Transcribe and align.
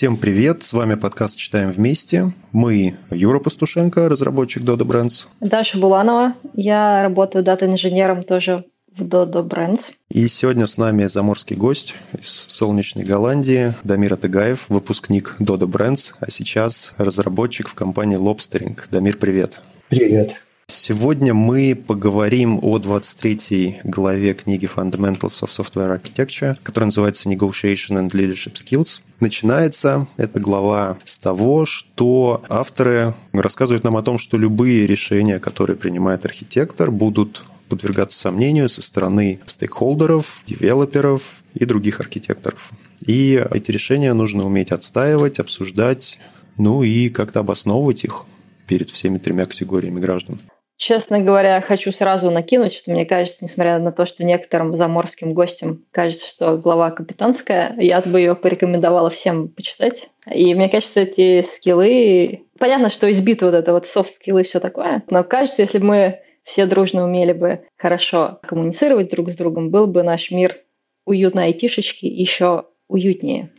Всем 0.00 0.16
привет, 0.16 0.62
с 0.62 0.72
вами 0.72 0.94
подкаст 0.94 1.36
«Читаем 1.36 1.72
вместе». 1.72 2.28
Мы 2.54 2.94
Юра 3.10 3.38
Пастушенко, 3.38 4.08
разработчик 4.08 4.62
Dodo 4.62 4.86
Brands. 4.86 5.28
Даша 5.40 5.76
Буланова, 5.76 6.36
я 6.54 7.02
работаю 7.02 7.44
дата-инженером 7.44 8.22
тоже 8.22 8.64
в 8.96 9.02
Dodo 9.02 9.46
Brands. 9.46 9.82
И 10.08 10.26
сегодня 10.28 10.66
с 10.66 10.78
нами 10.78 11.04
заморский 11.04 11.54
гость 11.54 11.96
из 12.18 12.30
солнечной 12.48 13.04
Голландии 13.04 13.74
Дамир 13.84 14.14
Атыгаев, 14.14 14.70
выпускник 14.70 15.36
Dodo 15.38 15.66
Brands, 15.66 16.14
а 16.18 16.30
сейчас 16.30 16.94
разработчик 16.96 17.68
в 17.68 17.74
компании 17.74 18.16
Lobstering. 18.18 18.80
Дамир, 18.90 19.18
привет. 19.18 19.60
Привет. 19.90 20.40
Сегодня 20.72 21.34
мы 21.34 21.74
поговорим 21.74 22.60
о 22.62 22.78
23 22.78 23.80
главе 23.82 24.34
книги 24.34 24.70
Fundamentals 24.72 25.42
of 25.42 25.48
Software 25.48 26.00
Architecture, 26.00 26.56
которая 26.62 26.86
называется 26.86 27.28
Negotiation 27.28 27.98
and 27.98 28.10
Leadership 28.12 28.54
Skills. 28.54 29.00
Начинается 29.18 30.06
эта 30.16 30.38
глава 30.38 30.96
с 31.04 31.18
того, 31.18 31.66
что 31.66 32.44
авторы 32.48 33.14
рассказывают 33.32 33.82
нам 33.82 33.96
о 33.96 34.02
том, 34.02 34.18
что 34.18 34.38
любые 34.38 34.86
решения, 34.86 35.40
которые 35.40 35.76
принимает 35.76 36.24
архитектор, 36.24 36.92
будут 36.92 37.42
подвергаться 37.68 38.18
сомнению 38.18 38.68
со 38.68 38.80
стороны 38.80 39.40
стейкхолдеров, 39.46 40.44
девелоперов 40.46 41.40
и 41.52 41.64
других 41.64 41.98
архитекторов. 41.98 42.70
И 43.04 43.44
эти 43.50 43.72
решения 43.72 44.14
нужно 44.14 44.44
уметь 44.44 44.70
отстаивать, 44.70 45.40
обсуждать, 45.40 46.20
ну 46.58 46.84
и 46.84 47.08
как-то 47.08 47.40
обосновывать 47.40 48.04
их 48.04 48.24
перед 48.68 48.88
всеми 48.90 49.18
тремя 49.18 49.46
категориями 49.46 49.98
граждан. 49.98 50.40
Честно 50.80 51.20
говоря, 51.20 51.60
хочу 51.60 51.92
сразу 51.92 52.30
накинуть, 52.30 52.72
что 52.72 52.90
мне 52.90 53.04
кажется, 53.04 53.44
несмотря 53.44 53.78
на 53.78 53.92
то, 53.92 54.06
что 54.06 54.24
некоторым 54.24 54.74
заморским 54.76 55.34
гостям 55.34 55.84
кажется, 55.90 56.26
что 56.26 56.56
глава 56.56 56.90
капитанская, 56.90 57.76
я 57.78 58.00
бы 58.00 58.18
ее 58.18 58.34
порекомендовала 58.34 59.10
всем 59.10 59.48
почитать. 59.48 60.08
И 60.32 60.54
мне 60.54 60.70
кажется, 60.70 61.00
эти 61.00 61.42
скиллы... 61.46 62.46
Понятно, 62.58 62.88
что 62.88 63.12
избиты 63.12 63.44
вот 63.44 63.52
это 63.52 63.74
вот 63.74 63.88
софт-скиллы 63.88 64.40
и 64.40 64.44
все 64.44 64.58
такое, 64.58 65.02
но 65.10 65.22
кажется, 65.22 65.60
если 65.60 65.80
бы 65.80 65.84
мы 65.84 66.20
все 66.44 66.64
дружно 66.64 67.04
умели 67.04 67.34
бы 67.34 67.60
хорошо 67.76 68.38
коммуницировать 68.42 69.10
друг 69.10 69.32
с 69.32 69.36
другом, 69.36 69.68
был 69.68 69.86
бы 69.86 70.02
наш 70.02 70.30
мир 70.30 70.62
уютной 71.04 71.48
айтишечки 71.48 72.06
еще 72.06 72.64
уютнее. 72.88 73.50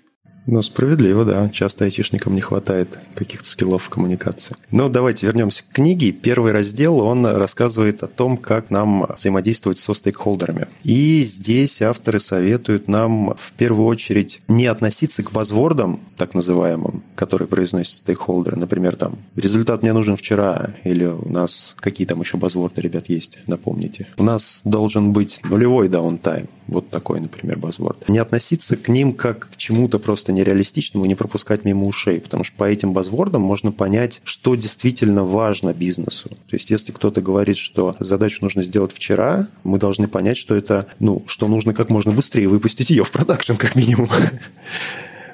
Ну, 0.48 0.62
справедливо, 0.64 1.24
да. 1.24 1.50
Часто 1.50 1.86
айтишникам 1.86 2.34
не 2.34 2.42
хватает 2.42 2.98
каких-то 3.14 3.46
скиллов 3.46 3.84
в 3.84 3.90
коммуникации. 3.90 4.56
Но 4.72 4.90
давайте 4.90 5.28
вернемся 5.28 5.64
к 5.64 5.74
книге. 5.74 6.12
Первый 6.12 6.52
раздел, 6.52 7.00
он 7.00 7.26
рассказывает 7.26 8.02
о 8.04 8.08
том, 8.08 8.38
как 8.38 8.72
нам 8.72 9.06
взаимодействовать 9.18 9.78
со 9.78 9.94
стейкхолдерами. 9.94 10.68
И 10.84 11.24
здесь 11.24 11.82
авторы 11.82 12.20
советуют 12.20 12.88
нам 12.88 13.36
в 13.36 13.54
первую 13.54 13.86
очередь 13.86 14.42
не 14.48 14.66
относиться 14.66 15.22
к 15.22 15.32
buzzword 15.32 15.81
ам, 15.81 16.00
так 16.18 16.34
называемым, 16.34 17.04
которые 17.16 17.48
произносят 17.48 17.96
стейкхолдеры. 17.96 18.58
Например, 18.58 18.96
там, 18.96 19.20
результат 19.36 19.84
мне 19.84 19.94
нужен 19.94 20.18
вчера, 20.18 20.74
или 20.84 21.06
у 21.06 21.32
нас 21.32 21.76
какие 21.80 22.08
там 22.08 22.20
еще 22.20 22.38
buzzword 22.38 22.73
ы, 22.73 22.82
ребят, 22.82 23.10
есть, 23.10 23.38
напомните. 23.46 24.08
У 24.18 24.24
нас 24.24 24.62
должен 24.66 25.14
быть 25.14 25.40
нулевой 25.44 25.88
downtime. 25.88 26.48
Вот 26.68 26.90
такой, 26.90 27.20
например, 27.20 27.58
buzzword. 27.58 28.08
Не 28.08 28.20
относиться 28.20 28.78
к 28.78 28.88
ним 28.88 29.14
как 29.14 29.50
к 29.50 29.58
чему-то 29.58 30.00
просто 30.00 30.31
нереалистичному, 30.32 31.06
не 31.06 31.16
пропускать 31.16 31.66
мимо 31.66 31.86
ушей, 31.86 32.20
потому 32.20 32.44
что 32.44 32.56
по 32.56 32.66
этим 32.66 32.94
buzzword 32.94 33.32
ам 33.32 33.42
можно 33.42 33.72
понять, 33.72 34.22
что 34.24 34.56
действительно 34.56 35.24
важно 35.24 35.74
бизнесу. 35.74 36.30
То 36.30 36.56
есть, 36.56 36.70
если 36.70 36.92
кто-то 36.92 37.22
говорит, 37.22 37.58
что 37.58 37.96
задачу 38.00 38.40
нужно 38.42 38.64
сделать 38.64 38.92
вчера, 38.92 39.48
мы 39.64 39.78
должны 39.80 40.08
понять, 40.08 40.38
что 40.38 40.56
это, 40.56 40.88
ну, 41.00 41.24
что 41.28 41.48
нужно 41.48 41.74
как 41.74 41.90
можно 41.90 42.12
быстрее 42.12 42.48
выпустить 42.48 42.90
ее 42.90 43.04
в 43.04 43.12
продакшн, 43.12 43.56
как 43.56 43.76
минимум. 43.76 44.10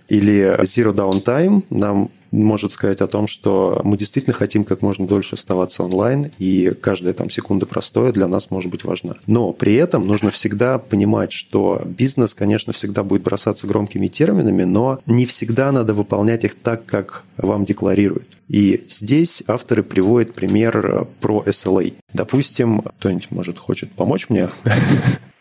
Или 0.08 0.58
Zero 0.63 0.94
Downtime 0.94 1.63
нам 1.69 2.09
может 2.31 2.72
сказать 2.72 3.02
о 3.02 3.08
том, 3.08 3.27
что 3.27 3.81
мы 3.83 3.97
действительно 3.97 4.33
хотим 4.33 4.64
как 4.64 4.81
можно 4.81 5.08
дольше 5.08 5.36
оставаться 5.36 5.83
онлайн, 5.83 6.31
и 6.39 6.72
каждая 6.81 7.14
там 7.14 7.30
секунда 7.30 7.66
простоя 7.66 8.11
для 8.11 8.27
нас 8.27 8.52
может 8.52 8.72
быть 8.72 8.83
важна. 8.83 9.15
Но 9.27 9.54
при 9.54 9.76
этом 9.76 10.05
нужно 10.05 10.30
всегда 10.30 10.77
понимать, 10.77 11.32
что 11.32 11.82
бизнес, 11.86 12.33
конечно, 12.33 12.73
всегда 12.73 13.04
будет 13.04 13.23
бросаться 13.23 13.67
громкими 13.67 14.08
терминами, 14.08 14.64
но 14.64 14.99
не 15.05 15.26
всегда 15.26 15.71
надо 15.71 15.93
выполнять 15.93 16.43
их 16.43 16.55
так, 16.55 16.86
как 16.86 17.23
вам 17.37 17.65
декларируют. 17.65 18.27
И 18.48 18.83
здесь 18.89 19.43
авторы 19.48 19.83
приводят 19.83 20.33
пример 20.33 21.08
про 21.20 21.43
SLA. 21.45 21.93
Допустим, 22.14 22.82
кто-нибудь, 22.82 23.32
может, 23.32 23.58
хочет 23.58 23.92
помочь 23.92 24.30
мне? 24.30 24.49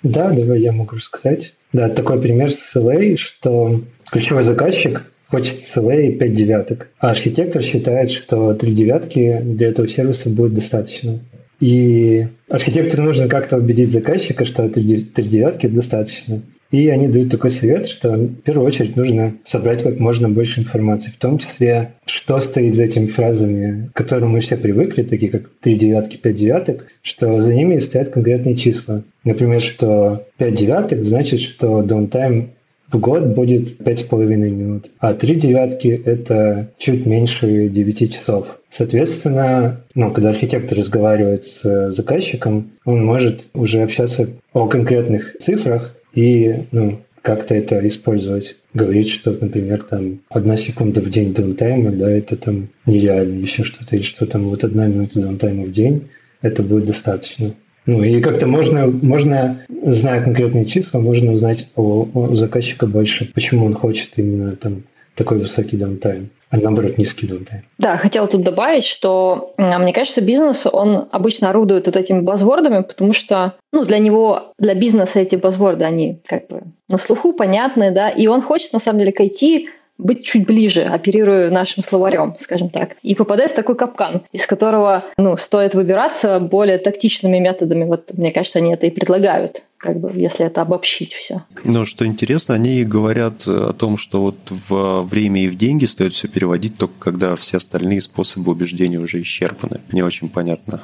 Да, 0.02 0.30
давай 0.30 0.60
я 0.60 0.70
могу 0.70 0.96
рассказать. 0.96 1.54
Да, 1.72 1.88
такой 1.88 2.20
пример 2.20 2.52
с 2.52 2.76
SLA, 2.76 3.16
что 3.16 3.80
ключевой 4.10 4.44
заказчик 4.44 5.02
хочет 5.28 5.56
SLA 5.74 6.12
5 6.12 6.34
девяток, 6.34 6.88
а 6.98 7.10
архитектор 7.10 7.62
считает, 7.62 8.10
что 8.10 8.54
3 8.54 8.74
девятки 8.74 9.40
для 9.42 9.68
этого 9.68 9.88
сервиса 9.88 10.30
будет 10.30 10.54
достаточно. 10.54 11.20
И 11.60 12.26
архитектору 12.48 13.02
нужно 13.02 13.28
как-то 13.28 13.56
убедить 13.56 13.90
заказчика, 13.90 14.44
что 14.44 14.68
3 14.68 15.12
девятки 15.16 15.66
достаточно. 15.66 16.42
И 16.72 16.88
они 16.88 17.06
дают 17.06 17.30
такой 17.30 17.52
совет, 17.52 17.86
что 17.86 18.12
в 18.12 18.42
первую 18.42 18.66
очередь 18.66 18.96
нужно 18.96 19.34
собрать 19.44 19.84
как 19.84 20.00
можно 20.00 20.28
больше 20.28 20.60
информации, 20.60 21.10
в 21.10 21.18
том 21.18 21.38
числе, 21.38 21.92
что 22.06 22.40
стоит 22.40 22.74
за 22.74 22.84
этими 22.84 23.06
фразами, 23.06 23.88
к 23.92 23.96
которым 23.96 24.30
мы 24.30 24.40
все 24.40 24.56
привыкли, 24.56 25.02
такие 25.02 25.30
как 25.30 25.48
3 25.60 25.76
девятки, 25.76 26.16
5 26.16 26.36
девяток, 26.36 26.86
что 27.02 27.40
за 27.40 27.54
ними 27.54 27.78
стоят 27.78 28.10
конкретные 28.10 28.56
числа. 28.56 29.04
Например, 29.22 29.60
что 29.60 30.26
5 30.38 30.54
девяток 30.54 31.04
значит, 31.04 31.40
что 31.40 31.82
downtime 31.82 32.48
в 32.91 32.98
год 32.98 33.26
будет 33.26 33.80
5,5 33.80 34.26
минут, 34.36 34.91
а 34.98 35.14
3 35.14 35.34
девятки– 35.36 35.88
это 36.04 36.69
чуть 36.78 37.06
меньше 37.06 37.69
9 37.69 38.12
часов. 38.12 38.58
Соответственно, 38.70 39.80
ну, 39.94 40.12
когда 40.12 40.30
архитектор 40.30 40.78
разговаривает 40.78 41.47
с 41.47 41.92
заказчиком, 41.92 42.72
он 42.84 43.04
может 43.04 43.47
уже 43.54 43.82
общаться 43.82 44.28
о 44.52 44.66
конкретных 44.66 45.36
цифрах 45.38 45.94
и 46.14 46.64
ну, 46.72 47.00
как-то 47.22 47.54
это 47.54 47.86
использовать. 47.88 48.56
Говорить, 48.72 49.10
что, 49.10 49.32
например, 49.32 49.82
там 49.82 50.20
одна 50.28 50.56
секунда 50.56 51.00
в 51.00 51.10
день 51.10 51.32
даунтайма, 51.32 51.91
да, 51.91 52.10
это 52.10 52.36
там 52.36 52.68
нереально, 52.84 53.41
еще 53.41 53.64
что-то, 53.64 53.97
или 53.97 54.03
что 54.03 54.26
там 54.26 54.44
вот 54.44 54.62
одна 54.62 54.86
минута 54.86 55.20
даунтайма 55.20 55.64
в 55.64 55.72
день, 55.72 56.08
это 56.42 56.62
будет 56.62 56.86
достаточно. 56.86 57.53
Ну 57.86 58.02
и 58.02 58.20
как-то 58.20 58.47
можно, 58.47 58.86
можно, 58.86 59.58
зная 59.69 60.22
конкретные 60.22 60.64
числа, 60.64 60.98
можно 60.98 61.32
узнать 61.32 61.69
о, 61.76 62.06
о 62.12 62.34
заказчика 62.34 62.86
больше, 62.86 63.32
почему 63.32 63.66
он 63.66 63.74
хочет 63.74 64.10
именно 64.16 64.56
там 64.56 64.82
такой 65.14 65.38
высокий 65.38 65.76
downtime, 65.76 66.28
а 66.50 66.58
наоборот 66.58 66.98
низкий 66.98 67.26
downtime. 67.26 67.62
Да, 67.78 67.97
хотела 67.97 68.26
тут 68.26 68.42
добавить, 68.42 68.84
что 68.84 69.54
мне 69.56 69.92
кажется, 69.92 70.20
бизнес, 70.20 70.66
он 70.70 71.08
обычно 71.10 71.50
орудует 71.50 71.86
вот 71.86 71.97
этими 71.97 72.20
buzzword 72.20 72.62
ами, 72.62 72.82
потому 72.82 73.12
что 73.12 73.54
ну, 73.72 73.84
для 73.84 73.98
него, 73.98 74.53
для 74.58 74.74
бизнеса 74.74 75.20
эти 75.20 75.36
buzzword 75.36 75.75
ы, 75.75 75.84
они 75.84 76.20
как 76.26 76.48
бы 76.48 76.62
на 76.88 76.98
слуху, 76.98 77.32
понятные, 77.32 77.91
да, 77.91 78.10
и 78.10 78.26
он 78.26 78.42
хочет 78.42 78.72
на 78.72 78.78
самом 78.78 78.98
деле 79.00 79.12
к 79.12 79.20
IT 79.20 79.66
быть 79.98 80.24
чуть 80.24 80.46
ближе, 80.46 80.82
оперируя 80.82 81.50
нашим 81.50 81.82
словарем, 81.82 82.36
скажем 82.40 82.70
так. 82.70 82.96
И 83.02 83.14
попадает 83.14 83.52
в 83.52 83.54
такой 83.54 83.76
капкан, 83.76 84.22
из 84.32 84.46
которого 84.46 85.04
ну, 85.16 85.36
стоит 85.36 85.74
выбираться 85.74 86.38
более 86.38 86.78
тактичными 86.78 87.38
методами. 87.38 87.84
Вот 87.84 88.12
мне 88.16 88.32
кажется, 88.32 88.58
они 88.58 88.72
это 88.72 88.86
и 88.86 88.90
предлагают 88.90 89.62
как 89.78 90.00
бы, 90.00 90.10
если 90.14 90.46
это 90.46 90.62
обобщить 90.62 91.12
все. 91.12 91.44
Но 91.64 91.84
что 91.84 92.06
интересно, 92.06 92.54
они 92.54 92.82
говорят 92.84 93.46
о 93.46 93.72
том, 93.72 93.98
что 93.98 94.22
вот 94.22 94.36
в 94.48 95.02
время 95.02 95.42
и 95.42 95.48
в 95.48 95.56
деньги 95.56 95.84
стоит 95.84 96.14
все 96.14 96.28
переводить 96.28 96.78
только 96.78 96.94
когда 96.98 97.36
все 97.36 97.58
остальные 97.58 98.00
способы 98.00 98.52
убеждения 98.52 98.98
уже 98.98 99.20
исчерпаны. 99.20 99.80
Не 99.92 100.02
очень 100.02 100.28
понятно. 100.28 100.82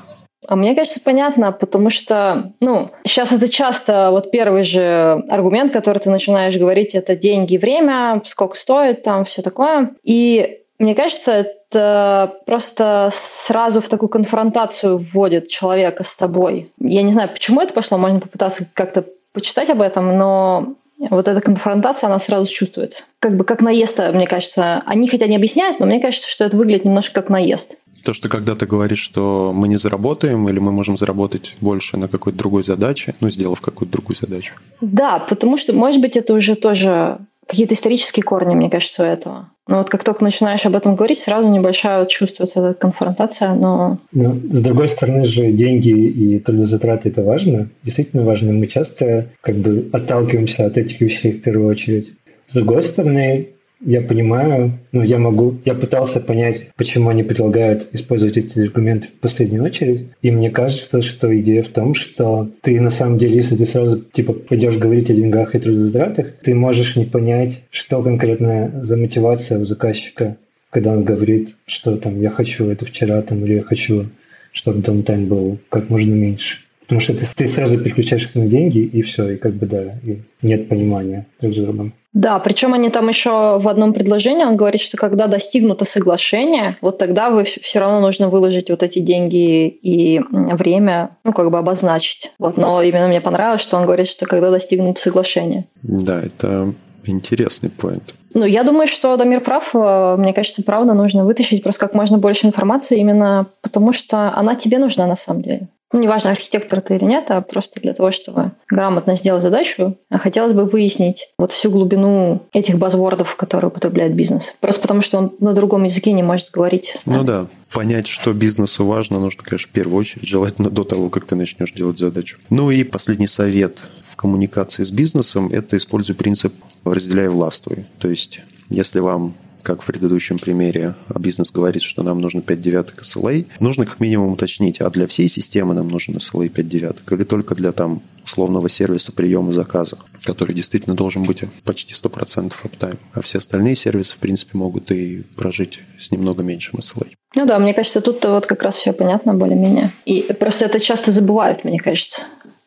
А 0.53 0.55
мне 0.55 0.75
кажется, 0.75 1.01
понятно, 1.03 1.51
потому 1.51 1.89
что, 1.89 2.53
ну, 2.61 2.91
сейчас 3.07 3.33
это 3.33 3.49
часто 3.49 4.11
вот 4.11 4.31
первый 4.31 4.65
же 4.65 5.25
аргумент, 5.31 5.73
который 5.73 5.99
ты 5.99 6.11
начинаешь 6.11 6.59
говорить, 6.59 6.91
это 6.91 7.17
деньги, 7.17 7.57
время, 7.57 8.21
сколько 8.27 8.59
стоит, 8.59 9.03
там 9.03 9.25
все 9.25 9.41
такое. 9.41 9.93
И 10.05 10.59
мне 10.79 10.95
кажется, 10.95 11.33
это 11.71 12.35
просто 12.45 13.09
сразу 13.15 13.81
в 13.81 13.89
такую 13.89 14.11
конфронтацию 14.11 14.99
вводит 14.99 15.49
человека 15.49 16.05
с 16.05 16.15
тобой. 16.19 16.71
Я 16.79 17.01
не 17.01 17.15
знаю, 17.15 17.31
почему 17.31 17.63
это 17.63 17.73
пошло, 17.73 17.97
можно 17.97 18.21
попытаться 18.21 18.67
как-то 18.75 19.07
почитать 19.33 19.71
об 19.71 19.81
этом, 19.81 20.19
но 20.19 20.75
вот 20.99 21.29
эта 21.29 21.41
конфронтация, 21.41 22.09
она 22.09 22.19
сразу 22.19 22.47
чувствуется. 22.47 23.05
Как 23.21 23.37
бы 23.37 23.45
как 23.45 23.63
наезд, 23.63 23.99
мне 24.13 24.27
кажется. 24.27 24.83
Они 24.85 25.09
хотя 25.09 25.27
не 25.27 25.37
объясняют, 25.37 25.81
но 25.81 25.87
мне 25.87 25.99
кажется, 25.99 26.29
что 26.29 26.45
это 26.45 26.57
выглядит 26.57 26.85
немножко 26.85 27.23
как 27.23 27.31
наезд. 27.31 27.75
То, 28.05 28.13
что 28.13 28.29
когда 28.29 28.55
ты 28.55 28.67
говоришь, 28.67 29.01
что 29.01 29.53
мы 29.55 29.69
не 29.69 29.77
заработаем, 29.77 30.49
или 30.49 30.59
мы 30.59 30.73
можем 30.73 30.97
заработать 30.97 31.55
больше 31.61 31.97
на 31.97 32.09
какой-то 32.09 32.39
другой 32.39 32.63
задаче, 32.63 33.15
ну, 33.21 33.31
сделав 33.31 33.61
какую-то 33.61 33.93
другую 33.93 34.17
задачу. 34.17 34.55
Да, 34.81 35.19
потому 35.19 35.57
что, 35.57 35.73
может 35.73 36.01
быть, 36.01 36.17
это 36.17 36.35
уже 36.35 36.55
тоже 36.57 37.19
какие-то 37.47 37.75
исторические 37.75 38.23
корни, 38.23 38.55
мне 38.55 38.71
кажется, 38.71 39.03
у 39.03 39.07
этого. 39.07 39.51
Но 39.69 39.79
вот 39.79 39.91
как 39.91 40.03
только 40.03 40.25
начинаешь 40.25 40.67
об 40.67 40.75
этом 40.75 40.97
говорить, 40.97 41.21
сразу 41.21 41.49
небольшая 41.49 42.01
вот 42.01 42.09
чувствуется 42.09 42.61
эта 42.61 42.75
конфронтация, 42.75 43.55
но... 43.55 43.99
но... 44.13 44.35
С 44.51 44.63
другой 44.63 44.89
стороны 44.89 45.25
же 45.25 45.53
деньги 45.53 45.91
и 45.91 46.39
трудозатраты– 46.41 47.09
это 47.11 47.23
важно, 47.23 47.69
действительно 47.85 48.25
важно. 48.25 48.53
Мы 48.53 48.67
часто 48.67 49.29
как 49.41 49.57
бы 49.57 49.89
отталкиваемся 49.93 50.67
от 50.67 50.77
этих 50.79 51.01
вещей 51.01 51.33
в 51.33 51.43
первую 51.43 51.69
очередь. 51.69 52.13
С 52.49 52.55
другой 52.55 52.83
стороны, 52.83 53.51
я 53.85 54.01
понимаю, 54.01 54.79
ну, 54.93 55.03
я 55.03 55.19
могу, 55.19 55.57
я 55.65 55.75
пытался 55.75 56.21
понять, 56.21 56.71
почему 56.77 57.11
они 57.11 57.23
предлагают 57.23 57.89
использовать 57.93 58.37
эти 58.37 58.61
аргументы 58.61 59.09
в 59.09 59.21
последнюю 59.21 59.65
очередь, 59.65 60.09
и 60.23 60.31
мне 60.31 60.51
кажется, 60.51 61.03
что 61.03 61.37
идея 61.39 61.63
в 61.63 61.69
том, 61.69 61.95
что 61.95 62.49
ты 62.63 62.81
на 62.81 62.91
самом 62.91 63.19
деле, 63.19 63.37
если 63.37 63.57
ты 63.57 63.67
сразу, 63.67 64.01
типа, 64.01 64.33
пойдешь 64.35 64.77
говорить 64.77 65.11
о 65.11 65.15
деньгах 65.15 65.55
и 65.55 65.59
трудозатратах, 65.59 66.33
ты 66.43 66.55
можешь 66.55 66.97
не 66.97 67.05
понять, 67.05 67.65
что 67.71 68.03
конкретно 68.03 68.81
за 68.83 68.97
мотивация 68.97 69.59
у 69.59 69.65
заказчика, 69.65 70.37
когда 70.71 70.93
он 70.93 71.05
говорит, 71.05 71.57
что 71.67 71.97
там, 71.97 72.21
я 72.21 72.31
хочу 72.31 72.69
это 72.69 72.87
вчера, 72.87 73.21
там, 73.23 73.45
или 73.45 73.55
я 73.55 73.63
хочу, 73.63 74.07
чтобы 74.53 74.81
даунтайм 74.81 75.27
был 75.27 75.59
как 75.69 75.91
можно 75.91 76.13
меньше. 76.15 76.59
Потому 76.83 77.01
что 77.01 77.15
ты, 77.15 77.25
ты 77.35 77.47
сразу 77.47 77.79
переключаешься 77.79 78.39
на 78.39 78.47
деньги, 78.47 78.79
и 78.79 79.03
все, 79.03 79.31
и 79.31 79.37
как 79.37 79.55
бы 79.55 79.67
да, 79.67 79.99
и 80.05 80.19
нет 80.43 80.69
понимания 80.69 81.27
друг 81.41 81.55
с 81.55 81.59
другом. 81.59 81.93
Да, 82.13 82.39
причем 82.41 82.75
они 82.75 82.91
там 82.91 83.09
еще 83.09 83.59
в 83.59 83.69
одном 83.69 83.95
предложении, 83.95 84.45
он 84.45 84.57
говорит, 84.57 84.83
что 84.83 84.97
когда 84.99 85.29
достигнуто 85.29 85.85
соглашение, 85.85 86.77
вот 86.83 86.99
тогда 86.99 87.31
вы 87.31 87.45
все 87.45 87.79
равно 87.79 88.01
нужно 88.01 88.29
выложить 88.29 88.69
вот 88.69 88.83
эти 88.83 88.99
деньги 88.99 89.69
и 89.69 90.21
время, 90.31 91.17
ну, 91.25 91.33
как 91.33 91.51
бы 91.51 91.59
обозначить. 91.59 92.33
Вот, 92.39 92.59
но 92.59 92.83
именно 92.83 93.09
мне 93.09 93.21
понравилось, 93.21 93.63
что 93.63 93.79
он 93.79 93.85
говорит, 93.85 94.09
что 94.09 94.27
когда 94.27 94.51
достигнуто 94.51 95.01
соглашение. 95.01 95.67
Да, 95.83 96.21
это 96.21 96.75
интересный 97.07 97.71
поинт. 97.71 98.15
Ну, 98.35 98.45
я 98.45 98.63
думаю, 98.63 98.87
что 98.87 99.17
Дамир 99.17 99.41
прав. 99.41 99.71
Э, 99.75 100.17
мне 100.19 100.33
кажется, 100.33 100.63
правда 100.63 100.95
нужно 100.95 101.25
вытащить 101.25 101.63
просто 101.63 101.81
как 101.81 101.95
можно 101.95 102.19
больше 102.19 102.47
информации, 102.47 102.99
именно 102.99 103.47
потому 103.61 103.93
что 103.93 104.33
она 104.35 104.55
тебе 104.55 104.79
нужна 104.79 105.07
на 105.07 105.17
самом 105.17 105.43
деле 105.43 105.69
ну, 105.93 106.01
неважно, 106.01 106.31
архитектор 106.31 106.81
ты 106.81 106.97
или 106.97 107.05
нет, 107.05 107.27
а 107.29 107.41
просто 107.41 107.81
для 107.81 107.93
того, 107.93 108.13
чтобы 108.13 108.53
грамотно 108.69 109.17
сделать 109.17 109.43
задачу, 109.43 109.97
хотелось 110.11 110.55
бы 110.55 110.65
выяснить 110.65 111.29
вот 111.39 111.53
всю 111.53 111.71
глубину 111.71 112.43
этих 112.53 112.79
базвордов, 112.79 113.37
которые 113.37 113.69
употребляет 113.69 114.15
бизнес. 114.15 114.55
Просто 114.61 114.83
потому, 114.83 115.03
что 115.03 115.19
он 115.19 115.33
на 115.41 115.53
другом 115.53 115.85
языке 115.85 116.13
не 116.13 116.23
может 116.23 116.51
говорить. 116.51 116.95
Ну 117.07 117.25
да, 117.25 117.49
понять, 117.73 118.07
что 118.07 118.33
бизнесу 118.33 118.87
важно, 118.87 119.19
нужно, 119.19 119.43
конечно, 119.43 119.69
в 119.69 119.73
первую 119.73 119.99
очередь, 119.99 120.27
желательно 120.27 120.71
до 120.71 120.85
того, 120.85 121.11
как 121.11 121.27
ты 121.27 121.37
начнешь 121.37 121.73
делать 121.73 121.99
задачу. 121.99 122.39
Ну 122.51 122.71
и 122.71 122.85
последний 122.85 123.27
совет 123.27 123.83
в 124.05 124.17
коммуникации 124.17 124.85
с 124.85 124.91
бизнесом– 124.91 125.49
это 125.53 125.77
используй 125.77 126.15
принцип 126.15 126.55
«разделяй 126.85 127.29
властвуй». 127.29 127.85
То 127.99 128.09
есть, 128.09 128.41
если 128.69 129.01
вам 129.01 129.35
как 129.63 129.83
в 129.83 129.87
предыдущем 129.87 130.39
примере, 130.39 130.95
а 131.09 131.19
бизнес 131.19 131.51
говорит, 131.51 131.83
что 131.83 132.03
нам 132.03 132.21
нужно 132.21 132.43
5 132.43 132.61
девяток 132.61 133.03
SLA, 133.03 133.47
нужно 133.61 133.87
как 133.87 134.01
минимум 134.01 134.33
уточнить, 134.33 134.81
а 134.81 134.91
для 134.91 135.07
всей 135.07 135.29
системы 135.29 135.75
нам 135.75 135.89
нужен 135.89 136.17
SLA 136.17 136.49
5 136.49 136.69
девяток 136.69 137.13
или 137.13 137.25
только 137.25 137.55
для 137.55 137.73
там 137.73 138.03
условного 138.25 138.69
сервиса 138.69 139.13
приема 139.13 139.53
заказа, 139.53 139.99
который 140.25 140.55
действительно 140.55 140.95
должен 140.95 141.25
быть 141.25 141.43
почти 141.65 141.95
100% 141.95 142.53
аптайм, 142.63 142.99
а 143.15 143.23
все 143.23 143.39
остальные 143.39 143.77
сервисы, 143.77 144.15
в 144.15 144.19
принципе, 144.19 144.59
могут 144.59 144.91
и 144.91 145.25
прожить 145.37 145.81
с 145.99 146.11
немного 146.11 146.43
меньшим 146.43 146.81
SLA. 146.81 147.09
Ну 147.35 147.47
да, 147.47 147.59
мне 147.59 147.75
кажется, 147.75 148.01
тут 148.01 148.25
вот 148.25 148.47
как 148.47 148.63
раз 148.63 148.77
все 148.77 148.93
понятно 148.93 149.35
более-менее. 149.35 149.91
И 150.05 150.33
просто 150.39 150.67
это 150.67 150.79
часто 150.81 151.13
забывают, 151.13 151.65
мне 151.65 151.79
кажется. 151.79 152.23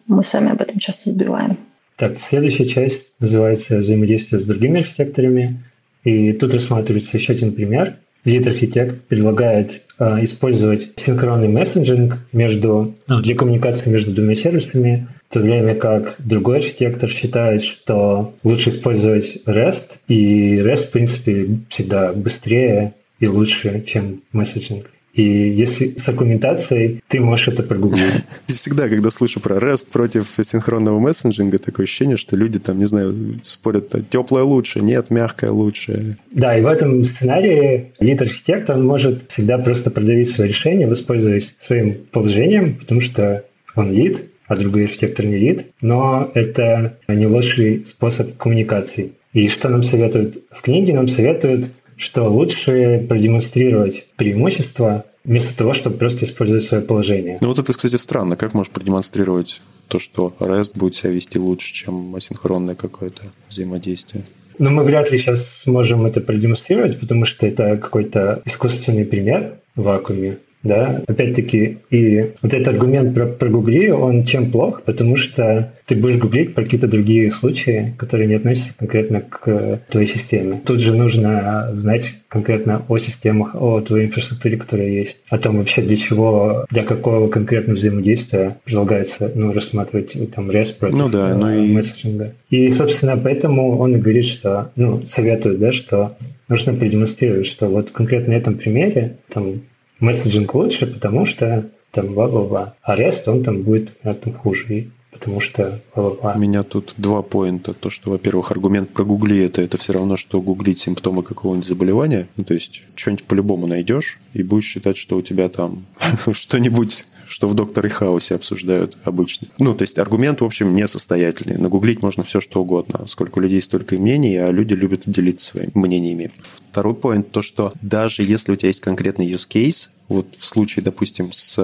Мы 0.07 0.23
сами 0.23 0.51
об 0.51 0.61
этом 0.61 0.79
часто 0.79 1.11
забываем. 1.11 1.57
Так, 1.97 2.19
следующая 2.19 2.67
часть 2.67 3.13
называется 3.19 3.77
взаимодействие 3.77 4.39
с 4.39 4.45
другими 4.45 4.81
архитекторами. 4.81 5.63
И 6.05 6.31
тут 6.33 6.53
рассматривается 6.53 7.17
еще 7.17 7.33
один 7.33 7.53
пример. 7.53 7.95
Lead 8.23 8.47
архитект 8.47 9.01
предлагает 9.03 9.83
э, 9.99 10.23
использовать 10.23 10.93
синхронный 10.95 11.47
мессенджинг 11.47 12.19
между, 12.31 12.95
ну, 13.07 13.21
для 13.21 13.35
коммуникации 13.35 13.91
между 13.91 14.11
двумя 14.11 14.35
сервисами, 14.35 15.07
в 15.29 15.33
то 15.33 15.39
время 15.41 15.75
как 15.75 16.15
другой 16.19 16.59
архитектор 16.59 17.09
считает, 17.09 17.63
что 17.63 18.33
лучше 18.43 18.69
использовать 18.69 19.41
REST, 19.45 19.97
и 20.07 20.57
REST, 20.57 20.87
в 20.87 20.91
принципе, 20.91 21.47
всегда 21.69 22.13
быстрее 22.13 22.93
и 23.19 23.27
лучше, 23.27 23.83
чем 23.85 24.21
мессенджинг. 24.31 24.89
И 25.15 25.23
если 25.23 25.97
с 25.97 26.07
аргументацией, 26.09 27.01
ты 27.07 27.21
можешь 27.21 27.47
это 27.47 27.63
прогуглить. 27.63 28.25
Всегда, 28.47 28.89
когда 28.89 29.09
слышу 29.09 29.39
про 29.39 29.55
REST 29.57 29.87
против 29.91 30.27
синхронного 30.43 30.99
мессенджинга, 30.99 31.57
такое 31.57 31.85
ощущение, 31.85 32.17
что 32.17 32.35
люди 32.35 32.59
там, 32.59 32.79
не 32.79 32.85
знаю, 32.85 33.15
спорят, 33.41 33.93
теплое 34.09 34.43
лучше, 34.43 34.81
нет, 34.81 35.09
мягкое 35.09 35.51
лучше. 35.51 36.17
Да, 36.31 36.57
и 36.57 36.61
в 36.61 36.67
этом 36.67 37.05
сценарии 37.05 37.93
лид-архитект, 37.99 38.69
он 38.69 38.85
может 38.85 39.23
всегда 39.29 39.57
просто 39.57 39.89
продавить 39.89 40.31
свое 40.31 40.49
решение, 40.49 40.87
воспользуясь 40.87 41.55
своим 41.61 41.95
положением, 42.11 42.75
потому 42.75 42.99
что 42.99 43.45
он 43.73 43.91
лид, 43.91 44.25
а 44.47 44.57
другой 44.57 44.83
архитектор 44.85 45.25
не 45.25 45.37
лид, 45.37 45.67
но 45.81 46.29
это 46.33 46.97
не 47.07 47.25
лучший 47.25 47.85
способ 47.85 48.35
коммуникации. 48.37 49.13
И 49.33 49.47
что 49.49 49.69
нам 49.69 49.83
советуют 49.83 50.37
в 50.51 50.61
книге? 50.61 50.93
Нам 50.93 51.07
советуют 51.07 51.65
что 51.97 52.29
лучше 52.29 53.05
продемонстрировать 53.07 54.05
преимущество 54.15 55.05
вместо 55.23 55.57
того, 55.57 55.73
чтобы 55.73 55.97
просто 55.97 56.25
использовать 56.25 56.63
свое 56.63 56.83
положение. 56.83 57.37
Ну 57.41 57.47
вот 57.47 57.59
это, 57.59 57.73
кстати, 57.73 57.95
странно. 57.95 58.35
Как 58.35 58.53
можешь 58.53 58.71
продемонстрировать 58.71 59.61
то, 59.87 59.99
что 59.99 60.33
REST 60.39 60.77
будет 60.77 60.95
себя 60.95 61.11
вести 61.11 61.39
лучше, 61.39 61.73
чем 61.73 62.15
асинхронное 62.15 62.75
какое-то 62.75 63.23
взаимодействие? 63.49 64.25
Но 64.57 64.69
ну, 64.69 64.77
мы 64.77 64.83
вряд 64.83 65.11
ли 65.11 65.17
сейчас 65.17 65.63
сможем 65.63 66.05
это 66.05 66.21
продемонстрировать, 66.21 66.99
потому 66.99 67.25
что 67.25 67.45
это 67.45 67.77
какой-то 67.77 68.41
искусственный 68.45 69.05
пример 69.05 69.59
в 69.75 69.83
вакууме 69.83 70.37
да, 70.65 71.01
опять-таки, 71.07 71.77
и 71.89 72.31
вот 72.41 72.53
этот 72.53 72.67
аргумент 72.69 73.13
про, 73.13 73.27
про 73.27 73.49
Гугли, 73.49 73.89
он 73.89 74.25
чем 74.25 74.51
плох? 74.51 74.81
Потому 74.81 75.15
что 75.15 75.71
ты 75.85 75.95
будешь 75.95 76.17
гуглить 76.17 76.55
про 76.55 76.63
какие-то 76.63 76.87
другие 76.87 77.31
случаи, 77.31 77.93
которые 77.97 78.27
не 78.27 78.33
относятся 78.33 78.73
конкретно 78.77 79.21
к 79.21 79.81
твоей 79.89 80.07
системе. 80.07 80.59
Тут 80.65 80.79
же 80.79 80.93
нужно 80.93 81.69
знать 81.73 82.15
конкретно 82.27 82.83
о 82.87 82.97
системах, 82.97 83.55
о 83.55 83.79
твоей 83.81 84.07
инфраструктуре, 84.07 84.57
которая 84.57 84.89
есть, 84.89 85.23
о 85.29 85.37
том 85.37 85.57
вообще 85.57 85.83
для 85.83 85.97
чего, 85.97 86.65
для 86.71 86.83
какого 86.83 87.29
конкретного 87.29 87.77
взаимодействия 87.77 88.57
предлагается 88.63 89.31
ну, 89.35 89.53
рассматривать 89.53 90.17
там 90.33 90.49
REST 90.49 90.79
против 90.79 90.97
ну, 90.97 91.09
да, 91.09 91.35
ну 91.37 91.51
и... 91.51 91.71
мессенджинга. 91.71 92.33
И, 92.49 92.69
собственно, 92.71 93.17
поэтому 93.17 93.77
он 93.77 93.95
и 93.95 93.99
говорит, 93.99 94.25
что, 94.25 94.71
ну, 94.75 95.05
советует, 95.05 95.59
да, 95.59 95.71
что 95.71 96.17
нужно 96.47 96.73
продемонстрировать, 96.73 97.45
что 97.45 97.67
вот 97.67 97.91
конкретно 97.91 98.33
на 98.33 98.37
этом 98.37 98.55
примере 98.55 99.17
там 99.29 99.61
месседжинг 99.99 100.53
лучше, 100.53 100.87
потому 100.87 101.25
что 101.25 101.69
там 101.91 102.13
бла-бла-бла. 102.13 102.75
А 102.81 102.97
REST, 102.97 103.29
он 103.29 103.43
там 103.43 103.63
будет 103.63 103.91
там 104.01 104.33
хуже, 104.33 104.89
потому 105.17 105.41
что. 105.41 105.81
У 105.95 106.39
меня 106.39 106.63
тут 106.63 106.93
два 106.97 107.21
поинта. 107.21 107.73
То, 107.73 107.89
что, 107.89 108.11
во-первых, 108.11 108.51
аргумент 108.51 108.89
про 108.89 109.03
гугли 109.03 109.43
это, 109.43 109.61
это 109.61 109.77
все 109.77 109.93
равно, 109.93 110.17
что 110.17 110.41
гуглить 110.41 110.79
симптомы 110.79 111.23
какого-нибудь 111.23 111.67
заболевания. 111.67 112.27
Ну, 112.37 112.43
то 112.43 112.53
есть, 112.53 112.83
что-нибудь 112.95 113.25
по-любому 113.25 113.67
найдешь 113.67 114.19
и 114.33 114.43
будешь 114.43 114.65
считать, 114.65 114.97
что 114.97 115.17
у 115.17 115.21
тебя 115.21 115.49
там 115.49 115.85
что-нибудь 116.31 117.05
что 117.27 117.47
в 117.47 117.55
Докторе 117.55 117.89
Хаусе 117.89 118.35
обсуждают 118.35 118.97
обычно. 119.03 119.47
Ну, 119.57 119.73
то 119.73 119.81
есть 119.81 119.97
аргумент, 119.97 120.41
в 120.41 120.45
общем, 120.45 120.75
несостоятельный. 120.75 121.57
Нагуглить 121.57 122.01
можно 122.01 122.23
все, 122.23 122.41
что 122.41 122.61
угодно. 122.61 123.05
Сколько 123.07 123.39
людей, 123.39 123.61
столько 123.61 123.95
и 123.95 123.97
мнений, 123.97 124.35
а 124.37 124.51
люди 124.51 124.73
любят 124.73 125.03
делиться 125.05 125.47
своими 125.47 125.71
мнениями. 125.73 126.31
Второй 126.71 126.93
поинт, 126.93 127.31
то, 127.31 127.41
что 127.41 127.73
даже 127.81 128.23
если 128.23 128.51
у 128.51 128.55
тебя 128.55 128.67
есть 128.67 128.81
конкретный 128.81 129.25
use 129.25 129.47
case, 129.49 129.89
вот 130.07 130.35
в 130.37 130.45
случае, 130.45 130.83
допустим, 130.83 131.31
с 131.31 131.57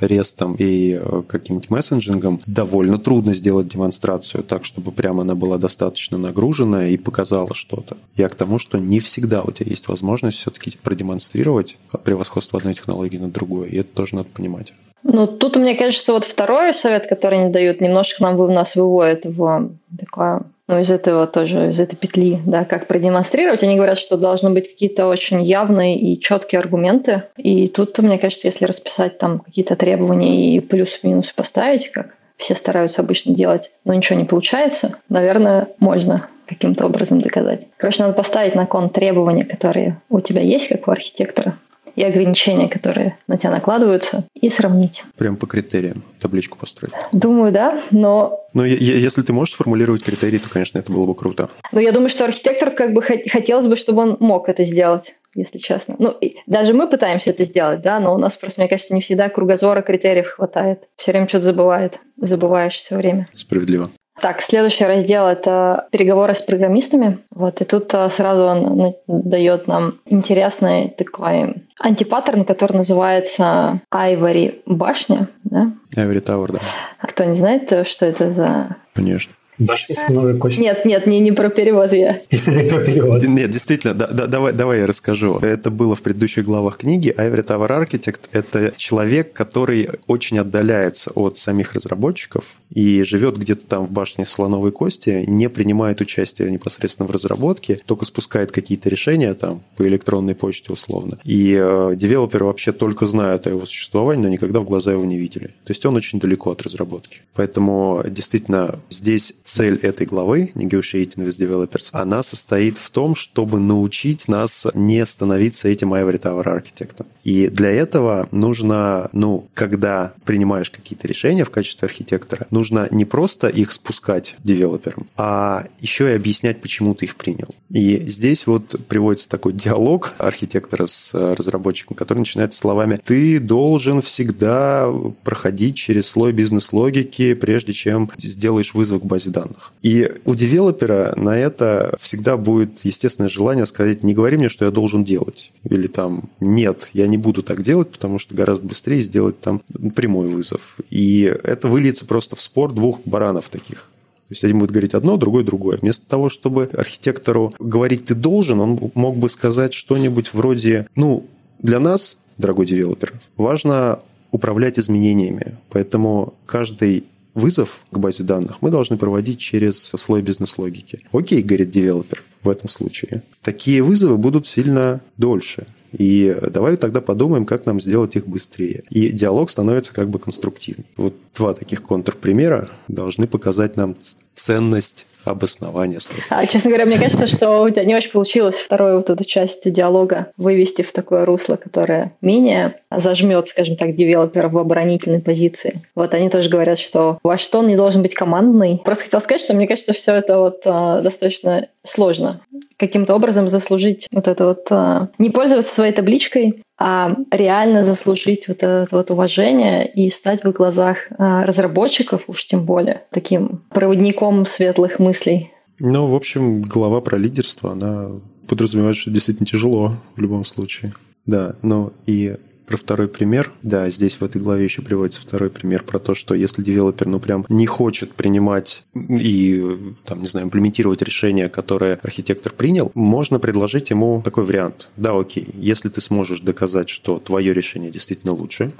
рестом 0.00 0.54
и 0.54 0.98
э, 1.00 1.22
каким-нибудь 1.26 1.70
мессенджингом, 1.70 2.40
довольно 2.46 2.98
трудно 2.98 3.34
сделать 3.34 3.68
демонстрацию 3.68 4.42
так, 4.42 4.64
чтобы 4.64 4.92
прямо 4.92 5.22
она 5.22 5.34
была 5.34 5.58
достаточно 5.58 6.18
нагружена 6.18 6.88
и 6.88 6.96
показала 6.96 7.54
что-то. 7.54 7.96
Я 8.16 8.28
к 8.28 8.34
тому, 8.34 8.58
что 8.58 8.78
не 8.78 9.00
всегда 9.00 9.42
у 9.42 9.50
тебя 9.50 9.70
есть 9.70 9.88
возможность 9.88 10.38
все-таки 10.38 10.72
продемонстрировать 10.82 11.76
превосходство 12.04 12.58
одной 12.58 12.74
технологии 12.74 13.18
над 13.18 13.32
другой, 13.32 13.68
и 13.70 13.78
это 13.78 13.94
тоже 13.94 14.16
надо 14.16 14.28
понимать. 14.28 14.72
Ну, 15.04 15.26
тут, 15.26 15.56
мне 15.56 15.76
кажется, 15.76 16.12
вот 16.12 16.24
второй 16.24 16.72
совет, 16.72 17.06
который 17.06 17.40
они 17.40 17.52
дают, 17.52 17.80
немножко 17.80 18.22
нам 18.22 18.36
в 18.36 18.50
нас 18.50 18.74
выводит 18.74 19.26
в 19.26 19.70
такое, 19.98 20.42
ну, 20.66 20.80
из 20.80 20.90
этого 20.90 21.26
тоже, 21.26 21.68
из 21.68 21.78
этой 21.78 21.94
петли, 21.94 22.40
да, 22.46 22.64
как 22.64 22.86
продемонстрировать. 22.86 23.62
Они 23.62 23.76
говорят, 23.76 23.98
что 23.98 24.16
должны 24.16 24.50
быть 24.50 24.70
какие-то 24.70 25.06
очень 25.06 25.42
явные 25.42 25.98
и 25.98 26.18
четкие 26.18 26.58
аргументы. 26.58 27.24
И 27.36 27.68
тут, 27.68 27.98
мне 27.98 28.18
кажется, 28.18 28.48
если 28.48 28.64
расписать 28.64 29.18
там 29.18 29.40
какие-то 29.40 29.76
требования 29.76 30.56
и 30.56 30.60
плюс-минус 30.60 31.32
поставить, 31.32 31.90
как 31.90 32.16
все 32.38 32.54
стараются 32.54 33.02
обычно 33.02 33.34
делать, 33.34 33.70
но 33.84 33.92
ничего 33.92 34.18
не 34.18 34.24
получается, 34.24 34.96
наверное, 35.10 35.68
можно 35.78 36.28
каким-то 36.46 36.86
образом 36.86 37.20
доказать. 37.20 37.66
Короче, 37.76 38.02
надо 38.02 38.14
поставить 38.14 38.54
на 38.54 38.66
кон 38.66 38.90
требования, 38.90 39.44
которые 39.44 40.00
у 40.08 40.20
тебя 40.20 40.40
есть, 40.40 40.68
как 40.68 40.88
у 40.88 40.90
архитектора, 40.90 41.56
и 41.96 42.02
ограничения, 42.02 42.68
которые 42.68 43.16
на 43.26 43.38
тебя 43.38 43.50
накладываются, 43.50 44.24
и 44.34 44.48
сравнить. 44.50 45.04
Прям 45.16 45.36
по 45.36 45.46
критериям 45.46 46.02
табличку 46.20 46.58
построить. 46.58 46.94
Думаю, 47.12 47.52
да, 47.52 47.82
но... 47.90 48.40
Ну, 48.52 48.64
если 48.64 49.22
ты 49.22 49.32
можешь 49.32 49.54
сформулировать 49.54 50.02
критерии, 50.02 50.38
то, 50.38 50.48
конечно, 50.48 50.78
это 50.78 50.92
было 50.92 51.06
бы 51.06 51.14
круто. 51.14 51.48
Но 51.72 51.80
я 51.80 51.92
думаю, 51.92 52.08
что 52.08 52.24
архитектор 52.24 52.70
как 52.70 52.92
бы 52.92 53.02
хотелось 53.02 53.66
бы, 53.66 53.76
чтобы 53.76 54.02
он 54.02 54.16
мог 54.20 54.48
это 54.48 54.64
сделать 54.64 55.14
если 55.36 55.58
честно. 55.58 55.96
Ну, 55.98 56.16
даже 56.46 56.72
мы 56.74 56.88
пытаемся 56.88 57.30
это 57.30 57.44
сделать, 57.44 57.82
да, 57.82 57.98
но 57.98 58.14
у 58.14 58.18
нас 58.18 58.36
просто, 58.36 58.60
мне 58.60 58.68
кажется, 58.68 58.94
не 58.94 59.00
всегда 59.00 59.28
кругозора 59.28 59.82
критериев 59.82 60.28
хватает. 60.28 60.88
Все 60.96 61.10
время 61.10 61.28
что-то 61.28 61.46
забывает, 61.46 61.98
забываешь 62.16 62.74
все 62.74 62.96
время. 62.96 63.28
Справедливо. 63.34 63.90
Так, 64.24 64.40
следующий 64.40 64.86
раздел– 64.86 65.26
это 65.28 65.86
переговоры 65.90 66.34
с 66.34 66.40
программистами. 66.40 67.18
Вот, 67.30 67.60
и 67.60 67.66
тут 67.66 67.92
а, 67.92 68.08
сразу 68.08 68.44
он 68.44 68.94
дает 69.06 69.66
нам 69.66 69.98
интересный 70.06 70.88
такой 70.88 71.56
антипаттерн, 71.78 72.46
который 72.46 72.78
называется 72.78 73.82
Ivory 73.92 74.62
башня. 74.64 75.28
Да? 75.42 75.72
Ivory 75.94 76.24
Tower, 76.24 76.52
да. 76.52 76.60
А 77.00 77.06
кто 77.06 77.24
не 77.24 77.34
знает, 77.34 77.86
что 77.86 78.06
это 78.06 78.30
за... 78.30 78.76
Конечно. 78.94 79.34
Башни 79.58 79.94
слоновой 79.94 80.36
кости. 80.38 80.60
Нет, 80.60 80.84
нет, 80.84 81.06
не, 81.06 81.20
не 81.20 81.32
про 81.32 81.48
перевод 81.48 81.92
я. 81.92 82.20
Если 82.30 82.62
не 82.62 82.68
про 82.68 82.80
перевод. 82.80 83.22
Нет, 83.22 83.50
действительно, 83.50 83.94
да, 83.94 84.08
да, 84.08 84.26
давай, 84.26 84.52
давай 84.52 84.80
я 84.80 84.86
расскажу. 84.86 85.38
Это 85.38 85.70
было 85.70 85.94
в 85.94 86.02
предыдущих 86.02 86.44
главах 86.44 86.78
книги. 86.78 87.14
Ivory 87.16 87.46
Tower 87.46 87.68
Architect– 87.68 88.22
это 88.32 88.72
человек, 88.76 89.32
который 89.32 89.90
очень 90.06 90.38
отдаляется 90.38 91.10
от 91.14 91.38
самих 91.38 91.74
разработчиков 91.74 92.56
и 92.70 93.04
живет 93.04 93.38
где-то 93.38 93.66
там 93.66 93.86
в 93.86 93.92
башне 93.92 94.26
слоновой 94.26 94.72
кости, 94.72 95.24
не 95.26 95.48
принимает 95.48 96.00
участие 96.00 96.50
непосредственно 96.50 97.06
в 97.06 97.12
разработке, 97.12 97.78
только 97.86 98.04
спускает 98.04 98.50
какие-то 98.50 98.88
решения 98.88 99.34
там 99.34 99.62
по 99.76 99.86
электронной 99.86 100.34
почте 100.34 100.72
условно. 100.72 101.18
И 101.24 101.56
э, 101.56 101.92
девелоперы 101.94 102.46
вообще 102.46 102.72
только 102.72 103.06
знают 103.06 103.46
о 103.46 103.50
его 103.50 103.66
существовании, 103.66 104.24
но 104.24 104.28
никогда 104.28 104.60
в 104.60 104.64
глаза 104.64 104.92
его 104.92 105.04
не 105.04 105.18
видели. 105.18 105.48
То 105.64 105.70
есть 105.70 105.86
он 105.86 105.94
очень 105.94 106.18
далеко 106.18 106.50
от 106.50 106.62
разработки. 106.62 107.20
Поэтому 107.34 108.02
действительно 108.08 108.80
здесь 108.90 109.34
цель 109.44 109.78
этой 109.78 110.06
главы 110.06 110.50
Negotiating 110.54 111.26
with 111.26 111.38
Developers, 111.38 111.90
она 111.92 112.22
состоит 112.22 112.78
в 112.78 112.90
том, 112.90 113.14
чтобы 113.14 113.60
научить 113.60 114.26
нас 114.26 114.66
не 114.74 115.04
становиться 115.04 115.68
этим 115.68 115.94
Ivory 115.94 116.20
Tower 116.20 116.48
архитектом. 116.48 117.06
И 117.22 117.48
для 117.48 117.70
этого 117.70 118.28
нужно, 118.32 119.10
ну, 119.12 119.48
когда 119.54 120.14
принимаешь 120.24 120.70
какие-то 120.70 121.06
решения 121.06 121.44
в 121.44 121.50
качестве 121.50 121.86
архитектора, 121.86 122.46
нужно 122.50 122.88
не 122.90 123.04
просто 123.04 123.48
их 123.48 123.72
спускать 123.72 124.34
девелоперам, 124.42 125.06
а 125.16 125.66
еще 125.80 126.10
и 126.10 126.16
объяснять, 126.16 126.60
почему 126.60 126.94
ты 126.94 127.06
их 127.06 127.16
принял. 127.16 127.54
И 127.68 127.96
здесь 128.04 128.46
вот 128.46 128.86
приводится 128.88 129.28
такой 129.28 129.52
диалог 129.52 130.14
архитектора 130.18 130.86
с 130.86 131.14
разработчиком, 131.14 131.96
который 131.96 132.20
начинается 132.20 132.60
словами 132.60 132.98
«ты 133.02 133.38
должен 133.40 134.00
всегда 134.00 134.90
проходить 135.22 135.76
через 135.76 136.06
слой 136.06 136.32
бизнес-логики, 136.32 137.34
прежде 137.34 137.72
чем 137.72 138.10
сделаешь 138.18 138.74
вызов 138.74 139.02
к 139.02 139.04
базе 139.04 139.30
данных. 139.34 139.72
И 139.82 140.10
у 140.24 140.34
девелопера 140.34 141.12
на 141.16 141.36
это 141.36 141.96
всегда 142.00 142.36
будет 142.36 142.84
естественное 142.84 143.28
желание 143.28 143.66
сказать, 143.66 144.02
не 144.02 144.14
говори 144.14 144.38
мне, 144.38 144.48
что 144.48 144.64
я 144.64 144.70
должен 144.70 145.04
делать. 145.04 145.52
Или 145.64 145.86
там, 145.86 146.30
нет, 146.40 146.90
я 146.94 147.06
не 147.06 147.18
буду 147.18 147.42
так 147.42 147.62
делать, 147.62 147.90
потому 147.90 148.18
что 148.18 148.34
гораздо 148.34 148.66
быстрее 148.66 149.02
сделать 149.02 149.40
там 149.40 149.60
прямой 149.94 150.28
вызов. 150.28 150.78
И 150.90 151.22
это 151.42 151.68
выльется 151.68 152.06
просто 152.06 152.36
в 152.36 152.40
спор 152.40 152.72
двух 152.72 153.00
баранов 153.04 153.48
таких. 153.50 153.90
То 154.28 154.32
есть 154.32 154.44
один 154.44 154.58
будет 154.58 154.70
говорить 154.70 154.94
одно, 154.94 155.18
другой 155.18 155.44
другое. 155.44 155.76
Вместо 155.76 156.08
того, 156.08 156.30
чтобы 156.30 156.70
архитектору 156.72 157.54
говорить 157.58 158.06
«ты 158.06 158.14
должен», 158.14 158.58
он 158.58 158.90
мог 158.94 159.16
бы 159.16 159.28
сказать 159.28 159.74
что-нибудь 159.74 160.32
вроде 160.32 160.86
«ну, 160.96 161.26
для 161.58 161.78
нас, 161.78 162.18
дорогой 162.38 162.64
девелопер, 162.64 163.12
важно 163.36 164.00
управлять 164.30 164.78
изменениями, 164.78 165.58
поэтому 165.70 166.34
каждый 166.46 167.04
вызов 167.34 167.80
к 167.90 167.98
базе 167.98 168.24
данных 168.24 168.62
мы 168.62 168.70
должны 168.70 168.96
проводить 168.96 169.38
через 169.38 169.78
слой 169.78 170.22
бизнес-логики. 170.22 171.00
Окей, 171.12 171.42
говорит 171.42 171.70
девелопер 171.70 172.22
в 172.42 172.48
этом 172.48 172.68
случае. 172.68 173.22
Такие 173.42 173.82
вызовы 173.82 174.16
будут 174.16 174.46
сильно 174.46 175.00
дольше. 175.16 175.66
И 175.96 176.36
давай 176.50 176.76
тогда 176.76 177.00
подумаем, 177.00 177.46
как 177.46 177.66
нам 177.66 177.80
сделать 177.80 178.16
их 178.16 178.26
быстрее. 178.26 178.82
И 178.90 179.10
диалог 179.10 179.50
становится 179.50 179.92
как 179.94 180.08
бы 180.08 180.18
конструктивнее. 180.18 180.86
Вот 180.96 181.14
два 181.36 181.54
таких 181.54 181.82
контрпримера 181.82 182.68
должны 182.88 183.28
показать 183.28 183.76
нам 183.76 183.94
ценность 184.34 185.06
обоснования 185.24 186.00
слов. 186.00 186.18
А, 186.30 186.46
честно 186.46 186.70
говоря, 186.70 186.86
мне 186.86 186.98
кажется, 186.98 187.26
что 187.26 187.62
у 187.62 187.70
тебя 187.70 187.84
не 187.84 187.94
очень 187.94 188.10
получилось 188.10 188.56
вторую 188.56 188.96
вот 188.96 189.10
эту 189.10 189.24
часть 189.24 189.70
диалога 189.70 190.32
вывести 190.36 190.82
в 190.82 190.92
такое 190.92 191.24
русло, 191.24 191.56
которое 191.56 192.12
менее 192.20 192.80
зажмет, 192.98 193.48
скажем 193.48 193.76
так, 193.76 193.94
девелопера 193.94 194.48
в 194.48 194.58
оборонительной 194.58 195.20
позиции. 195.20 195.80
Вот 195.94 196.14
они 196.14 196.30
тоже 196.30 196.48
говорят, 196.48 196.78
что 196.78 197.18
ваш 197.22 197.50
не 197.52 197.76
должен 197.76 198.02
быть 198.02 198.14
командный. 198.14 198.80
Просто 198.84 199.04
хотел 199.04 199.20
сказать, 199.20 199.42
что 199.42 199.54
мне 199.54 199.68
кажется, 199.68 199.92
все 199.92 200.14
это 200.14 200.38
вот 200.38 200.62
а, 200.64 201.00
достаточно 201.02 201.68
сложно. 201.84 202.40
Каким-то 202.76 203.14
образом 203.14 203.48
заслужить 203.48 204.08
вот 204.10 204.26
это 204.26 204.46
вот... 204.46 204.66
А, 204.70 205.08
не 205.18 205.30
пользоваться 205.30 205.72
своей 205.72 205.92
табличкой, 205.92 206.62
а 206.78 207.14
реально 207.30 207.84
заслужить 207.84 208.48
вот 208.48 208.58
это 208.58 208.88
вот 208.90 209.10
уважение 209.10 209.86
и 209.86 210.10
стать 210.10 210.42
в 210.42 210.50
глазах 210.52 210.98
а, 211.16 211.44
разработчиков, 211.44 212.24
уж 212.26 212.46
тем 212.46 212.64
более, 212.64 213.04
таким 213.10 213.62
проводником 213.70 214.46
светлых 214.46 214.98
мыслей. 214.98 215.52
Ну, 215.78 216.08
в 216.08 216.14
общем, 216.14 216.62
глава 216.62 217.00
про 217.00 217.16
лидерство, 217.16 217.72
она 217.72 218.10
подразумевает, 218.48 218.96
что 218.96 219.10
действительно 219.10 219.46
тяжело 219.46 219.92
в 220.16 220.20
любом 220.20 220.44
случае. 220.44 220.94
Да, 221.26 221.56
но 221.62 221.92
и 222.06 222.36
про 222.66 222.76
второй 222.76 223.08
пример. 223.08 223.52
Да, 223.62 223.88
здесь 223.90 224.16
в 224.16 224.24
этой 224.24 224.40
главе 224.40 224.64
еще 224.64 224.82
приводится 224.82 225.20
второй 225.20 225.50
пример 225.50 225.84
про 225.84 225.98
то, 225.98 226.14
что 226.14 226.34
если 226.34 226.62
девелопер, 226.62 227.06
ну, 227.06 227.20
прям 227.20 227.44
не 227.48 227.66
хочет 227.66 228.14
принимать 228.14 228.84
и, 228.94 229.94
там, 230.04 230.22
не 230.22 230.28
знаю, 230.28 230.46
имплементировать 230.46 231.02
решение, 231.02 231.48
которое 231.48 231.98
архитектор 232.02 232.52
принял, 232.52 232.90
можно 232.94 233.38
предложить 233.38 233.90
ему 233.90 234.22
такой 234.22 234.44
вариант. 234.44 234.88
Да, 234.96 235.18
окей, 235.18 235.48
если 235.54 235.88
ты 235.88 236.00
сможешь 236.00 236.40
доказать, 236.40 236.88
что 236.88 237.18
твое 237.18 237.52
решение 237.52 237.90
действительно 237.90 238.32
лучше, 238.32 238.72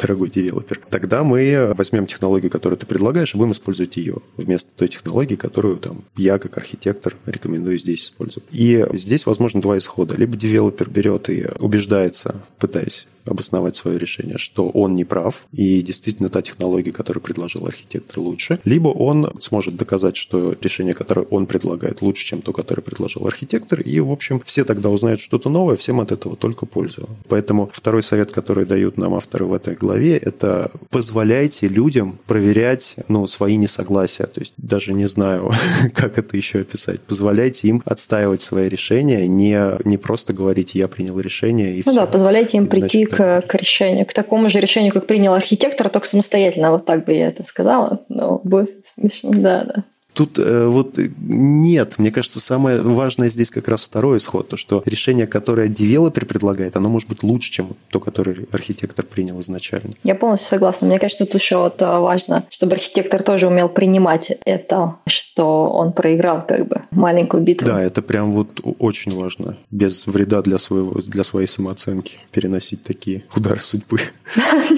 дорогой 0.00 0.30
девелопер, 0.30 0.80
тогда 0.90 1.24
мы 1.24 1.72
возьмем 1.76 2.06
технологию, 2.06 2.50
которую 2.50 2.78
ты 2.78 2.86
предлагаешь, 2.86 3.34
и 3.34 3.38
будем 3.38 3.52
использовать 3.52 3.96
ее 3.96 4.16
вместо 4.36 4.70
той 4.76 4.88
технологии, 4.88 5.36
которую 5.36 5.76
там 5.76 6.04
я 6.16 6.38
как 6.38 6.56
архитектор 6.58 7.14
рекомендую 7.26 7.78
здесь 7.78 8.04
использовать. 8.04 8.48
И 8.52 8.84
здесь 8.94 9.26
возможно 9.26 9.60
два 9.60 9.78
исхода. 9.78 10.16
Либо 10.16 10.36
девелопер 10.36 10.88
берет 10.88 11.30
и 11.30 11.46
убеждается, 11.58 12.44
пытаясь 12.58 13.06
обосновать 13.24 13.76
свое 13.76 13.98
решение, 13.98 14.38
что 14.38 14.68
он 14.70 14.94
не 14.94 15.04
прав, 15.04 15.46
и 15.52 15.82
действительно 15.82 16.30
та 16.30 16.40
технология, 16.40 16.92
которую 16.92 17.22
предложил 17.22 17.66
архитектор, 17.66 18.20
лучше. 18.20 18.58
Либо 18.64 18.88
он 18.88 19.30
сможет 19.40 19.76
доказать, 19.76 20.16
что 20.16 20.56
решение, 20.60 20.94
которое 20.94 21.26
он 21.26 21.46
предлагает, 21.46 22.00
лучше, 22.00 22.24
чем 22.24 22.40
то, 22.40 22.54
которое 22.54 22.82
предложил 22.82 23.26
архитектор, 23.26 23.80
и, 23.80 24.00
в 24.00 24.10
общем, 24.10 24.40
все 24.46 24.64
тогда 24.64 24.88
узнают 24.88 25.20
что-то 25.20 25.50
новое, 25.50 25.76
всем 25.76 26.00
от 26.00 26.10
этого 26.10 26.36
только 26.36 26.64
польза. 26.64 27.02
Поэтому 27.28 27.70
второй 27.72 28.02
совет, 28.02 28.32
который 28.32 28.64
дают 28.64 28.96
нам 28.96 29.14
авторы 29.14 29.44
в 29.44 29.52
этой 29.52 29.74
главе, 29.74 29.87
это 29.96 30.70
позволяйте 30.90 31.68
людям 31.68 32.18
проверять 32.26 32.96
ну, 33.08 33.26
свои 33.26 33.56
несогласия. 33.56 34.26
То 34.26 34.40
есть 34.40 34.54
даже 34.56 34.94
не 34.94 35.06
знаю, 35.06 35.50
как 35.94 36.18
это 36.18 36.36
еще 36.36 36.60
описать. 36.60 37.00
Позволяйте 37.00 37.68
им 37.68 37.82
отстаивать 37.84 38.42
свои 38.42 38.68
решения, 38.68 39.26
не, 39.26 39.58
не 39.86 39.96
просто 39.96 40.32
говорить, 40.32 40.74
я 40.74 40.88
принял 40.88 41.18
решение 41.20 41.74
и 41.74 41.82
ну 41.84 41.92
все. 41.92 42.00
да, 42.00 42.06
позволяйте 42.06 42.56
им 42.56 42.66
прийти 42.66 43.04
к 43.04 43.18
к, 43.18 43.42
к 43.42 43.54
решению, 43.54 44.06
к 44.06 44.12
такому 44.12 44.48
же 44.48 44.60
решению, 44.60 44.92
как 44.92 45.06
принял 45.06 45.34
архитектор, 45.34 45.88
только 45.88 46.06
самостоятельно, 46.06 46.70
вот 46.70 46.86
так 46.86 47.04
бы 47.04 47.12
я 47.12 47.28
это 47.28 47.44
сказала. 47.44 48.04
Но 48.08 48.40
будет 48.44 48.86
смешно, 48.94 49.30
да, 49.32 49.64
да. 49.64 49.84
Тут 50.14 50.38
э, 50.38 50.66
вот 50.66 50.98
нет, 51.18 51.98
мне 51.98 52.10
кажется, 52.10 52.40
самое 52.40 52.80
важное 52.82 53.28
здесь 53.28 53.50
как 53.50 53.68
раз 53.68 53.84
второй 53.84 54.18
исход, 54.18 54.48
то, 54.48 54.56
что 54.56 54.82
решение, 54.84 55.26
которое 55.26 55.68
девелопер 55.68 56.26
предлагает, 56.26 56.76
оно 56.76 56.88
может 56.88 57.08
быть 57.08 57.22
лучше, 57.22 57.52
чем 57.52 57.76
то, 57.90 58.00
которое 58.00 58.46
архитектор 58.50 59.04
принял 59.04 59.40
изначально. 59.40 59.94
Я 60.02 60.14
полностью 60.14 60.48
согласна. 60.48 60.88
Мне 60.88 60.98
кажется, 60.98 61.24
тут 61.24 61.40
еще 61.40 61.58
вот 61.58 61.80
э, 61.80 61.84
важно, 61.84 62.46
чтобы 62.50 62.74
архитектор 62.74 63.22
тоже 63.22 63.46
умел 63.46 63.68
принимать 63.68 64.32
это, 64.44 64.96
что 65.06 65.70
он 65.70 65.92
проиграл 65.92 66.44
как 66.46 66.66
бы 66.66 66.82
маленькую 66.90 67.42
битву. 67.42 67.66
Да, 67.66 67.80
это 67.82 68.02
прям 68.02 68.32
вот 68.32 68.60
очень 68.78 69.16
важно. 69.16 69.56
Без 69.70 70.06
вреда 70.06 70.42
для, 70.42 70.58
своего, 70.58 71.00
для 71.00 71.24
своей 71.24 71.46
самооценки 71.46 72.18
переносить 72.32 72.82
такие 72.82 73.24
удары 73.36 73.60
судьбы. 73.60 74.00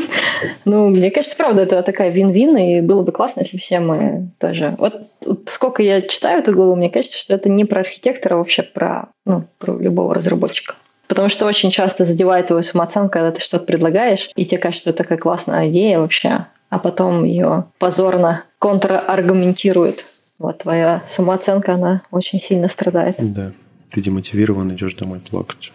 Ну, 0.64 0.88
мне 0.88 1.11
кажется, 1.11 1.37
правда, 1.37 1.62
это 1.62 1.82
такая 1.82 2.11
вин-вин, 2.11 2.56
и 2.56 2.80
было 2.80 3.02
бы 3.02 3.12
классно, 3.12 3.40
если 3.40 3.59
все 3.59 3.80
мы 3.80 4.30
тоже... 4.38 4.76
Вот 4.78 5.09
сколько 5.47 5.82
я 5.82 6.02
читаю 6.02 6.40
эту 6.40 6.52
главу, 6.52 6.76
мне 6.76 6.90
кажется, 6.90 7.18
что 7.18 7.35
это 7.35 7.49
не 7.49 7.64
про 7.64 7.80
архитектора, 7.80 8.35
а 8.35 8.38
вообще 8.38 8.62
про, 8.62 9.09
ну, 9.25 9.44
про 9.59 9.78
любого 9.78 10.14
разработчика. 10.14 10.75
Потому 11.09 11.28
что 11.28 11.47
очень 11.47 11.70
часто 11.70 12.04
задевает 12.04 12.47
твою 12.47 12.62
самооценку, 12.62 13.11
когда 13.11 13.32
ты 13.32 13.40
что-то 13.40 13.64
предлагаешь, 13.64 14.30
и 14.37 14.44
тебе 14.47 14.59
кажется, 14.59 14.82
что 14.82 14.90
это 14.90 14.99
такая 14.99 15.18
классная 15.18 15.68
идея 15.68 15.99
вообще, 15.99 16.47
а 16.68 16.78
потом 16.78 17.25
ее 17.25 17.64
позорно 17.78 18.44
контраргументируют. 18.59 20.04
Вот 20.38 20.59
твоя 20.59 21.02
самооценка, 21.11 21.75
она 21.75 22.02
очень 22.11 22.40
сильно 22.40 22.68
страдает. 22.68 23.16
Да. 23.18 23.50
Ты 23.90 24.02
демотивирован, 24.02 24.73
идешь 24.73 24.94
домой 24.94 25.20
плакать. 25.20 25.73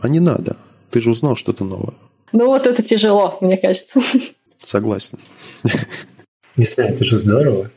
А 0.00 0.08
не 0.08 0.20
надо. 0.20 0.56
Ты 0.90 1.00
же 1.00 1.10
узнал 1.10 1.34
что-то 1.34 1.64
новое. 1.64 1.94
Ну 2.34 2.46
вот 2.46 2.66
это 2.66 2.82
тяжело, 2.82 3.38
мне 3.40 3.56
кажется. 3.56 4.02
Согласен. 4.60 5.18
Не 6.56 6.64
знаю, 6.64 6.92
это 6.92 7.04
же 7.04 7.16
здорово 7.16 7.70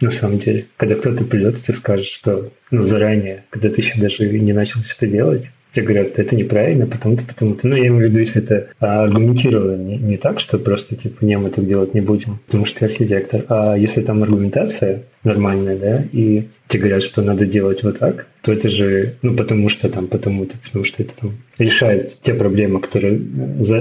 на 0.00 0.12
самом 0.12 0.38
деле. 0.38 0.66
Когда 0.76 0.94
кто-то 0.94 1.24
придет 1.24 1.58
и 1.58 1.62
тебе 1.62 1.74
скажет, 1.74 2.06
что 2.06 2.52
ну, 2.70 2.84
заранее, 2.84 3.44
когда 3.50 3.70
ты 3.70 3.80
еще 3.80 4.00
даже 4.00 4.28
не 4.28 4.52
начал 4.52 4.82
что-то 4.84 5.08
делать, 5.08 5.50
тебе 5.74 5.86
говорят, 5.86 6.18
это 6.18 6.36
неправильно, 6.36 6.86
потому-то, 6.86 7.24
потому-то. 7.24 7.66
Ну, 7.66 7.76
я 7.76 7.88
имею 7.88 8.06
в 8.06 8.10
виду, 8.10 8.20
если 8.20 8.42
это 8.42 8.68
аргументировано, 8.78 9.76
не, 9.76 9.96
не 9.96 10.16
так, 10.16 10.40
что 10.40 10.58
просто, 10.58 10.94
типа, 10.96 11.24
не, 11.24 11.36
мы 11.36 11.50
так 11.50 11.66
делать 11.66 11.94
не 11.94 12.00
будем, 12.00 12.38
потому 12.46 12.64
что 12.64 12.80
ты 12.80 12.84
архитектор. 12.86 13.44
А 13.48 13.74
если 13.76 14.02
там 14.02 14.22
аргументация 14.22 15.02
нормальная, 15.24 15.76
да, 15.76 16.04
и 16.12 16.48
тебе 16.68 16.80
говорят, 16.80 17.02
что 17.02 17.22
надо 17.22 17.46
делать 17.46 17.82
вот 17.82 17.98
так, 17.98 18.26
то 18.42 18.52
это 18.52 18.70
же, 18.70 19.14
ну, 19.22 19.34
потому 19.34 19.68
что 19.68 19.88
там, 19.88 20.06
потому-то, 20.06 20.56
потому 20.64 20.84
что 20.84 21.02
это 21.02 21.12
там 21.20 21.32
решает 21.58 22.18
те 22.22 22.34
проблемы, 22.34 22.80
которые 22.80 23.20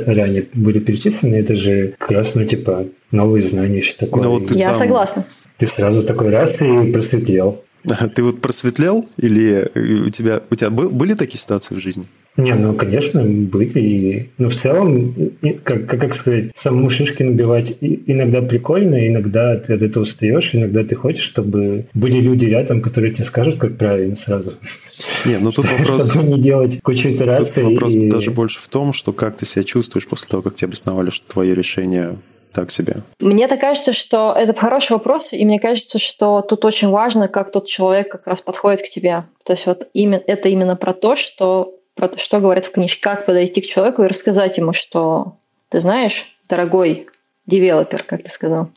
ранее 0.08 0.46
были 0.54 0.80
перечислены, 0.80 1.36
это 1.36 1.56
же 1.56 1.94
как 1.98 2.12
раз, 2.12 2.36
ну, 2.36 2.46
типа, 2.46 2.88
новые 3.12 3.48
знания, 3.48 3.82
что 3.82 4.00
такое. 4.00 4.24
Ну, 4.24 4.40
вот 4.40 4.52
Я 4.52 4.70
сам... 4.70 4.80
согласна. 4.80 5.26
Ты 5.58 5.68
сразу 5.68 6.02
такой 6.02 6.30
раз 6.30 6.62
и 6.62 6.92
просветлел. 6.92 7.64
Ты 8.16 8.24
вот 8.24 8.42
просветлел 8.42 9.08
или 9.18 9.68
у 10.06 10.10
тебя, 10.10 10.42
у 10.50 10.56
тебя 10.56 10.70
были 10.70 11.14
такие 11.14 11.40
ситуации 11.40 11.76
в 11.76 11.80
жизни? 11.80 12.06
Не, 12.36 12.56
ну, 12.56 12.74
конечно, 12.74 13.24
были. 13.24 13.80
И, 13.80 14.30
ну, 14.40 14.50
в 14.50 14.56
целом, 14.56 15.14
как, 15.64 15.86
как, 15.86 16.02
как 16.02 16.16
сказать, 16.16 16.52
самому 16.56 16.90
шишки 16.90 17.22
набивать 17.22 17.78
иногда 17.80 18.42
прикольно, 18.42 19.08
иногда 19.08 19.56
ты 19.58 19.74
от 19.74 19.84
этого 19.84 20.02
устаешь, 20.04 20.50
иногда 20.54 20.84
ты 20.84 20.96
хочешь, 20.96 21.24
чтобы 21.24 21.86
были 21.94 22.20
люди 22.20 22.46
рядом, 22.46 22.82
которые 22.82 23.14
тебе 23.14 23.26
скажут, 23.26 23.60
как 23.60 23.78
правильно 23.78 24.16
сразу. 24.16 24.54
Не, 25.26 25.38
ну 25.38 25.52
тут 25.52 25.72
вопрос... 25.78 26.10
Чтобы 26.10 26.30
не 26.38 26.42
делать 26.42 26.82
кучу 26.82 27.10
итераций. 27.10 27.64
Тут 27.64 27.74
вопрос 27.74 27.94
и... 27.94 28.10
даже 28.10 28.32
больше 28.32 28.60
в 28.60 28.68
том, 28.68 28.94
что 28.94 29.14
как 29.14 29.38
ты 29.38 29.46
себя 29.46 29.64
чувствуешь 29.64 30.08
после 30.08 30.28
того, 30.28 30.42
как 30.42 30.56
тебе 30.56 30.70
обосновали, 30.70 31.12
что 31.12 31.28
твое 31.28 31.54
решение 31.54 32.18
так 32.54 32.72
себе? 32.72 32.98
Мне 33.20 33.48
так 33.48 33.60
кажется, 33.60 33.94
что 33.94 34.34
это 34.36 34.54
хороший 34.54 34.94
вопрос, 34.94 35.34
и 35.34 35.44
мне 35.46 35.60
кажется, 35.60 36.00
что 36.00 36.42
тут 36.42 36.66
очень 36.66 36.90
важно, 36.90 37.28
как 37.28 37.52
тот 37.52 37.68
человек 37.68 38.12
как 38.12 38.28
раз 38.28 38.42
подходит 38.42 38.82
к 38.82 38.90
тебе. 38.90 39.26
То 39.44 39.54
есть 39.54 39.66
вот 39.66 39.88
именно, 39.94 40.22
это 40.26 40.50
именно 40.50 40.76
про 40.76 40.94
то, 40.94 41.16
что, 41.16 41.76
про 41.96 42.08
то, 42.08 42.20
что 42.20 42.40
говорят 42.40 42.66
в 42.66 42.72
книжке, 42.72 43.02
как 43.02 43.26
подойти 43.26 43.62
к 43.62 43.68
человеку 43.68 44.04
и 44.04 44.08
рассказать 44.08 44.58
ему, 44.58 44.74
что 44.74 45.38
ты 45.70 45.82
знаешь, 45.82 46.26
дорогой 46.48 47.08
девелопер, 47.46 48.04
как 48.04 48.24
ты 48.24 48.30
сказал, 48.30 48.70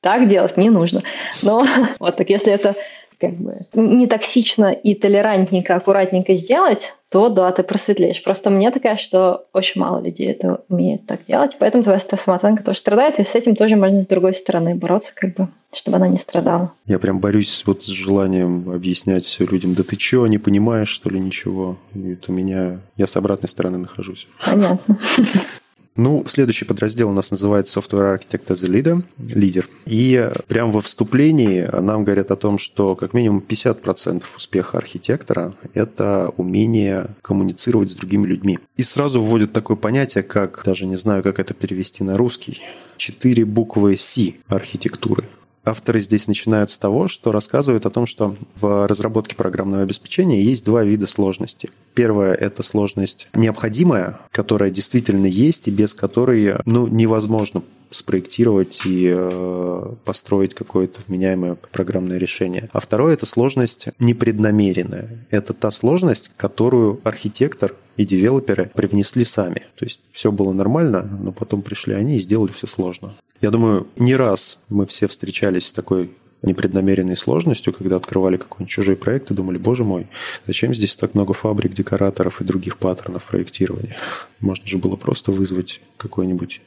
так 0.00 0.28
делать 0.28 0.56
не 0.56 0.70
нужно. 0.70 1.02
Но 1.42 1.64
вот 2.00 2.16
так 2.16 2.30
если 2.30 2.52
это 2.52 2.74
как 3.20 3.34
бы 3.34 3.54
не 3.74 4.06
токсично 4.06 4.72
и 4.72 4.94
толерантненько, 4.94 5.74
аккуратненько 5.74 6.34
сделать, 6.34 6.92
то 7.10 7.28
да, 7.28 7.50
ты 7.52 7.62
просветлеешь. 7.62 8.22
Просто 8.22 8.50
мне 8.50 8.70
такая, 8.70 8.96
что 8.96 9.46
очень 9.52 9.80
мало 9.80 10.02
людей 10.02 10.30
это 10.30 10.62
умеет 10.68 11.06
так 11.06 11.24
делать, 11.26 11.56
поэтому 11.58 11.82
твоя 11.82 12.00
самооценка 12.00 12.62
тоже 12.62 12.78
страдает, 12.78 13.18
и 13.18 13.24
с 13.24 13.34
этим 13.34 13.56
тоже 13.56 13.76
можно 13.76 14.02
с 14.02 14.06
другой 14.06 14.34
стороны 14.34 14.74
бороться, 14.74 15.12
как 15.14 15.34
бы, 15.34 15.48
чтобы 15.72 15.96
она 15.96 16.08
не 16.08 16.18
страдала. 16.18 16.72
Я 16.86 16.98
прям 16.98 17.20
борюсь 17.20 17.62
вот 17.66 17.82
с 17.82 17.86
желанием 17.86 18.70
объяснять 18.70 19.24
все 19.24 19.46
людям, 19.46 19.74
да 19.74 19.82
ты 19.82 19.96
чего, 19.96 20.26
не 20.26 20.38
понимаешь, 20.38 20.88
что 20.88 21.08
ли, 21.08 21.18
ничего? 21.18 21.76
И 21.94 22.12
это 22.12 22.30
у 22.30 22.34
меня... 22.34 22.78
Я 22.96 23.06
с 23.06 23.16
обратной 23.16 23.48
стороны 23.48 23.78
нахожусь. 23.78 24.28
Понятно. 24.44 24.98
Ну, 25.98 26.24
следующий 26.26 26.64
подраздел 26.64 27.10
у 27.10 27.12
нас 27.12 27.32
называется 27.32 27.80
Software 27.80 28.16
Architect 28.16 28.46
as 28.46 28.64
a 28.64 28.68
Leader, 28.68 29.02
лидер. 29.18 29.68
И 29.84 30.30
прямо 30.46 30.70
во 30.70 30.80
вступлении 30.80 31.68
нам 31.72 32.04
говорят 32.04 32.30
о 32.30 32.36
том, 32.36 32.58
что 32.58 32.94
как 32.94 33.14
минимум 33.14 33.42
50% 33.46 34.22
успеха 34.36 34.78
архитектора– 34.78 35.54
это 35.74 36.32
умение 36.36 37.16
коммуницировать 37.20 37.90
с 37.90 37.94
другими 37.96 38.26
людьми. 38.26 38.60
И 38.76 38.84
сразу 38.84 39.20
вводят 39.20 39.52
такое 39.52 39.76
понятие, 39.76 40.22
как, 40.22 40.62
даже 40.64 40.86
не 40.86 40.94
знаю, 40.94 41.24
как 41.24 41.40
это 41.40 41.52
перевести 41.52 42.04
на 42.04 42.16
русский, 42.16 42.60
четыре 42.96 43.44
буквы 43.44 43.96
C 43.96 44.34
архитектуры. 44.46 45.24
Авторы 45.68 46.00
здесь 46.00 46.28
начинают 46.28 46.70
с 46.70 46.78
того, 46.78 47.08
что 47.08 47.30
рассказывают 47.30 47.84
о 47.84 47.90
том, 47.90 48.06
что 48.06 48.34
в 48.58 48.86
разработке 48.86 49.36
программного 49.36 49.82
обеспечения 49.82 50.40
есть 50.40 50.64
два 50.64 50.82
вида 50.82 51.06
сложности. 51.06 51.68
Первая– 51.92 52.32
это 52.34 52.62
сложность 52.62 53.28
необходимая, 53.34 54.18
которая 54.30 54.70
действительно 54.70 55.26
есть 55.26 55.68
и 55.68 55.70
без 55.70 55.92
которой 55.92 56.54
ну, 56.64 56.86
невозможно 56.86 57.62
спроектировать 57.90 58.82
и 58.84 59.12
э, 59.14 59.92
построить 60.04 60.54
какое-то 60.54 61.00
вменяемое 61.06 61.56
программное 61.72 62.18
решение. 62.18 62.68
А 62.72 62.80
второе– 62.80 63.14
это 63.14 63.26
сложность 63.26 63.88
непреднамеренная. 63.98 65.26
Это 65.30 65.54
та 65.54 65.70
сложность, 65.70 66.30
которую 66.36 67.00
архитектор 67.04 67.74
и 67.96 68.04
девелоперы 68.04 68.70
привнесли 68.74 69.24
сами. 69.24 69.62
То 69.76 69.84
есть 69.84 70.00
все 70.12 70.30
было 70.30 70.52
нормально, 70.52 71.18
но 71.20 71.32
потом 71.32 71.62
пришли 71.62 71.94
они 71.94 72.16
и 72.16 72.20
сделали 72.20 72.52
все 72.52 72.66
сложно. 72.66 73.14
Я 73.40 73.50
думаю, 73.50 73.86
не 73.96 74.16
раз 74.16 74.58
мы 74.68 74.86
все 74.86 75.06
встречались 75.06 75.68
с 75.68 75.72
такой 75.72 76.10
непреднамеренной 76.42 77.16
сложностью, 77.16 77.72
когда 77.72 77.96
открывали 77.96 78.36
какой-нибудь 78.36 78.70
чужой 78.70 78.96
проект 78.96 79.30
и 79.30 79.34
думали, 79.34 79.58
боже 79.58 79.84
мой, 79.84 80.06
зачем 80.46 80.74
здесь 80.74 80.96
так 80.96 81.14
много 81.14 81.32
фабрик, 81.32 81.74
декораторов 81.74 82.40
и 82.40 82.44
других 82.44 82.78
паттернов 82.78 83.26
проектирования? 83.26 83.96
Можно 84.40 84.66
же 84.66 84.78
было 84.78 84.96
просто 84.96 85.32
вызвать 85.32 85.80
какой-нибудь 85.96 86.60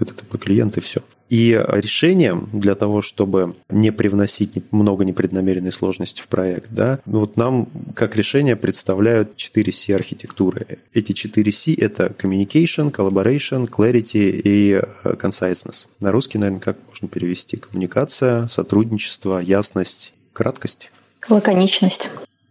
HTTP 0.00 0.38
клиент 0.38 0.76
и 0.76 0.80
все. 0.80 1.00
И 1.28 1.60
решением 1.68 2.48
для 2.52 2.76
того, 2.76 3.02
чтобы 3.02 3.56
не 3.68 3.90
привносить 3.90 4.72
много 4.72 5.04
непреднамеренной 5.04 5.72
сложности 5.72 6.20
в 6.20 6.28
проект, 6.28 6.70
да, 6.70 7.00
вот 7.04 7.36
нам 7.36 7.68
как 7.94 8.14
решение 8.14 8.54
представляют 8.54 9.36
4 9.36 9.72
C 9.72 9.94
архитектуры. 9.94 10.78
Эти 10.94 11.12
4 11.12 11.52
C– 11.52 11.74
это 11.78 12.14
communication, 12.16 12.92
collaboration, 12.92 13.68
clarity 13.68 14.40
и 14.44 14.74
э, 14.74 15.14
conciseness. 15.14 15.88
На 16.00 16.12
русский, 16.12 16.38
наверное, 16.38 16.60
как 16.60 16.76
можно 16.86 17.08
перевести? 17.08 17.56
Коммуникация, 17.56 18.46
сотрудничество, 18.46 19.38
ясность, 19.38 20.12
краткость? 20.32 20.90
Лаконичность. 21.28 22.08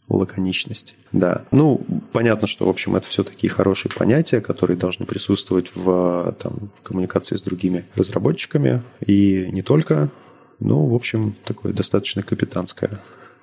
Лаконичность, 0.09 0.95
да. 1.13 1.45
Ну, 1.51 1.81
понятно, 2.15 2.47
что, 2.47 2.65
в 2.65 2.69
общем, 2.69 2.95
это 2.95 3.07
все 3.07 3.25
такие 3.25 3.51
хорошие 3.51 3.91
понятия, 3.93 4.39
которые 4.39 4.77
должны 4.77 5.05
присутствовать 5.05 5.71
в, 5.75 6.33
там, 6.41 6.53
в 6.79 6.81
коммуникации 6.81 7.35
с 7.35 7.41
другими 7.41 7.83
разработчиками, 7.95 8.81
и 9.05 9.49
не 9.51 9.61
только. 9.61 10.07
Ну, 10.61 10.87
в 10.87 10.95
общем, 10.95 11.35
такое 11.43 11.73
достаточно 11.73 12.23
капитанское 12.23 12.89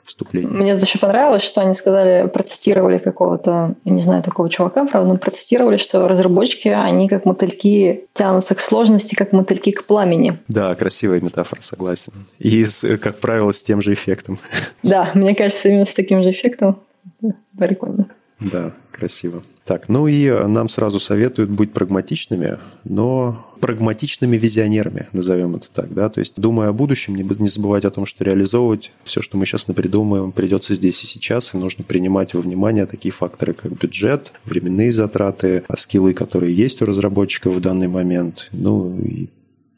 вступление. 0.05 0.51
Мне 0.51 0.73
еще 0.73 0.99
понравилось, 0.99 1.43
что 1.43 1.61
они 1.61 1.75
сказали, 1.75 2.27
протестировали 2.29 2.97
какого-то, 2.97 3.75
я 3.85 3.93
не 3.93 4.03
знаю 4.03 4.23
такого 4.23 4.49
чувака, 4.49 4.87
правда, 4.87 5.13
но 5.13 5.19
протестировали, 5.19 5.77
что 5.77 6.09
разработчики, 6.09 6.69
они 6.69 7.11
как 7.11 7.27
мотыльки 7.27 8.07
тянутся 8.15 8.55
к 8.55 8.61
сложности, 8.61 9.15
как 9.15 9.33
мотыльки 9.33 9.71
к 9.73 9.85
пламени. 9.85 10.39
Да, 10.49 10.75
красивая 10.77 11.21
метафора, 11.21 11.61
согласен. 11.61 12.15
И, 12.39 12.65
как 13.03 13.19
правило, 13.19 13.53
с 13.53 13.63
тем 13.63 13.83
же 13.83 13.93
эффектом. 13.93 14.39
Да, 14.83 15.11
мне 15.13 15.35
кажется, 15.35 15.69
именно 15.69 15.85
с 15.85 15.93
таким 15.93 16.23
же 16.23 16.31
эффектом. 16.31 16.81
Прикольно. 17.59 18.07
Да, 18.51 18.75
красиво. 18.91 19.43
Так, 19.65 19.89
ну 19.89 20.09
и 20.09 20.29
нам 20.29 20.69
сразу 20.69 20.99
советуют 20.99 21.49
быть 21.49 21.73
прагматичными, 21.73 22.59
но 22.85 23.47
прагматичными 23.61 24.37
визионерами, 24.37 25.09
назовем 25.13 25.55
это 25.55 25.71
так, 25.71 25.95
да, 25.95 26.09
то 26.09 26.19
есть 26.19 26.35
думая 26.41 26.71
о 26.71 26.73
будущем, 26.73 27.15
не, 27.15 27.49
забывать 27.49 27.85
о 27.85 27.91
том, 27.91 28.05
что 28.05 28.25
реализовывать 28.25 28.91
все, 29.05 29.23
что 29.23 29.37
мы 29.37 29.47
сейчас 29.47 29.69
напридумываем, 29.69 30.33
придется 30.33 30.75
здесь 30.75 31.05
и 31.05 31.07
сейчас, 31.07 31.55
и 31.55 31.59
нужно 31.59 31.85
принимать 31.85 32.35
во 32.35 32.41
внимание 32.41 32.87
такие 32.87 33.13
факторы, 33.13 33.55
как 33.55 33.73
бюджет, 33.79 34.33
временные 34.45 34.91
затраты, 34.91 35.63
скиллы, 35.77 36.13
которые 36.13 36.53
есть 36.53 36.83
у 36.83 36.87
разработчиков 36.87 37.55
в 37.55 37.61
данный 37.61 37.87
момент, 37.87 38.49
ну 38.51 38.99
и 38.99 39.29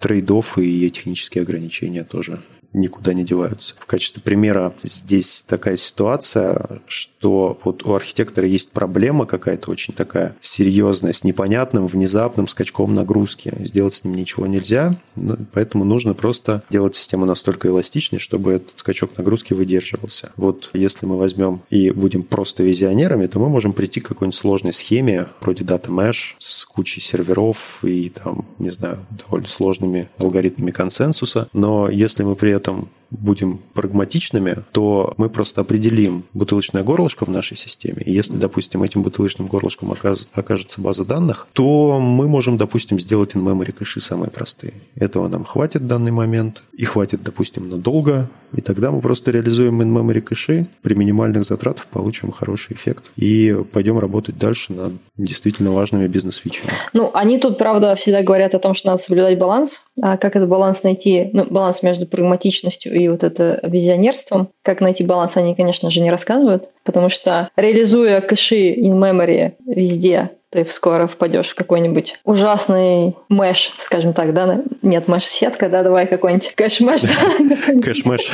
трейдов 0.04 0.58
и 0.58 0.90
технические 0.90 1.40
ограничения 1.40 2.04
тоже 2.04 2.38
никуда 2.74 3.14
не 3.14 3.24
деваются. 3.24 3.74
В 3.78 3.86
качестве 3.86 4.20
примера 4.20 4.74
здесь 4.82 5.44
такая 5.46 5.76
ситуация, 5.76 6.82
что 6.86 7.58
вот 7.64 7.84
у 7.84 7.94
архитектора 7.94 8.46
есть 8.46 8.70
проблема 8.70 9.26
какая-то 9.26 9.70
очень 9.70 9.94
такая 9.94 10.36
серьезная, 10.40 11.12
с 11.12 11.24
непонятным, 11.24 11.86
внезапным 11.86 12.48
скачком 12.48 12.94
нагрузки. 12.94 13.54
Сделать 13.60 13.94
с 13.94 14.04
ним 14.04 14.14
ничего 14.14 14.46
нельзя, 14.46 14.96
ну, 15.14 15.36
поэтому 15.52 15.84
нужно 15.84 16.14
просто 16.14 16.64
делать 16.68 16.96
систему 16.96 17.24
настолько 17.24 17.68
эластичной, 17.68 18.18
чтобы 18.18 18.54
этот 18.54 18.78
скачок 18.80 19.16
нагрузки 19.16 19.52
выдерживался. 19.52 20.32
Вот 20.36 20.70
если 20.74 21.06
мы 21.06 21.16
возьмем 21.16 21.62
и 21.70 21.90
будем 21.90 22.24
просто 22.24 22.64
визионерами, 22.64 23.28
то 23.28 23.38
мы 23.38 23.48
можем 23.48 23.72
прийти 23.72 24.00
к 24.00 24.08
какой-нибудь 24.08 24.38
сложной 24.38 24.72
схеме, 24.72 25.28
вроде 25.40 25.64
Data 25.64 25.88
Mesh, 25.88 26.34
с 26.40 26.64
кучей 26.64 27.00
серверов 27.00 27.84
и 27.84 28.08
там, 28.08 28.46
не 28.58 28.70
знаю, 28.70 28.98
довольно 29.10 29.48
сложными 29.48 29.93
алгоритмами 30.18 30.70
консенсуса. 30.70 31.48
Но 31.52 31.88
если 31.88 32.22
мы 32.22 32.36
при 32.36 32.52
этом 32.52 32.88
будем 33.20 33.60
прагматичными, 33.74 34.56
то 34.72 35.14
мы 35.16 35.28
просто 35.28 35.60
определим 35.60 36.24
бутылочное 36.34 36.82
горлышко 36.82 37.24
в 37.24 37.30
нашей 37.30 37.56
системе. 37.56 38.02
И 38.04 38.12
если, 38.12 38.36
допустим, 38.36 38.82
этим 38.82 39.02
бутылочным 39.02 39.48
горлышком 39.48 39.94
окажется 40.34 40.80
база 40.80 41.04
данных, 41.04 41.46
то 41.52 41.98
мы 42.00 42.28
можем, 42.28 42.56
допустим, 42.56 43.00
сделать 43.00 43.34
in-memory 43.34 43.72
кэши 43.72 44.00
самые 44.00 44.30
простые. 44.30 44.74
Этого 44.96 45.28
нам 45.28 45.44
хватит 45.44 45.82
в 45.82 45.86
данный 45.86 46.12
момент, 46.12 46.62
и 46.72 46.84
хватит, 46.84 47.22
допустим, 47.22 47.68
надолго, 47.68 48.28
и 48.52 48.60
тогда 48.60 48.90
мы 48.90 49.00
просто 49.00 49.30
реализуем 49.30 49.80
in-memory 49.82 50.20
кэши, 50.20 50.66
при 50.82 50.94
минимальных 50.94 51.44
затратах 51.44 51.86
получим 51.86 52.30
хороший 52.30 52.74
эффект 52.74 53.10
и 53.16 53.56
пойдем 53.72 53.98
работать 53.98 54.38
дальше 54.38 54.72
над 54.72 54.92
действительно 55.16 55.72
важными 55.72 56.06
бизнес-фичами. 56.08 56.72
Ну, 56.92 57.10
они 57.14 57.38
тут, 57.38 57.58
правда, 57.58 57.94
всегда 57.96 58.22
говорят 58.22 58.54
о 58.54 58.58
том, 58.58 58.74
что 58.74 58.88
надо 58.88 59.02
соблюдать 59.02 59.38
баланс. 59.38 59.82
А 60.02 60.16
как 60.16 60.36
этот 60.36 60.48
баланс 60.48 60.82
найти? 60.82 61.30
Ну, 61.32 61.46
баланс 61.46 61.82
между 61.82 62.06
прагматичностью 62.06 62.94
и 62.94 63.03
и 63.04 63.08
вот 63.08 63.22
это 63.22 63.60
визионерством. 63.62 64.48
Как 64.62 64.80
найти 64.80 65.04
баланс, 65.04 65.36
они, 65.36 65.54
конечно 65.54 65.90
же, 65.90 66.00
не 66.00 66.10
рассказывают, 66.10 66.68
потому 66.84 67.10
что 67.10 67.50
реализуя 67.56 68.20
кэши 68.20 68.74
in 68.74 68.98
memory 68.98 69.52
везде, 69.66 70.30
ты 70.54 70.64
скоро 70.70 71.08
впадешь 71.08 71.48
в 71.48 71.54
какой-нибудь 71.56 72.20
ужасный 72.24 73.16
mesh, 73.28 73.72
скажем 73.80 74.12
так, 74.12 74.32
да? 74.32 74.62
Нет, 74.82 75.08
mesh-сетка, 75.08 75.68
да, 75.68 75.82
давай 75.82 76.06
какой-нибудь 76.06 76.54
кэш-мэш. 76.54 77.02
Кэш-мэш. 77.82 78.30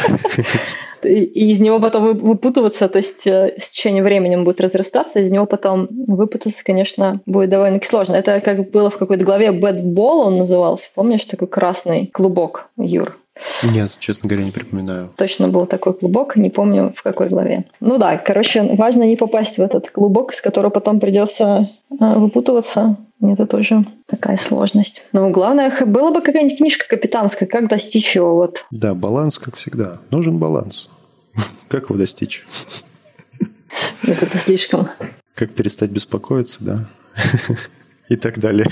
И 1.03 1.53
из 1.53 1.61
него 1.61 1.81
потом 1.81 2.19
выпутываться, 2.19 2.89
то 2.89 2.99
есть 2.99 3.27
э, 3.27 3.57
с 3.59 3.71
течением 3.71 4.05
времени 4.05 4.37
он 4.37 4.45
будет 4.45 4.61
разрастаться, 4.61 5.21
из 5.21 5.31
него 5.31 5.47
потом 5.47 5.89
выпутаться, 5.91 6.63
конечно, 6.63 7.21
будет 7.25 7.49
довольно 7.49 7.81
сложно. 7.83 8.17
Это 8.17 8.41
как 8.41 8.71
было 8.71 8.91
в 8.91 8.99
какой-то 8.99 9.25
главе 9.25 9.47
Mud 9.47 9.83
Ball 9.83 10.27
он 10.27 10.37
назывался, 10.37 10.91
помнишь, 10.95 11.25
такой 11.25 11.49
красный 11.49 12.09
клубок, 12.09 12.69
Юр? 12.77 13.17
Нет, 13.63 13.97
честно 13.99 14.29
говоря, 14.29 14.45
не 14.45 14.51
припоминаю. 14.51 15.11
Точно 15.17 15.49
был 15.49 15.67
такой 15.67 15.95
клубок, 15.95 16.37
не 16.37 16.51
помню 16.51 16.93
в 16.97 17.03
какой 17.03 17.29
главе. 17.29 17.65
Ну 17.81 17.99
да, 17.99 18.17
короче, 18.17 18.63
важно 18.63 19.05
не 19.05 19.17
попасть 19.17 19.59
в 19.59 19.63
этот 19.63 19.91
клубок, 19.91 20.35
из 20.35 20.41
которого 20.41 20.71
потом 20.71 21.01
придется 21.01 21.71
а, 21.99 22.19
выпутываться. 22.19 22.97
Это 23.23 23.47
тоже 23.47 23.87
такая 24.07 24.39
сложность. 24.39 25.03
Но 25.13 25.31
главное, 25.31 25.73
была 25.85 26.11
бы 26.11 26.23
какая-нибудь 26.23 26.59
книжка 26.59 26.89
капитанская, 26.89 27.49
как 27.49 27.69
достичь 27.69 28.15
его. 28.17 28.35
Вот. 28.35 28.65
Да, 28.71 28.95
баланс, 28.95 29.39
как 29.39 29.57
всегда. 29.57 29.99
Нужен 30.11 30.39
баланс. 30.39 30.89
Как 31.69 31.85
его 31.91 31.97
достичь? 31.97 32.45
Это 34.03 34.39
слишком. 34.39 34.89
Как 35.35 35.53
перестать 35.53 35.91
беспокоиться, 35.91 36.65
да. 36.65 36.89
И 38.09 38.17
так 38.17 38.39
далее. 38.39 38.67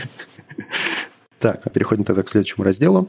Так, 1.38 1.60
а 1.64 1.70
переходим 1.70 2.04
тогда 2.04 2.22
к 2.22 2.28
следующему 2.28 2.64
разделу. 2.64 3.08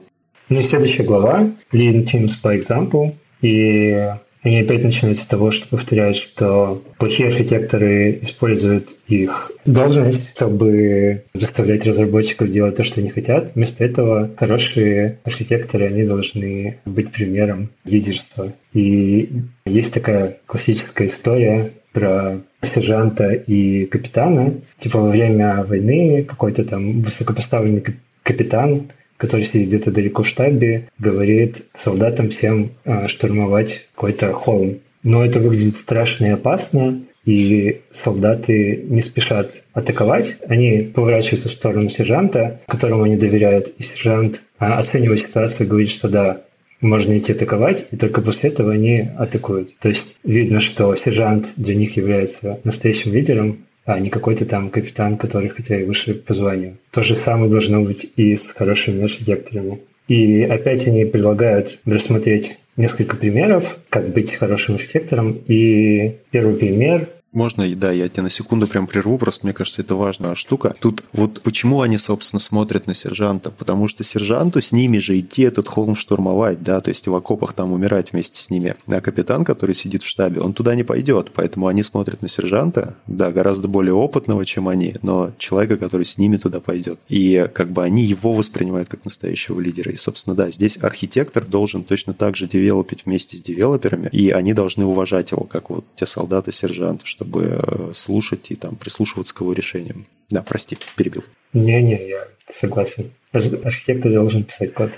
Ну 0.50 0.60
и 0.60 0.64
следующая 0.64 1.04
глава 1.04 1.52
Leading 1.72 2.06
Teams 2.06 2.32
by 2.44 2.60
Example. 2.60 3.14
И 3.42 3.96
они 4.42 4.62
опять 4.62 4.84
начинают 4.84 5.20
с 5.20 5.26
того, 5.28 5.52
что 5.52 5.68
повторяют, 5.68 6.18
что 6.18 6.82
плохие 6.98 7.30
архитекторы 7.30 8.18
используют 8.24 8.90
их 9.08 9.52
должность, 9.66 10.32
чтобы 10.32 11.26
заставлять 11.36 11.86
разработчиков 11.86 12.50
делать 12.52 12.78
то, 12.78 12.84
что 12.84 13.00
они 13.00 13.12
хотят. 13.12 13.54
Вместо 13.54 13.86
этого 13.86 14.32
хорошие 14.38 15.20
архитекторы, 15.24 15.86
они 15.86 16.04
должны 16.04 16.80
быть 16.84 17.12
примером 17.12 17.70
лидерства. 17.86 18.52
И 18.74 19.30
есть 19.66 19.94
такая 19.94 20.38
классическая 20.48 21.10
история 21.10 21.74
про 21.94 22.40
сержанта 22.64 23.34
и 23.34 23.86
капитана. 23.86 24.56
Типа 24.82 25.00
во 25.00 25.10
время 25.10 25.64
войны 25.64 26.24
какой-то 26.24 26.64
там 26.64 27.02
высокопоставленный 27.02 27.84
капитан 28.24 28.92
который 29.20 29.46
сидит 29.46 29.68
где-то 29.68 29.92
далеко 29.92 30.24
в 30.24 30.28
штабе, 30.28 30.88
говорит 30.98 31.66
солдатам 31.76 32.30
всем 32.30 32.72
а, 32.86 33.10
штурмовать 33.10 33.88
какой-то 33.94 34.32
холм. 34.34 34.80
Но 35.04 35.24
это 35.24 35.40
выглядит 35.40 35.76
страшно 35.76 36.26
и 36.26 36.30
опасно, 36.30 37.02
и 37.26 37.82
солдаты 37.92 38.82
не 38.88 39.02
спешат 39.02 39.64
атаковать. 39.74 40.38
Они 40.48 40.82
поворачиваются 40.82 41.50
в 41.50 41.54
сторону 41.54 41.90
сержанта, 41.90 42.62
которому 42.66 43.04
они 43.04 43.18
доверяют, 43.18 43.74
и 43.78 43.84
сержант, 43.84 44.42
а, 44.58 44.80
оценивая 44.80 45.18
ситуацию, 45.18 45.68
говорит, 45.68 45.90
что 45.90 46.08
да, 46.08 46.42
можно 46.80 47.18
идти 47.18 47.34
атаковать, 47.34 47.88
и 47.92 47.98
только 47.98 48.22
после 48.22 48.52
этого 48.52 48.72
они 48.72 49.10
атакуют. 49.18 49.78
То 49.80 49.90
есть 49.90 50.18
видно, 50.24 50.62
что 50.62 50.96
сержант 50.96 51.54
для 51.58 51.76
них 51.76 51.98
является 51.98 52.62
настоящим 52.64 53.14
лидером, 53.14 53.66
а 53.90 54.00
не 54.00 54.12
какой-то 54.12 54.46
там 54.46 54.70
капитан, 54.70 55.18
который 55.18 55.50
хотя 55.50 55.80
и 55.80 55.84
выше 55.84 56.14
по 56.14 56.36
званию. 56.36 56.78
То 56.92 57.02
же 57.02 57.16
самое 57.16 57.50
должно 57.50 57.82
быть 57.82 58.12
и 58.18 58.36
с 58.36 58.52
хорошими 58.52 59.04
архитекторами. 59.04 59.82
И 60.08 60.44
опять 60.44 60.88
они 60.88 61.06
предлагают 61.06 61.80
рассмотреть 61.86 62.60
несколько 62.78 63.16
примеров, 63.16 63.78
как 63.90 64.10
быть 64.10 64.36
хорошим 64.36 64.76
архитектором. 64.76 65.40
И 65.48 66.18
первый 66.30 66.56
пример 66.56 67.10
можно, 67.32 67.68
да, 67.76 67.92
я 67.92 68.10
тебя 68.10 68.24
на 68.24 68.30
секунду 68.30 68.68
прям 68.68 68.88
прерву, 68.88 69.18
просто 69.18 69.46
мне 69.46 69.54
кажется, 69.54 69.82
это 69.82 69.96
важная 69.96 70.36
штука. 70.36 70.76
Тут 70.80 71.04
вот 71.14 71.42
почему 71.42 71.82
они, 71.82 71.98
собственно, 71.98 72.40
смотрят 72.40 72.88
на 72.88 72.94
сержанта? 72.94 73.52
Потому 73.52 73.88
что 73.88 74.04
сержанту 74.04 74.62
с 74.62 74.72
ними 74.72 74.98
же 74.98 75.20
идти 75.20 75.44
этот 75.44 75.68
холм 75.68 75.96
штурмовать, 75.96 76.64
да, 76.64 76.82
то 76.82 76.90
есть 76.90 77.08
в 77.08 77.16
окопах 77.16 77.54
там 77.54 77.72
умирать 77.72 78.14
вместе 78.14 78.42
с 78.42 78.50
ними. 78.50 78.76
А 78.88 79.02
капитан, 79.02 79.46
который 79.46 79.76
сидит 79.76 80.04
в 80.04 80.08
штабе, 80.08 80.42
он 80.42 80.54
туда 80.54 80.76
не 80.76 80.84
пойдет, 80.84 81.32
поэтому 81.34 81.68
они 81.68 81.84
смотрят 81.84 82.22
на 82.22 82.28
сержанта, 82.28 82.96
да, 83.08 83.32
гораздо 83.32 83.68
более 83.68 83.94
опытного, 83.94 84.46
чем 84.46 84.68
они, 84.68 84.96
но 85.04 85.32
человека, 85.38 85.78
который 85.78 86.06
с 86.06 86.18
ними 86.18 86.38
туда 86.38 86.60
пойдет. 86.60 87.00
И 87.10 87.48
как 87.54 87.72
бы 87.72 87.84
они 87.84 88.04
его 88.04 88.34
воспринимают 88.34 88.90
как 88.90 89.06
настоящего 89.06 89.60
лидера. 89.60 89.92
И, 89.92 89.98
собственно, 89.98 90.36
да, 90.36 90.50
здесь 90.50 90.78
архитектор 90.82 91.46
должен 91.46 91.84
точно 91.84 92.14
так 92.14 92.36
же 92.36 92.48
девелопить 92.48 93.06
вместе 93.06 93.38
с 93.38 93.42
девелоперами, 93.42 94.10
и 94.12 94.32
они 94.32 94.54
должны 94.54 94.86
уважать 94.86 95.32
его, 95.32 95.44
как 95.44 95.70
вот 95.70 95.86
те 95.96 96.06
солдаты-сержанты, 96.06 97.06
чтобы 97.20 97.62
э, 97.62 97.92
слушать 97.94 98.50
и 98.50 98.56
там 98.56 98.78
прислушиваться 98.78 99.36
к 99.36 99.42
его 99.42 99.52
решениям. 99.52 100.06
Да, 100.30 100.42
прости, 100.42 100.78
перебил. 100.96 101.24
Не-не, 101.54 102.08
я 102.08 102.28
согласен. 102.50 103.12
Архитектор 103.34 104.12
должен 104.12 104.46
писать 104.46 104.74
код. 104.74 104.92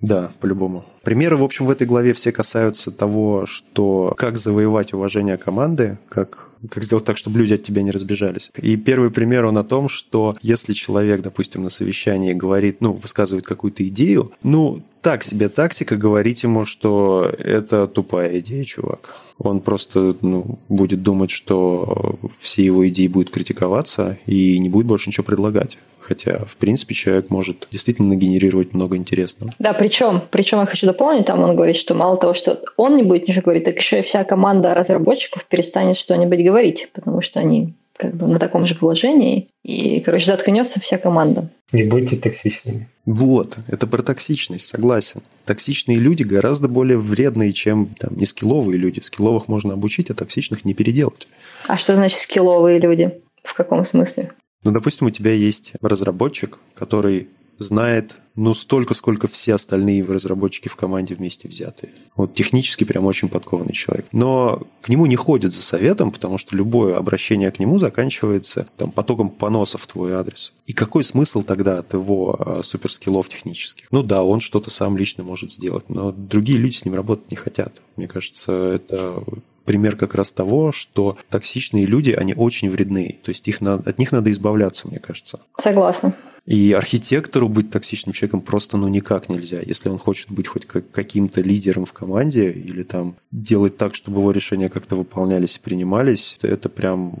Да, 0.00 0.30
по-любому. 0.40 0.84
Примеры, 1.02 1.36
в 1.36 1.42
общем, 1.42 1.66
в 1.66 1.70
этой 1.70 1.86
главе 1.86 2.12
все 2.12 2.30
касаются 2.30 2.92
того, 2.92 3.46
что 3.46 4.14
как 4.16 4.38
завоевать 4.38 4.92
уважение 4.92 5.36
команды, 5.36 5.98
как 6.08 6.50
как 6.70 6.82
сделать 6.82 7.04
так, 7.04 7.18
чтобы 7.18 7.40
люди 7.40 7.52
от 7.52 7.62
тебя 7.62 7.82
не 7.82 7.90
разбежались. 7.90 8.50
И 8.56 8.76
первый 8.78 9.10
пример, 9.10 9.44
он 9.44 9.58
о 9.58 9.64
том, 9.64 9.90
что 9.90 10.34
если 10.40 10.72
человек, 10.72 11.20
допустим, 11.20 11.62
на 11.62 11.68
совещании 11.68 12.32
говорит, 12.32 12.80
ну, 12.80 12.92
высказывает 12.92 13.44
какую-то 13.44 13.86
идею, 13.88 14.32
ну, 14.42 14.82
так 15.02 15.22
себе 15.24 15.50
тактика 15.50 15.98
говорить 15.98 16.42
ему, 16.42 16.64
что 16.64 17.30
это 17.38 17.86
тупая 17.86 18.38
идея, 18.38 18.64
чувак. 18.64 19.14
Он 19.38 19.60
просто 19.60 20.14
ну, 20.22 20.58
будет 20.68 21.02
думать, 21.02 21.30
что 21.30 22.16
все 22.38 22.64
его 22.64 22.86
идеи 22.88 23.08
будут 23.08 23.30
критиковаться 23.30 24.16
и 24.26 24.58
не 24.58 24.68
будет 24.68 24.86
больше 24.86 25.10
ничего 25.10 25.24
предлагать. 25.24 25.76
Хотя, 26.00 26.44
в 26.44 26.56
принципе, 26.58 26.94
человек 26.94 27.30
может 27.30 27.66
действительно 27.70 28.08
нагенерировать 28.10 28.74
много 28.74 28.96
интересного. 28.96 29.54
Да, 29.58 29.72
причем, 29.72 30.22
причем 30.30 30.60
я 30.60 30.66
хочу 30.66 30.86
дополнить, 30.86 31.24
там 31.26 31.40
он 31.42 31.56
говорит, 31.56 31.76
что 31.76 31.94
мало 31.94 32.18
того, 32.18 32.34
что 32.34 32.62
он 32.76 32.96
не 32.96 33.02
будет 33.02 33.26
ничего 33.26 33.42
говорить, 33.44 33.64
так 33.64 33.76
еще 33.78 34.00
и 34.00 34.02
вся 34.02 34.22
команда 34.24 34.74
разработчиков 34.74 35.46
перестанет 35.46 35.96
что-нибудь 35.96 36.44
говорить, 36.44 36.90
потому 36.92 37.22
что 37.22 37.40
они 37.40 37.72
как 37.96 38.14
бы 38.16 38.26
на 38.26 38.38
таком 38.38 38.66
же 38.66 38.74
положении, 38.74 39.48
и, 39.62 40.00
короче, 40.00 40.26
заткнется 40.26 40.80
вся 40.80 40.98
команда. 40.98 41.50
Не 41.72 41.84
будьте 41.84 42.16
токсичными. 42.16 42.88
Вот, 43.06 43.58
это 43.68 43.86
про 43.86 44.02
токсичность, 44.02 44.66
согласен. 44.66 45.22
Токсичные 45.44 45.98
люди 45.98 46.22
гораздо 46.22 46.68
более 46.68 46.98
вредные, 46.98 47.52
чем 47.52 47.94
там, 47.98 48.16
не 48.16 48.26
скилловые 48.26 48.78
люди. 48.78 49.00
Скилловых 49.00 49.48
можно 49.48 49.74
обучить, 49.74 50.10
а 50.10 50.14
токсичных 50.14 50.64
не 50.64 50.74
переделать. 50.74 51.28
А 51.68 51.76
что 51.76 51.94
значит 51.94 52.18
скилловые 52.18 52.78
люди? 52.78 53.20
В 53.42 53.54
каком 53.54 53.84
смысле? 53.84 54.32
Ну, 54.64 54.72
допустим, 54.72 55.06
у 55.06 55.10
тебя 55.10 55.32
есть 55.32 55.74
разработчик, 55.82 56.58
который 56.74 57.28
знает, 57.58 58.16
ну, 58.36 58.54
столько, 58.54 58.94
сколько 58.94 59.28
все 59.28 59.54
остальные 59.54 60.04
разработчики 60.04 60.68
в 60.68 60.76
команде 60.76 61.14
вместе 61.14 61.48
взятые. 61.48 61.92
Вот 62.16 62.34
технически 62.34 62.84
прям 62.84 63.06
очень 63.06 63.28
подкованный 63.28 63.72
человек. 63.72 64.06
Но 64.12 64.62
к 64.82 64.88
нему 64.88 65.06
не 65.06 65.16
ходят 65.16 65.52
за 65.52 65.62
советом, 65.62 66.10
потому 66.10 66.38
что 66.38 66.56
любое 66.56 66.96
обращение 66.96 67.50
к 67.50 67.58
нему 67.58 67.78
заканчивается 67.78 68.66
там, 68.76 68.90
потоком 68.90 69.30
поносов 69.30 69.82
в 69.82 69.86
твой 69.86 70.14
адрес. 70.14 70.52
И 70.66 70.72
какой 70.72 71.04
смысл 71.04 71.42
тогда 71.42 71.78
от 71.78 71.94
его 71.94 72.36
а, 72.38 72.62
суперскиллов 72.62 73.28
технических? 73.28 73.86
Ну 73.90 74.02
да, 74.02 74.24
он 74.24 74.40
что-то 74.40 74.70
сам 74.70 74.96
лично 74.96 75.22
может 75.22 75.52
сделать, 75.52 75.88
но 75.88 76.12
другие 76.12 76.58
люди 76.58 76.76
с 76.76 76.84
ним 76.84 76.94
работать 76.94 77.30
не 77.30 77.36
хотят. 77.36 77.80
Мне 77.96 78.08
кажется, 78.08 78.52
это 78.52 79.22
пример 79.64 79.96
как 79.96 80.14
раз 80.14 80.32
того, 80.32 80.72
что 80.72 81.16
токсичные 81.30 81.86
люди, 81.86 82.10
они 82.10 82.34
очень 82.34 82.70
вредны. 82.70 83.18
То 83.22 83.30
есть 83.30 83.46
их, 83.48 83.62
от 83.62 83.98
них 83.98 84.12
надо 84.12 84.30
избавляться, 84.30 84.88
мне 84.88 84.98
кажется. 84.98 85.40
Согласна. 85.62 86.14
И 86.46 86.72
архитектору 86.72 87.48
быть 87.48 87.70
токсичным 87.70 88.12
человеком 88.12 88.42
просто 88.42 88.76
ну 88.76 88.86
никак 88.88 89.30
нельзя. 89.30 89.60
Если 89.60 89.88
он 89.88 89.98
хочет 89.98 90.30
быть 90.30 90.46
хоть 90.46 90.66
каким-то 90.66 91.40
лидером 91.40 91.86
в 91.86 91.94
команде 91.94 92.50
или 92.50 92.82
там 92.82 93.16
делать 93.30 93.78
так, 93.78 93.94
чтобы 93.94 94.20
его 94.20 94.30
решения 94.30 94.68
как-то 94.68 94.94
выполнялись 94.96 95.56
и 95.56 95.60
принимались, 95.60 96.36
то 96.38 96.46
это 96.46 96.68
прям 96.68 97.14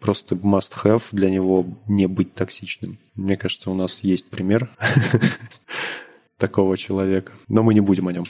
просто 0.00 0.34
must-have 0.34 1.02
для 1.12 1.28
него 1.28 1.66
не 1.88 2.06
быть 2.06 2.34
токсичным. 2.34 2.98
Мне 3.16 3.36
кажется, 3.36 3.70
у 3.70 3.74
нас 3.74 4.00
есть 4.02 4.30
пример 4.30 4.70
такого 6.38 6.78
человека, 6.78 7.32
но 7.48 7.62
мы 7.62 7.74
не 7.74 7.80
будем 7.80 8.08
о 8.08 8.12
нем. 8.14 8.24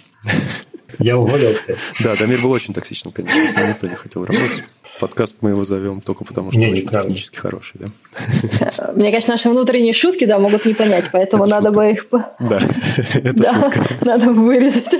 Я 0.98 1.16
уволился. 1.16 1.76
Да, 2.00 2.16
Дамир 2.16 2.42
был 2.42 2.50
очень 2.50 2.74
токсичным, 2.74 3.12
конечно, 3.12 3.68
никто 3.68 3.86
не 3.86 3.94
хотел 3.94 4.24
работать. 4.24 4.64
Подкаст 5.00 5.38
мы 5.40 5.50
его 5.50 5.64
зовем 5.64 6.02
только 6.02 6.24
потому, 6.24 6.50
что 6.50 6.60
не, 6.60 6.66
он 6.66 6.72
очень 6.72 6.88
технически 6.88 7.38
хороший, 7.38 7.80
да? 7.80 8.92
Мне 8.94 9.10
кажется, 9.10 9.32
наши 9.32 9.48
внутренние 9.48 9.94
шутки, 9.94 10.26
да, 10.26 10.38
могут 10.38 10.66
не 10.66 10.74
понять, 10.74 11.06
поэтому 11.10 11.44
это 11.44 11.50
надо 11.50 11.68
шутка. 11.68 11.80
бы 11.80 11.90
их... 11.90 12.06
Да, 12.38 12.60
это 13.14 13.42
да, 13.42 13.54
шутка. 13.54 13.86
Надо 14.04 14.32
вырезать. 14.32 14.92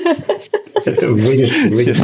Вырежь, 1.02 1.64
вырежь. 1.66 1.98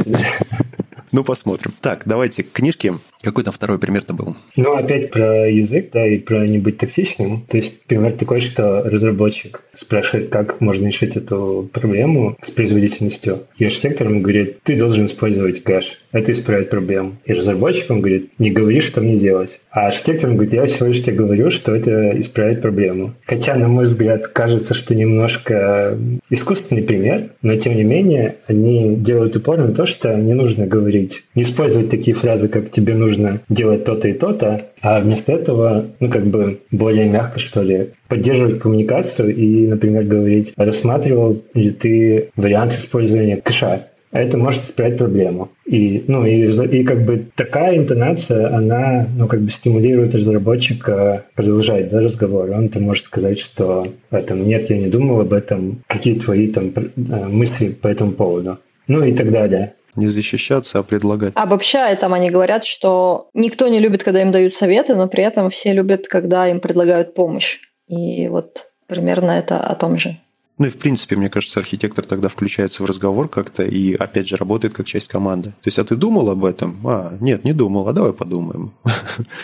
Ну, 1.11 1.25
посмотрим. 1.25 1.73
Так, 1.81 2.03
давайте 2.05 2.43
к 2.43 2.53
книжке. 2.53 2.95
Какой 3.23 3.45
там 3.45 3.53
второй 3.53 3.79
пример-то 3.79 4.15
был? 4.15 4.37
Ну, 4.57 4.75
опять 4.75 5.11
про 5.11 5.49
язык, 5.51 5.91
да, 5.93 6.07
и 6.07 6.19
про 6.19 6.47
не 6.47 6.59
быть 6.59 6.79
токсичным. 6.79 7.45
То 7.49 7.57
есть 7.57 7.85
пример 7.87 8.13
такой, 8.13 8.41
что 8.41 8.83
разработчик 8.83 9.63
спрашивает, 9.73 10.29
как 10.29 10.61
можно 10.61 10.87
решить 10.87 11.17
эту 11.17 11.69
проблему 11.73 12.37
с 12.43 12.51
производительностью. 12.51 13.45
Архитектор 13.59 14.09
ему 14.09 14.21
говорит, 14.21 14.63
ты 14.63 14.77
должен 14.77 15.07
использовать 15.07 15.63
кэш. 15.63 16.01
Это 16.13 16.33
исправит 16.33 16.71
проблему. 16.71 17.17
И 17.25 17.33
разработчик 17.33 17.91
он 17.91 18.01
говорит, 18.01 18.31
не 18.39 18.51
говори, 18.51 18.81
что 18.81 19.01
мне 19.01 19.17
делать. 19.17 19.61
А 19.71 19.89
архитектор 19.89 20.31
говорит, 20.31 20.55
я 20.55 20.67
всего 20.67 20.89
лишь 20.89 21.03
тебе 21.03 21.17
говорю, 21.17 21.51
что 21.51 21.75
это 21.75 22.19
исправит 22.19 22.63
проблему. 22.63 23.15
Хотя, 23.27 23.57
на 23.57 23.69
мой 23.69 23.85
взгляд, 23.85 24.29
кажется, 24.29 24.75
что 24.75 24.95
немножко 24.95 25.99
искусственный 26.31 26.83
пример, 26.83 27.31
но 27.43 27.57
тем 27.57 27.77
не 27.77 27.85
менее 27.85 28.37
они 28.47 28.97
делают 28.97 29.37
упор 29.37 29.59
на 29.59 29.73
то, 29.73 29.87
что 29.87 30.15
не 30.15 30.35
нужно 30.35 30.67
говорить, 30.67 31.25
не 31.35 31.43
использовать 31.43 31.91
такие 31.91 32.17
фразы, 32.17 32.49
как 32.49 32.71
тебе 32.71 32.95
нужно 32.95 33.06
делать 33.49 33.85
то-то 33.85 34.09
и 34.09 34.13
то-то, 34.13 34.67
а 34.81 35.01
вместо 35.01 35.33
этого, 35.33 35.87
ну, 36.01 36.11
как 36.11 36.27
бы 36.27 36.61
более 36.71 37.09
мягко, 37.09 37.39
что 37.39 37.63
ли, 37.63 37.91
поддерживать 38.09 38.61
коммуникацию 38.61 39.35
и, 39.35 39.67
например, 39.67 40.05
говорить, 40.05 40.53
рассматривал 40.57 41.37
ли 41.55 41.71
ты 41.71 42.31
вариант 42.37 42.73
использования 42.73 43.37
кэша 43.37 43.87
это 44.13 44.39
может 44.39 44.63
исправить 44.63 44.99
проблему. 44.99 45.51
И, 45.67 46.05
ну, 46.07 46.25
и, 46.25 46.47
и 46.47 46.85
как 46.85 47.05
бы 47.05 47.27
такая 47.35 47.77
интонация, 47.77 48.55
она, 48.55 49.07
ну, 49.17 49.27
как 49.27 49.41
бы 49.43 49.51
стимулирует 49.51 50.15
разработчика 50.15 51.25
продолжать 51.35 51.91
да, 51.91 52.01
разговор. 52.01 52.51
Он-то 52.51 52.81
может 52.81 53.05
сказать, 53.05 53.39
что 53.39 53.89
этом, 54.11 54.47
нет, 54.47 54.71
я 54.71 54.79
не 54.79 54.89
думал 54.89 55.21
об 55.21 55.33
этом, 55.33 55.83
какие 55.87 56.19
твои 56.19 56.49
там 56.49 56.73
э, 56.75 57.27
мысли 57.29 57.69
по 57.69 57.89
этому 57.89 58.13
поводу. 58.13 58.59
Ну 58.89 59.05
и 59.05 59.13
так 59.13 59.33
далее 59.33 59.75
не 59.97 60.07
защищаться, 60.07 60.79
а 60.79 60.83
предлагать. 60.83 61.33
Обобщая, 61.35 61.97
там 61.97 62.15
они 62.15 62.31
говорят, 62.31 62.65
что 62.65 63.29
никто 63.35 63.69
не 63.69 63.81
любит, 63.81 64.05
когда 64.05 64.23
им 64.23 64.31
дают 64.31 64.55
советы, 64.55 64.95
но 64.95 65.09
при 65.09 65.25
этом 65.25 65.51
все 65.51 65.73
любят, 65.73 66.09
когда 66.09 66.49
им 66.49 66.61
предлагают 66.61 67.15
помощь. 67.15 67.59
И 67.89 68.29
вот 68.29 68.67
примерно 68.87 69.33
это 69.33 69.61
о 69.61 69.75
том 69.75 69.99
же. 69.99 70.19
Ну 70.59 70.67
и 70.67 70.71
в 70.71 70.79
принципе, 70.79 71.17
мне 71.17 71.29
кажется, 71.29 71.61
архитектор 71.61 72.05
тогда 72.05 72.29
включается 72.29 72.83
в 72.83 72.87
разговор 72.87 73.29
как-то 73.29 73.63
и 73.63 73.95
опять 73.95 74.29
же 74.29 74.37
работает 74.37 74.73
как 74.73 74.87
часть 74.87 75.09
команды. 75.09 75.51
То 75.51 75.67
есть, 75.67 75.79
а 75.79 75.85
ты 75.85 75.97
думал 75.97 76.31
об 76.31 76.45
этом? 76.45 76.79
А, 76.87 77.13
нет, 77.21 77.45
не 77.45 77.53
думал, 77.53 77.87
а 77.89 77.93
давай 77.93 78.15
подумаем. 78.15 78.73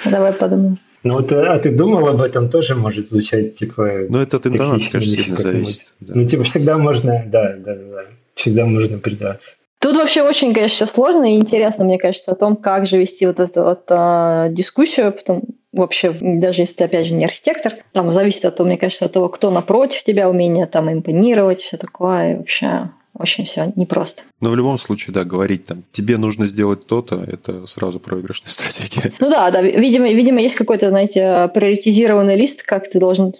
Давай 0.07 0.33
подумаем. 0.33 0.79
Ну, 1.05 1.15
вот, 1.15 1.33
а 1.33 1.59
ты 1.59 1.73
думал 1.73 2.07
об 2.09 2.23
этом 2.23 2.49
тоже 2.49 2.77
может 2.77 3.11
звучать, 3.11 3.59
типа... 3.59 4.07
Ну, 4.09 4.19
это 4.19 4.37
от 4.37 4.47
интонации, 4.47 4.91
конечно, 4.91 5.15
сильно 5.15 5.37
зависит. 5.37 5.95
Да. 6.01 6.13
Ну, 6.15 6.29
типа, 6.29 6.45
всегда 6.45 6.79
можно, 6.79 7.25
да, 7.27 7.57
да, 7.59 7.75
да, 7.75 8.05
всегда 8.37 8.65
можно 8.65 8.99
придаться. 8.99 9.51
Тут 9.83 9.97
вообще 9.97 10.23
очень, 10.23 10.55
конечно, 10.55 10.87
сложно 10.87 11.35
и 11.35 11.37
интересно, 11.37 11.85
мне 11.85 11.99
кажется, 11.99 12.31
о 12.31 12.37
том, 12.37 12.55
как 12.55 12.87
же 12.87 12.99
вести 12.99 13.27
вот 13.27 13.41
эту 13.41 13.65
вот 13.65 13.83
а, 13.89 14.49
дискуссию, 14.49 15.13
потом 15.13 15.43
вообще, 15.73 16.17
даже 16.21 16.63
если 16.63 16.75
ты, 16.75 16.85
опять 16.85 17.09
же, 17.09 17.15
не 17.15 17.25
архитектор, 17.25 17.75
там 17.93 18.13
зависит 18.13 18.45
от 18.45 18.55
того, 18.55 18.69
мне 18.69 18.79
кажется, 18.79 19.07
от 19.07 19.13
того, 19.13 19.29
кто 19.29 19.51
напротив 19.51 20.05
тебя, 20.05 20.31
умение 20.31 20.67
там 20.67 20.91
импонировать, 20.91 21.63
все 21.63 21.79
такое, 21.79 22.35
и 22.35 22.37
вообще 22.37 22.91
очень 23.19 23.45
все 23.45 23.73
непросто. 23.75 24.23
Но 24.41 24.51
в 24.51 24.57
любом 24.57 24.79
случае, 24.79 25.15
да, 25.15 25.25
говорить 25.25 25.67
там, 25.67 25.83
тебе 25.91 26.17
нужно 26.17 26.47
сделать 26.47 26.87
то-то, 26.87 27.25
это 27.27 27.67
сразу 27.67 27.99
проигрышная 27.99 28.51
стратегия. 28.53 29.13
Ну 29.19 29.31
да, 29.31 29.51
да, 29.51 29.63
видимо, 29.63 30.09
видимо, 30.09 30.41
есть 30.41 30.55
какой-то, 30.55 30.91
знаете, 30.91 31.51
приоритизированный 31.53 32.37
лист, 32.37 32.63
как 32.63 32.89
ты 32.89 33.01
должен 33.01 33.35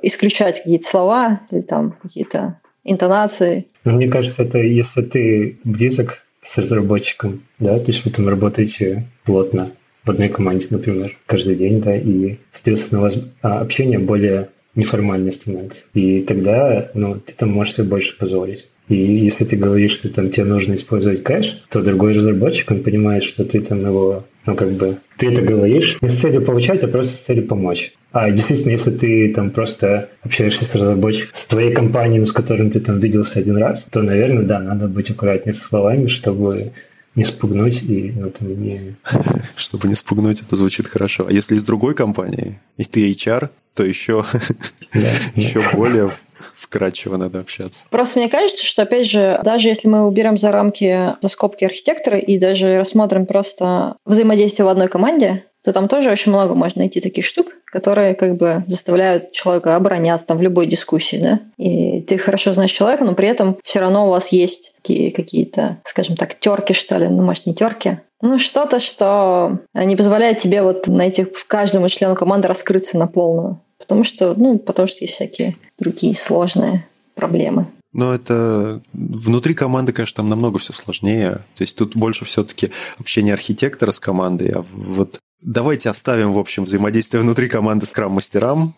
исключать 0.00 0.62
какие-то 0.62 0.88
слова 0.88 1.40
или 1.50 1.60
там 1.60 1.92
какие-то 2.02 2.58
интонации. 2.84 3.66
Но 3.84 3.92
мне 3.92 4.08
кажется, 4.08 4.42
это 4.42 4.58
если 4.58 5.02
ты 5.02 5.58
близок 5.64 6.18
с 6.42 6.58
разработчиком, 6.58 7.42
да, 7.58 7.78
то 7.78 7.90
есть 7.90 8.04
вы 8.04 8.10
там 8.10 8.28
работаете 8.28 9.06
плотно 9.24 9.70
в 10.04 10.10
одной 10.10 10.28
команде, 10.28 10.66
например, 10.70 11.16
каждый 11.26 11.56
день, 11.56 11.80
да, 11.80 11.96
и, 11.96 12.36
соответственно, 12.52 13.00
у 13.00 13.04
вас 13.04 13.18
а, 13.42 13.60
общение 13.60 13.98
более 13.98 14.50
неформальное 14.74 15.32
становится. 15.32 15.84
И 15.94 16.20
тогда, 16.22 16.90
ну, 16.94 17.14
ты 17.14 17.32
там 17.34 17.50
можешь 17.50 17.74
себе 17.74 17.86
больше 17.86 18.18
позволить. 18.18 18.68
И 18.88 18.96
если 18.96 19.46
ты 19.46 19.56
говоришь, 19.56 19.92
что 19.92 20.10
там 20.10 20.30
тебе 20.30 20.44
нужно 20.44 20.74
использовать 20.74 21.22
кэш, 21.22 21.64
то 21.70 21.80
другой 21.80 22.12
разработчик, 22.12 22.70
он 22.70 22.82
понимает, 22.82 23.24
что 23.24 23.44
ты 23.44 23.60
там 23.60 23.80
его, 23.80 24.24
ну, 24.44 24.54
как 24.56 24.72
бы, 24.72 24.98
ты 25.16 25.28
это 25.28 25.40
говоришь 25.40 26.02
не 26.02 26.08
с 26.08 26.20
целью 26.20 26.42
получать, 26.42 26.82
а 26.82 26.88
просто 26.88 27.14
с 27.14 27.24
целью 27.24 27.46
помочь. 27.46 27.94
А 28.14 28.30
действительно, 28.30 28.70
если 28.70 28.92
ты 28.92 29.34
там 29.34 29.50
просто 29.50 30.08
общаешься 30.22 30.64
с 30.64 30.72
разработчиком, 30.76 31.32
с 31.34 31.46
твоей 31.46 31.74
компанией, 31.74 32.24
с 32.24 32.30
которым 32.30 32.70
ты 32.70 32.78
там 32.78 33.00
виделся 33.00 33.40
один 33.40 33.56
раз, 33.56 33.82
то, 33.90 34.02
наверное, 34.02 34.44
да, 34.44 34.60
надо 34.60 34.86
быть 34.86 35.10
аккуратнее 35.10 35.52
со 35.52 35.64
словами, 35.64 36.06
чтобы 36.06 36.70
не 37.16 37.24
спугнуть 37.24 37.82
и 37.82 38.12
ну, 38.16 38.30
там, 38.30 38.62
не... 38.62 38.94
Чтобы 39.56 39.88
не 39.88 39.96
спугнуть, 39.96 40.42
это 40.42 40.54
звучит 40.54 40.86
хорошо. 40.86 41.26
А 41.28 41.32
если 41.32 41.56
из 41.56 41.64
другой 41.64 41.96
компании, 41.96 42.60
и 42.76 42.84
ты 42.84 43.10
HR, 43.10 43.48
то 43.74 43.84
еще, 43.84 44.24
да, 44.94 45.10
еще 45.34 45.60
да. 45.60 45.76
более 45.76 46.10
вкрадчиво 46.54 47.16
надо 47.16 47.40
общаться. 47.40 47.84
Просто 47.90 48.20
мне 48.20 48.28
кажется, 48.28 48.64
что, 48.64 48.82
опять 48.82 49.10
же, 49.10 49.40
даже 49.42 49.68
если 49.68 49.88
мы 49.88 50.06
уберем 50.06 50.38
за 50.38 50.52
рамки, 50.52 51.16
за 51.20 51.28
скобки 51.28 51.64
архитектора 51.64 52.18
и 52.20 52.38
даже 52.38 52.78
рассмотрим 52.78 53.26
просто 53.26 53.96
взаимодействие 54.04 54.66
в 54.66 54.68
одной 54.68 54.86
команде, 54.86 55.46
то 55.64 55.72
там 55.72 55.88
тоже 55.88 56.10
очень 56.10 56.30
много 56.30 56.54
можно 56.54 56.80
найти 56.80 57.00
таких 57.00 57.24
штук, 57.24 57.48
которые 57.64 58.14
как 58.14 58.36
бы 58.36 58.64
заставляют 58.66 59.32
человека 59.32 59.76
обороняться 59.76 60.26
там 60.26 60.38
в 60.38 60.42
любой 60.42 60.66
дискуссии, 60.66 61.16
да. 61.16 61.40
И 61.56 62.02
ты 62.02 62.18
хорошо 62.18 62.52
знаешь 62.52 62.72
человека, 62.72 63.04
но 63.04 63.14
при 63.14 63.28
этом 63.28 63.56
все 63.64 63.80
равно 63.80 64.06
у 64.06 64.10
вас 64.10 64.28
есть 64.28 64.72
какие-то, 64.82 65.78
скажем 65.84 66.16
так, 66.16 66.38
терки, 66.38 66.74
что 66.74 66.98
ли, 66.98 67.08
ну, 67.08 67.22
может, 67.22 67.46
не 67.46 67.54
терки, 67.54 67.98
ну, 68.20 68.38
что-то, 68.38 68.78
что 68.78 69.58
не 69.74 69.96
позволяет 69.96 70.40
тебе 70.40 70.62
вот 70.62 70.86
найти 70.86 71.24
в 71.24 71.46
каждому 71.46 71.88
члену 71.88 72.14
команды 72.14 72.48
раскрыться 72.48 72.98
на 72.98 73.06
полную. 73.06 73.60
Потому 73.78 74.04
что, 74.04 74.34
ну, 74.34 74.58
потому 74.58 74.88
что 74.88 74.98
есть 75.04 75.14
всякие 75.14 75.56
другие 75.78 76.14
сложные 76.14 76.86
проблемы. 77.14 77.66
Но 77.92 78.14
это 78.14 78.80
внутри 78.92 79.54
команды, 79.54 79.92
конечно, 79.92 80.16
там 80.16 80.28
намного 80.28 80.58
все 80.58 80.72
сложнее. 80.72 81.44
То 81.54 81.62
есть 81.62 81.78
тут 81.78 81.94
больше 81.94 82.24
все-таки 82.24 82.70
общение 82.98 83.34
архитектора 83.34 83.92
с 83.92 84.00
командой, 84.00 84.52
а 84.54 84.64
вот 84.72 85.20
Давайте 85.44 85.90
оставим, 85.90 86.32
в 86.32 86.38
общем, 86.38 86.64
взаимодействие 86.64 87.20
внутри 87.20 87.48
команды 87.48 87.84
скрам-мастерам. 87.84 88.74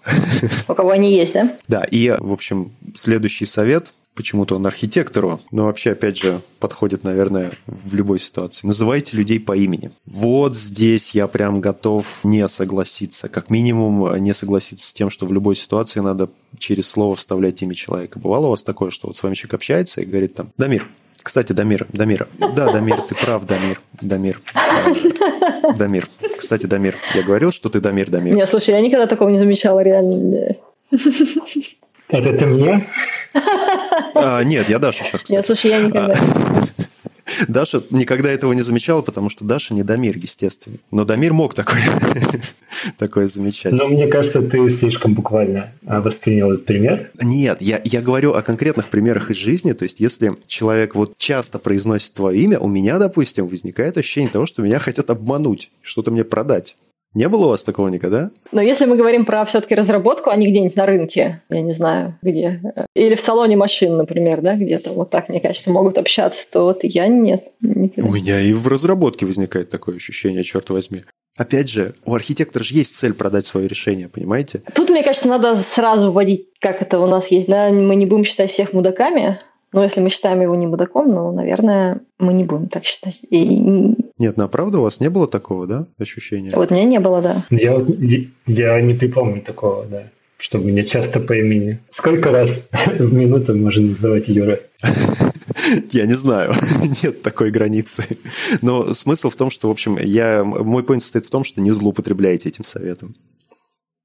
У 0.69 0.75
кого 0.75 0.91
они 0.91 1.15
есть, 1.15 1.33
да? 1.33 1.57
Да, 1.69 1.85
и, 1.85 2.15
в 2.19 2.33
общем, 2.33 2.73
следующий 2.95 3.47
совет 3.47 3.93
почему-то 4.17 4.57
он 4.57 4.67
архитектору, 4.67 5.41
но 5.53 5.67
вообще, 5.67 5.93
опять 5.93 6.17
же, 6.17 6.41
подходит, 6.59 7.05
наверное, 7.05 7.53
в 7.67 7.95
любой 7.95 8.19
ситуации. 8.19 8.67
Называйте 8.67 9.17
людей 9.17 9.39
по 9.39 9.55
имени. 9.55 9.93
Вот 10.07 10.57
здесь 10.57 11.11
я 11.11 11.29
прям 11.29 11.61
готов 11.61 12.25
не 12.25 12.49
согласиться. 12.49 13.29
Как 13.29 13.51
минимум, 13.51 14.17
не 14.17 14.35
согласиться 14.35 14.89
с 14.89 14.93
тем, 14.93 15.11
что 15.11 15.27
в 15.27 15.33
любой 15.33 15.55
ситуации 15.55 16.01
надо 16.01 16.31
через 16.59 16.89
слово 16.89 17.15
вставлять 17.15 17.63
имя 17.63 17.75
человека. 17.75 18.19
Бывало 18.19 18.47
у 18.47 18.51
вас 18.51 18.63
такое, 18.63 18.91
что 18.91 19.07
вот 19.07 19.17
с 19.17 19.23
вами 19.23 19.35
человек 19.35 19.55
общается 19.55 20.01
и 20.01 20.07
говорит 20.07 20.35
там, 20.35 20.51
Дамир, 20.57 20.89
кстати, 21.27 21.53
Дамир, 21.53 21.89
Дамир, 21.93 22.29
да, 22.39 22.71
Дамир, 22.71 23.01
ты 23.01 23.17
прав, 23.17 23.45
Дамир, 23.47 23.81
Дамир, 24.01 24.41
Дамир. 25.77 26.07
Кстати, 26.39 26.67
Дамир, 26.67 26.97
я 27.17 27.25
говорил, 27.25 27.51
что 27.51 27.69
ты 27.69 27.81
Дамир, 27.81 28.09
Дамир. 28.09 28.37
Нет, 28.37 28.49
слушай, 28.49 28.71
я 28.71 28.81
никогда 28.81 29.09
такого 29.09 29.31
не 29.31 29.39
замечала, 29.39 29.81
реально. 29.81 30.55
Это 32.09 32.33
ты 32.33 32.47
мне? 32.47 32.87
А, 34.15 34.45
нет, 34.45 34.69
я 34.69 34.79
Даша 34.79 35.03
сейчас, 35.03 35.25
кстати. 35.25 35.33
Нет, 35.33 35.47
слушай, 35.47 35.71
я 35.73 35.83
никогда. 35.83 36.15
Даша 37.49 37.83
никогда 37.91 38.31
этого 38.31 38.53
не 38.53 38.63
замечала, 38.63 39.03
потому 39.03 39.29
что 39.29 39.45
Даша 39.45 39.75
не 39.75 39.83
Дамир, 39.83 40.17
естественно. 40.17 40.77
Но 40.91 41.05
Дамир 41.05 41.33
мог 41.33 41.55
такое, 41.55 41.83
такое 42.99 43.29
замечать. 43.29 43.73
Но 43.73 43.89
мне 43.89 44.07
кажется, 44.07 44.43
ты 44.43 44.69
слишком 44.71 45.15
буквально 45.15 45.73
а, 45.87 46.01
воспринял 46.01 46.53
этот 46.53 46.67
пример. 46.67 47.11
Нет, 47.21 47.61
я, 47.61 47.81
я 47.85 48.01
говорю 48.01 48.35
о 48.35 48.43
конкретных 48.43 48.89
примерах 48.89 49.31
из 49.31 49.37
жизни. 49.37 49.73
То 49.73 49.83
есть, 49.85 50.01
если 50.01 50.33
человек 50.47 50.95
вот 50.95 51.17
часто 51.19 51.59
произносит 51.59 52.15
твое 52.15 52.41
имя, 52.41 52.59
у 52.59 52.69
меня, 52.69 52.99
допустим, 52.99 53.49
возникает 53.49 53.97
ощущение 53.97 54.31
того, 54.31 54.47
что 54.47 54.63
меня 54.63 54.79
хотят 54.79 55.11
обмануть, 55.11 55.71
что-то 55.83 56.11
мне 56.11 56.25
продать. 56.25 56.77
Не 57.15 57.29
было 57.29 57.47
у 57.47 57.49
вас 57.49 57.63
такого 57.63 57.89
никогда? 57.89 58.31
Но 58.53 58.61
если 58.61 58.85
мы 58.85 58.97
говорим 58.97 59.25
про 59.25 59.45
все-таки 59.47 59.75
разработку, 59.75 60.31
а 60.31 60.37
не 60.37 60.51
где-нибудь 60.51 60.77
на 60.77 60.87
рынке, 60.87 61.43
я 61.49 61.61
не 61.63 61.73
знаю, 61.73 62.19
где, 62.21 62.61
или 62.95 63.15
в 63.15 63.21
салоне 63.21 63.57
машин, 63.57 63.97
например, 63.97 64.43
да, 64.43 64.55
где-то 64.55 64.93
вот 64.93 65.11
так, 65.11 65.29
мне 65.29 65.41
кажется, 65.41 65.71
могут 65.71 65.97
общаться, 65.99 66.47
то 66.51 66.65
вот 66.65 66.81
я 66.83 67.07
нет. 67.07 67.53
Никогда. 67.61 68.09
У 68.09 68.13
меня 68.13 68.41
и 68.41 68.53
в 68.53 68.69
разработке 68.69 69.25
возникает 69.25 69.71
такое 69.71 69.97
ощущение, 69.97 70.45
черт 70.45 70.69
возьми. 70.71 71.05
Опять 71.37 71.69
же, 71.69 71.95
у 72.07 72.15
архитектора 72.15 72.65
же 72.65 72.75
есть 72.75 72.97
цель 72.97 73.13
продать 73.13 73.47
свое 73.47 73.69
решение, 73.69 74.09
понимаете? 74.09 74.63
Тут, 74.75 74.89
мне 74.89 75.03
кажется, 75.03 75.29
надо 75.29 75.57
сразу 75.57 76.11
вводить, 76.11 76.49
как 76.61 76.81
это 76.81 76.99
у 76.99 77.07
нас 77.07 77.29
есть, 77.29 77.47
да, 77.47 77.71
мы 77.71 77.95
не 77.95 78.07
будем 78.07 78.25
считать 78.25 78.51
всех 78.51 78.73
мудаками, 78.73 79.41
но 79.77 79.85
если 79.85 80.01
мы 80.01 80.09
считаем 80.09 80.41
его 80.41 80.55
не 80.55 80.67
мудаком, 80.67 81.13
ну, 81.13 81.31
наверное, 81.33 82.01
мы 82.19 82.33
не 82.33 82.45
будем 82.45 82.69
так 82.69 82.87
считать. 82.87 83.21
И... 83.29 83.45
Нет, 84.17 84.39
на 84.39 84.49
правда 84.49 84.79
у 84.79 84.83
вас 84.83 85.01
не 85.01 85.11
было 85.11 85.29
такого, 85.29 85.67
да, 85.67 85.87
ощущения? 85.99 86.51
Вот 86.57 86.71
меня 86.71 86.85
не 86.85 86.99
было, 86.99 87.21
да. 87.21 87.45
Я, 87.51 87.75
вот, 87.75 87.87
я 88.47 88.81
не 88.81 88.95
припомню 88.95 89.43
такого, 89.43 89.85
да, 89.85 90.05
чтобы 90.39 90.65
меня 90.65 90.83
часто 90.83 91.21
по 91.21 91.35
имени. 91.35 91.79
Сколько 91.91 92.33
раз 92.33 92.71
в 92.99 93.13
минуту 93.13 93.55
можно 93.55 93.89
называть 93.89 94.29
Юра? 94.29 94.61
Я 95.93 96.07
не 96.07 96.15
знаю, 96.15 96.53
нет 97.03 97.21
такой 97.21 97.51
границы. 97.51 98.05
Но 98.63 98.95
смысл 98.95 99.29
в 99.29 99.37
том, 99.37 99.51
что, 99.51 99.69
в 99.69 99.71
общем, 99.71 99.99
я, 99.99 100.43
мой 100.45 100.83
point 100.85 101.01
состоит 101.01 101.27
в 101.27 101.31
том, 101.31 101.45
что 101.45 101.61
не 101.61 101.71
злоупотребляйте 101.71 102.49
этим 102.49 102.65
советом. 102.65 103.15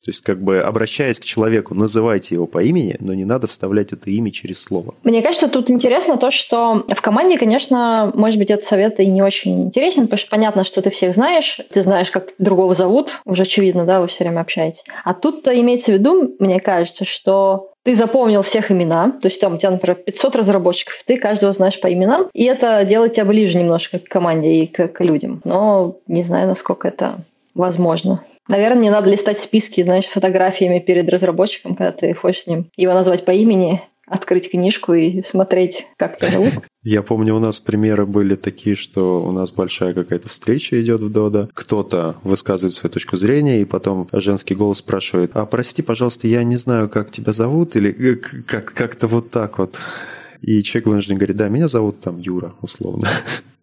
То 0.03 0.09
есть, 0.09 0.21
как 0.21 0.41
бы 0.41 0.61
обращаясь 0.61 1.19
к 1.19 1.23
человеку, 1.23 1.75
называйте 1.75 2.33
его 2.35 2.47
по 2.47 2.63
имени, 2.63 2.95
но 2.99 3.13
не 3.13 3.23
надо 3.23 3.45
вставлять 3.45 3.93
это 3.93 4.09
имя 4.09 4.31
через 4.31 4.61
слово. 4.61 4.95
Мне 5.03 5.21
кажется, 5.21 5.47
тут 5.47 5.69
интересно 5.69 6.17
то, 6.17 6.31
что 6.31 6.83
в 6.87 7.01
команде, 7.01 7.37
конечно, 7.37 8.11
может 8.15 8.39
быть, 8.39 8.49
этот 8.49 8.65
совет 8.65 8.99
и 8.99 9.05
не 9.05 9.21
очень 9.21 9.63
интересен, 9.65 10.03
потому 10.03 10.17
что 10.17 10.29
понятно, 10.31 10.63
что 10.63 10.81
ты 10.81 10.89
всех 10.89 11.13
знаешь, 11.13 11.59
ты 11.71 11.83
знаешь, 11.83 12.09
как 12.09 12.33
другого 12.39 12.73
зовут, 12.73 13.21
уже 13.25 13.43
очевидно, 13.43 13.85
да, 13.85 14.01
вы 14.01 14.07
все 14.07 14.23
время 14.23 14.41
общаетесь. 14.41 14.83
А 15.03 15.13
тут-то 15.13 15.57
имеется 15.59 15.91
в 15.91 15.95
виду, 15.95 16.35
мне 16.39 16.59
кажется, 16.59 17.05
что 17.05 17.67
ты 17.83 17.95
запомнил 17.95 18.41
всех 18.41 18.71
имена, 18.71 19.11
то 19.21 19.27
есть 19.27 19.39
там 19.39 19.55
у 19.55 19.57
тебя, 19.57 19.71
например, 19.71 19.97
500 19.97 20.35
разработчиков, 20.35 20.95
ты 21.05 21.17
каждого 21.17 21.53
знаешь 21.53 21.79
по 21.79 21.91
именам, 21.91 22.27
и 22.33 22.43
это 22.45 22.83
делает 22.85 23.13
тебя 23.13 23.25
ближе 23.25 23.59
немножко 23.59 23.99
к 23.99 24.07
команде 24.07 24.49
и 24.49 24.67
к, 24.67 24.87
к 24.87 25.03
людям. 25.03 25.41
Но 25.43 25.97
не 26.07 26.23
знаю, 26.23 26.47
насколько 26.47 26.87
это 26.87 27.23
возможно. 27.53 28.23
Наверное, 28.47 28.83
не 28.83 28.89
надо 28.89 29.09
листать 29.09 29.39
списки, 29.39 29.83
знаешь, 29.83 30.05
с 30.05 30.11
фотографиями 30.11 30.79
перед 30.79 31.09
разработчиком, 31.09 31.75
когда 31.75 31.91
ты 31.91 32.13
хочешь 32.13 32.43
с 32.43 32.47
ним 32.47 32.69
его 32.75 32.93
назвать 32.93 33.23
по 33.23 33.31
имени, 33.31 33.81
открыть 34.07 34.51
книжку 34.51 34.93
и 34.93 35.23
смотреть, 35.23 35.87
как 35.97 36.15
это 36.15 36.29
зовут. 36.31 36.53
Я 36.83 37.01
помню, 37.01 37.35
у 37.35 37.39
нас 37.39 37.59
примеры 37.59 38.05
были 38.05 38.35
такие, 38.35 38.75
что 38.75 39.21
у 39.21 39.31
нас 39.31 39.51
большая 39.51 39.93
какая-то 39.93 40.27
встреча 40.27 40.81
идет 40.81 41.01
в 41.01 41.11
Дода, 41.11 41.49
кто-то 41.53 42.15
высказывает 42.23 42.73
свою 42.73 42.91
точку 42.91 43.15
зрения, 43.15 43.61
и 43.61 43.65
потом 43.65 44.09
женский 44.11 44.55
голос 44.55 44.79
спрашивает, 44.79 45.31
а 45.35 45.45
прости, 45.45 45.81
пожалуйста, 45.81 46.27
я 46.27 46.43
не 46.43 46.57
знаю, 46.57 46.89
как 46.89 47.11
тебя 47.11 47.31
зовут, 47.33 47.75
или 47.75 48.15
как- 48.45 48.73
как-то 48.73 49.07
вот 49.07 49.29
так 49.29 49.59
вот. 49.59 49.79
И 50.41 50.63
человек 50.63 50.87
вынужден 50.87 51.17
говорит, 51.17 51.37
да, 51.37 51.49
меня 51.49 51.67
зовут 51.67 52.01
там 52.01 52.19
Юра, 52.19 52.53
условно. 52.61 53.07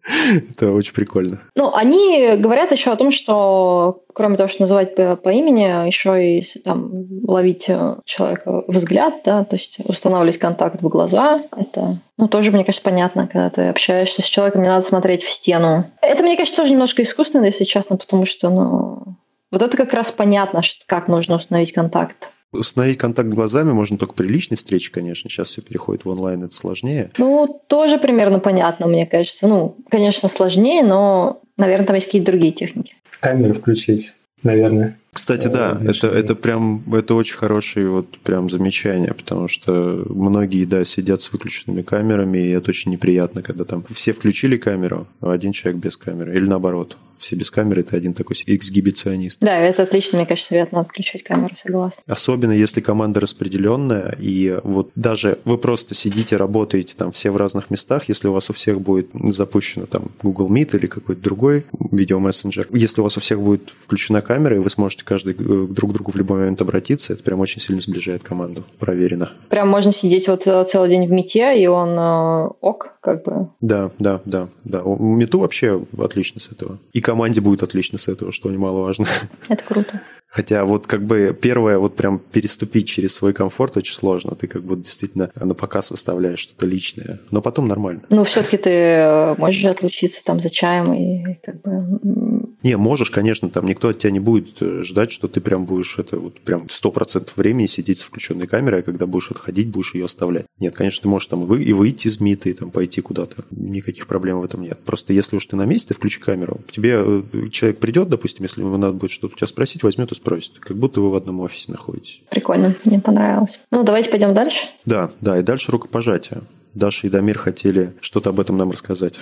Это 0.51 0.71
очень 0.71 0.93
прикольно. 0.93 1.39
Ну, 1.55 1.73
они 1.73 2.35
говорят 2.37 2.71
еще 2.71 2.91
о 2.91 2.95
том, 2.95 3.11
что 3.11 4.03
кроме 4.13 4.37
того, 4.37 4.49
что 4.49 4.63
называть 4.63 4.95
по, 4.95 5.15
по 5.15 5.29
имени, 5.29 5.87
еще 5.87 6.39
и 6.39 6.59
там 6.59 6.91
ловить 7.23 7.65
э, 7.67 7.97
человека 8.05 8.63
взгляд, 8.67 9.21
да, 9.23 9.43
то 9.43 9.55
есть 9.55 9.79
устанавливать 9.85 10.39
контакт 10.39 10.81
в 10.81 10.87
глаза. 10.87 11.43
Это, 11.55 11.99
ну, 12.17 12.27
тоже, 12.27 12.51
мне 12.51 12.65
кажется, 12.65 12.83
понятно, 12.83 13.27
когда 13.27 13.49
ты 13.49 13.61
общаешься 13.67 14.21
с 14.21 14.25
человеком, 14.25 14.63
не 14.63 14.69
надо 14.69 14.85
смотреть 14.85 15.23
в 15.23 15.29
стену. 15.29 15.91
Это, 16.01 16.23
мне 16.23 16.37
кажется, 16.37 16.61
тоже 16.61 16.73
немножко 16.73 17.03
искусственно, 17.03 17.45
если 17.45 17.65
честно, 17.65 17.97
потому 17.97 18.25
что, 18.25 18.49
ну, 18.49 19.15
вот 19.51 19.61
это 19.61 19.75
как 19.77 19.93
раз 19.93 20.11
понятно, 20.11 20.63
что, 20.63 20.83
как 20.85 21.07
нужно 21.07 21.35
установить 21.35 21.73
контакт. 21.73 22.29
Установить 22.51 22.97
контакт 22.97 23.29
глазами 23.29 23.71
можно 23.73 23.97
только 23.97 24.15
при 24.15 24.27
личной 24.27 24.57
встрече, 24.57 24.91
конечно. 24.91 25.29
Сейчас 25.29 25.49
все 25.49 25.61
переходит 25.61 26.05
в 26.05 26.09
онлайн, 26.09 26.43
это 26.43 26.55
сложнее. 26.55 27.11
Ну, 27.17 27.61
тоже 27.67 27.99
примерно 27.99 28.39
понятно, 28.39 28.87
мне 28.87 29.05
кажется. 29.05 29.47
Ну, 29.47 29.77
конечно, 29.89 30.27
сложнее, 30.29 30.83
но, 30.83 31.41
наверное, 31.57 31.85
там 31.85 31.95
есть 31.95 32.07
какие-то 32.07 32.31
другие 32.31 32.51
техники. 32.51 32.95
Камеру 33.19 33.53
включить, 33.53 34.13
наверное. 34.41 34.97
Кстати, 35.11 35.47
да, 35.47 35.77
это, 35.83 36.07
это 36.07 36.35
прям 36.35 36.83
это 36.93 37.15
очень 37.15 37.35
хорошее 37.35 37.89
вот 37.89 38.19
прям 38.19 38.49
замечание, 38.49 39.13
потому 39.13 39.47
что 39.47 40.05
многие, 40.09 40.65
да, 40.65 40.85
сидят 40.85 41.21
с 41.21 41.31
выключенными 41.31 41.81
камерами, 41.81 42.37
и 42.37 42.49
это 42.51 42.69
очень 42.69 42.91
неприятно, 42.91 43.41
когда 43.41 43.63
там 43.63 43.83
все 43.91 44.11
включили 44.11 44.57
камеру, 44.57 45.07
а 45.21 45.31
один 45.31 45.51
человек 45.51 45.81
без 45.81 45.97
камеры, 45.97 46.35
или 46.35 46.45
наоборот, 46.45 46.95
все 47.19 47.35
без 47.35 47.51
камеры, 47.51 47.83
ты 47.83 47.95
один 47.95 48.13
такой 48.13 48.35
эксгибиционист. 48.45 49.41
Да, 49.41 49.57
это 49.57 49.83
отлично, 49.83 50.17
мне 50.17 50.25
кажется, 50.25 50.49
совет, 50.49 50.71
надо 50.71 50.87
включать 50.89 51.23
камеру, 51.23 51.55
согласна. 51.61 52.01
Особенно 52.07 52.51
если 52.51 52.81
команда 52.81 53.19
распределенная, 53.19 54.15
и 54.19 54.57
вот 54.63 54.91
даже 54.95 55.39
вы 55.45 55.57
просто 55.57 55.95
сидите, 55.95 56.37
работаете 56.37 56.95
там 56.97 57.11
все 57.11 57.31
в 57.31 57.37
разных 57.37 57.69
местах, 57.69 58.09
если 58.09 58.27
у 58.27 58.33
вас 58.33 58.49
у 58.49 58.53
всех 58.53 58.81
будет 58.81 59.09
запущено 59.13 59.85
там 59.85 60.11
Google 60.23 60.51
Meet 60.51 60.77
или 60.77 60.87
какой-то 60.87 61.21
другой 61.21 61.65
видеомессенджер, 61.91 62.67
если 62.71 63.01
у 63.01 63.03
вас 63.03 63.17
у 63.17 63.19
всех 63.19 63.41
будет 63.41 63.69
включена 63.69 64.21
камера, 64.21 64.55
и 64.55 64.59
вы 64.59 64.69
сможете 64.69 64.98
каждый 65.03 65.33
э, 65.33 65.67
друг 65.67 65.91
к 65.91 65.93
другу 65.93 66.11
в 66.11 66.15
любой 66.15 66.39
момент 66.39 66.61
обратиться, 66.61 67.13
это 67.13 67.23
прям 67.23 67.39
очень 67.39 67.61
сильно 67.61 67.81
сближает 67.81 68.23
команду, 68.23 68.63
проверено. 68.79 69.31
Прям 69.49 69.69
можно 69.69 69.91
сидеть 69.91 70.27
вот 70.27 70.47
э, 70.47 70.65
целый 70.69 70.89
день 70.89 71.07
в 71.07 71.11
мете, 71.11 71.61
и 71.61 71.67
он 71.67 71.97
э, 71.97 72.47
ок, 72.61 72.97
как 73.01 73.23
бы. 73.23 73.49
Да, 73.61 73.91
да, 73.99 74.21
да, 74.25 74.49
да. 74.63 74.83
У 74.83 75.15
мету 75.15 75.39
вообще 75.39 75.81
отлично 75.97 76.41
с 76.41 76.51
этого. 76.51 76.79
И 76.93 77.01
команде 77.01 77.41
будет 77.41 77.63
отлично 77.63 77.97
с 77.97 78.07
этого, 78.07 78.31
что 78.31 78.51
немаловажно. 78.51 79.05
Это 79.49 79.63
круто. 79.63 80.01
Хотя 80.29 80.63
вот 80.63 80.85
как 80.85 81.05
бы 81.05 81.35
первое, 81.39 81.79
вот 81.79 81.95
прям 81.95 82.19
переступить 82.19 82.87
через 82.87 83.15
свой 83.15 83.33
комфорт 83.33 83.77
очень 83.77 83.95
сложно. 83.95 84.35
Ты 84.35 84.47
как 84.47 84.63
бы 84.63 84.75
действительно 84.77 85.31
на 85.35 85.55
показ 85.55 85.89
выставляешь 85.89 86.39
что-то 86.39 86.67
личное. 86.67 87.19
Но 87.31 87.41
потом 87.41 87.67
нормально. 87.67 88.03
Ну, 88.09 88.23
все-таки 88.25 88.57
ты 88.57 89.35
можешь 89.39 89.65
отлучиться 89.65 90.23
там 90.23 90.39
за 90.39 90.51
чаем 90.51 90.93
и 90.93 91.33
как 91.43 91.61
бы... 91.61 92.48
Не, 92.63 92.77
можешь, 92.77 93.09
конечно, 93.09 93.49
там 93.49 93.65
никто 93.65 93.89
от 93.89 93.99
тебя 93.99 94.11
не 94.11 94.19
будет 94.19 94.57
ждать, 94.59 95.11
что 95.11 95.27
ты 95.27 95.41
прям 95.41 95.65
будешь 95.65 95.97
это 95.97 96.19
вот 96.19 96.41
прям 96.41 96.69
сто 96.69 96.91
процентов 96.91 97.37
времени 97.37 97.67
сидеть 97.67 97.99
с 97.99 98.03
включенной 98.03 98.47
камерой, 98.47 98.81
а 98.81 98.83
когда 98.83 99.05
будешь 99.05 99.31
отходить, 99.31 99.69
будешь 99.69 99.95
ее 99.95 100.05
оставлять. 100.05 100.45
Нет, 100.59 100.75
конечно, 100.75 101.03
ты 101.03 101.07
можешь 101.07 101.27
там 101.27 101.51
и 101.53 101.73
выйти 101.73 102.07
из 102.07 102.19
МИТа, 102.19 102.49
и 102.49 102.53
там 102.53 102.71
пойти 102.71 103.01
куда-то. 103.01 103.43
Никаких 103.51 104.07
проблем 104.07 104.39
в 104.39 104.43
этом 104.43 104.61
нет. 104.61 104.79
Просто 104.85 105.13
если 105.13 105.35
уж 105.35 105.45
ты 105.45 105.55
на 105.55 105.65
месте, 105.65 105.93
включи 105.93 106.19
камеру. 106.19 106.59
К 106.67 106.71
тебе 106.71 107.23
человек 107.51 107.79
придет, 107.79 108.09
допустим, 108.09 108.43
если 108.43 108.61
ему 108.61 108.77
надо 108.77 108.93
будет 108.93 109.11
что-то 109.11 109.35
у 109.35 109.37
тебя 109.37 109.47
спросить, 109.47 109.83
возьмет 109.83 110.11
и 110.11 110.15
спросит. 110.15 110.59
Как 110.59 110.77
будто 110.77 111.01
вы 111.01 111.11
в 111.11 111.15
одном 111.15 111.39
офисе 111.39 111.71
находитесь. 111.71 112.21
Прикольно, 112.29 112.75
мне 112.83 112.99
понравилось. 112.99 113.59
Ну, 113.71 113.83
давайте 113.83 114.09
пойдем 114.09 114.33
дальше. 114.33 114.67
Да, 114.85 115.11
да, 115.21 115.39
и 115.39 115.43
дальше 115.43 115.71
рукопожатие. 115.71 116.41
Даша 116.79 117.07
и 117.07 117.09
Дамир 117.09 117.37
хотели 117.37 117.93
что-то 118.01 118.31
об 118.31 118.39
этом 118.39 118.57
нам 118.57 118.71
рассказать. 118.71 119.19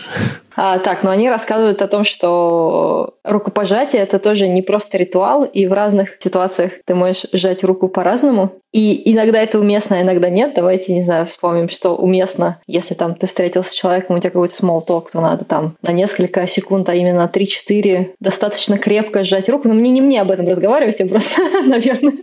А, 0.56 0.80
так, 0.80 1.04
но 1.04 1.12
они 1.12 1.30
рассказывают 1.30 1.82
о 1.82 1.88
том, 1.88 2.04
что 2.06 3.16
рукопожатие 3.24 4.02
это 4.02 4.20
тоже 4.20 4.48
не 4.48 4.62
просто 4.62 4.98
ритуал, 4.98 5.44
и 5.44 5.68
в 5.68 5.74
разных 5.74 6.18
ситуациях 6.20 6.74
ты 6.86 6.96
можешь 6.96 7.26
сжать 7.34 7.64
руку 7.64 7.90
по-разному. 7.90 8.54
И 8.74 9.12
иногда 9.12 9.42
это 9.42 9.60
уместно, 9.60 9.98
а 9.98 10.02
иногда 10.02 10.30
нет. 10.30 10.54
Давайте, 10.56 10.94
не 10.94 11.04
знаю, 11.04 11.26
вспомним, 11.28 11.70
что 11.70 11.96
уместно, 11.96 12.62
если 12.68 12.94
там 12.94 13.16
ты 13.16 13.26
встретился 13.26 13.72
с 13.72 13.74
человеком, 13.74 14.18
у 14.18 14.20
тебя 14.20 14.30
какой-то 14.30 14.56
small 14.56 14.86
talk, 14.86 15.06
то 15.12 15.22
надо 15.22 15.46
там 15.46 15.78
на 15.82 15.92
несколько 15.92 16.46
секунд, 16.48 16.88
а 16.90 16.94
именно 16.94 17.30
3-4 17.34 18.14
достаточно 18.20 18.78
крепко 18.78 19.24
сжать 19.24 19.50
руку. 19.50 19.68
Но 19.68 19.74
мне 19.74 19.90
не 19.90 20.02
мне 20.02 20.22
об 20.22 20.32
этом 20.32 20.48
разговаривать, 20.48 21.00
я 21.00 21.08
просто, 21.08 21.42
наверное, 21.66 22.20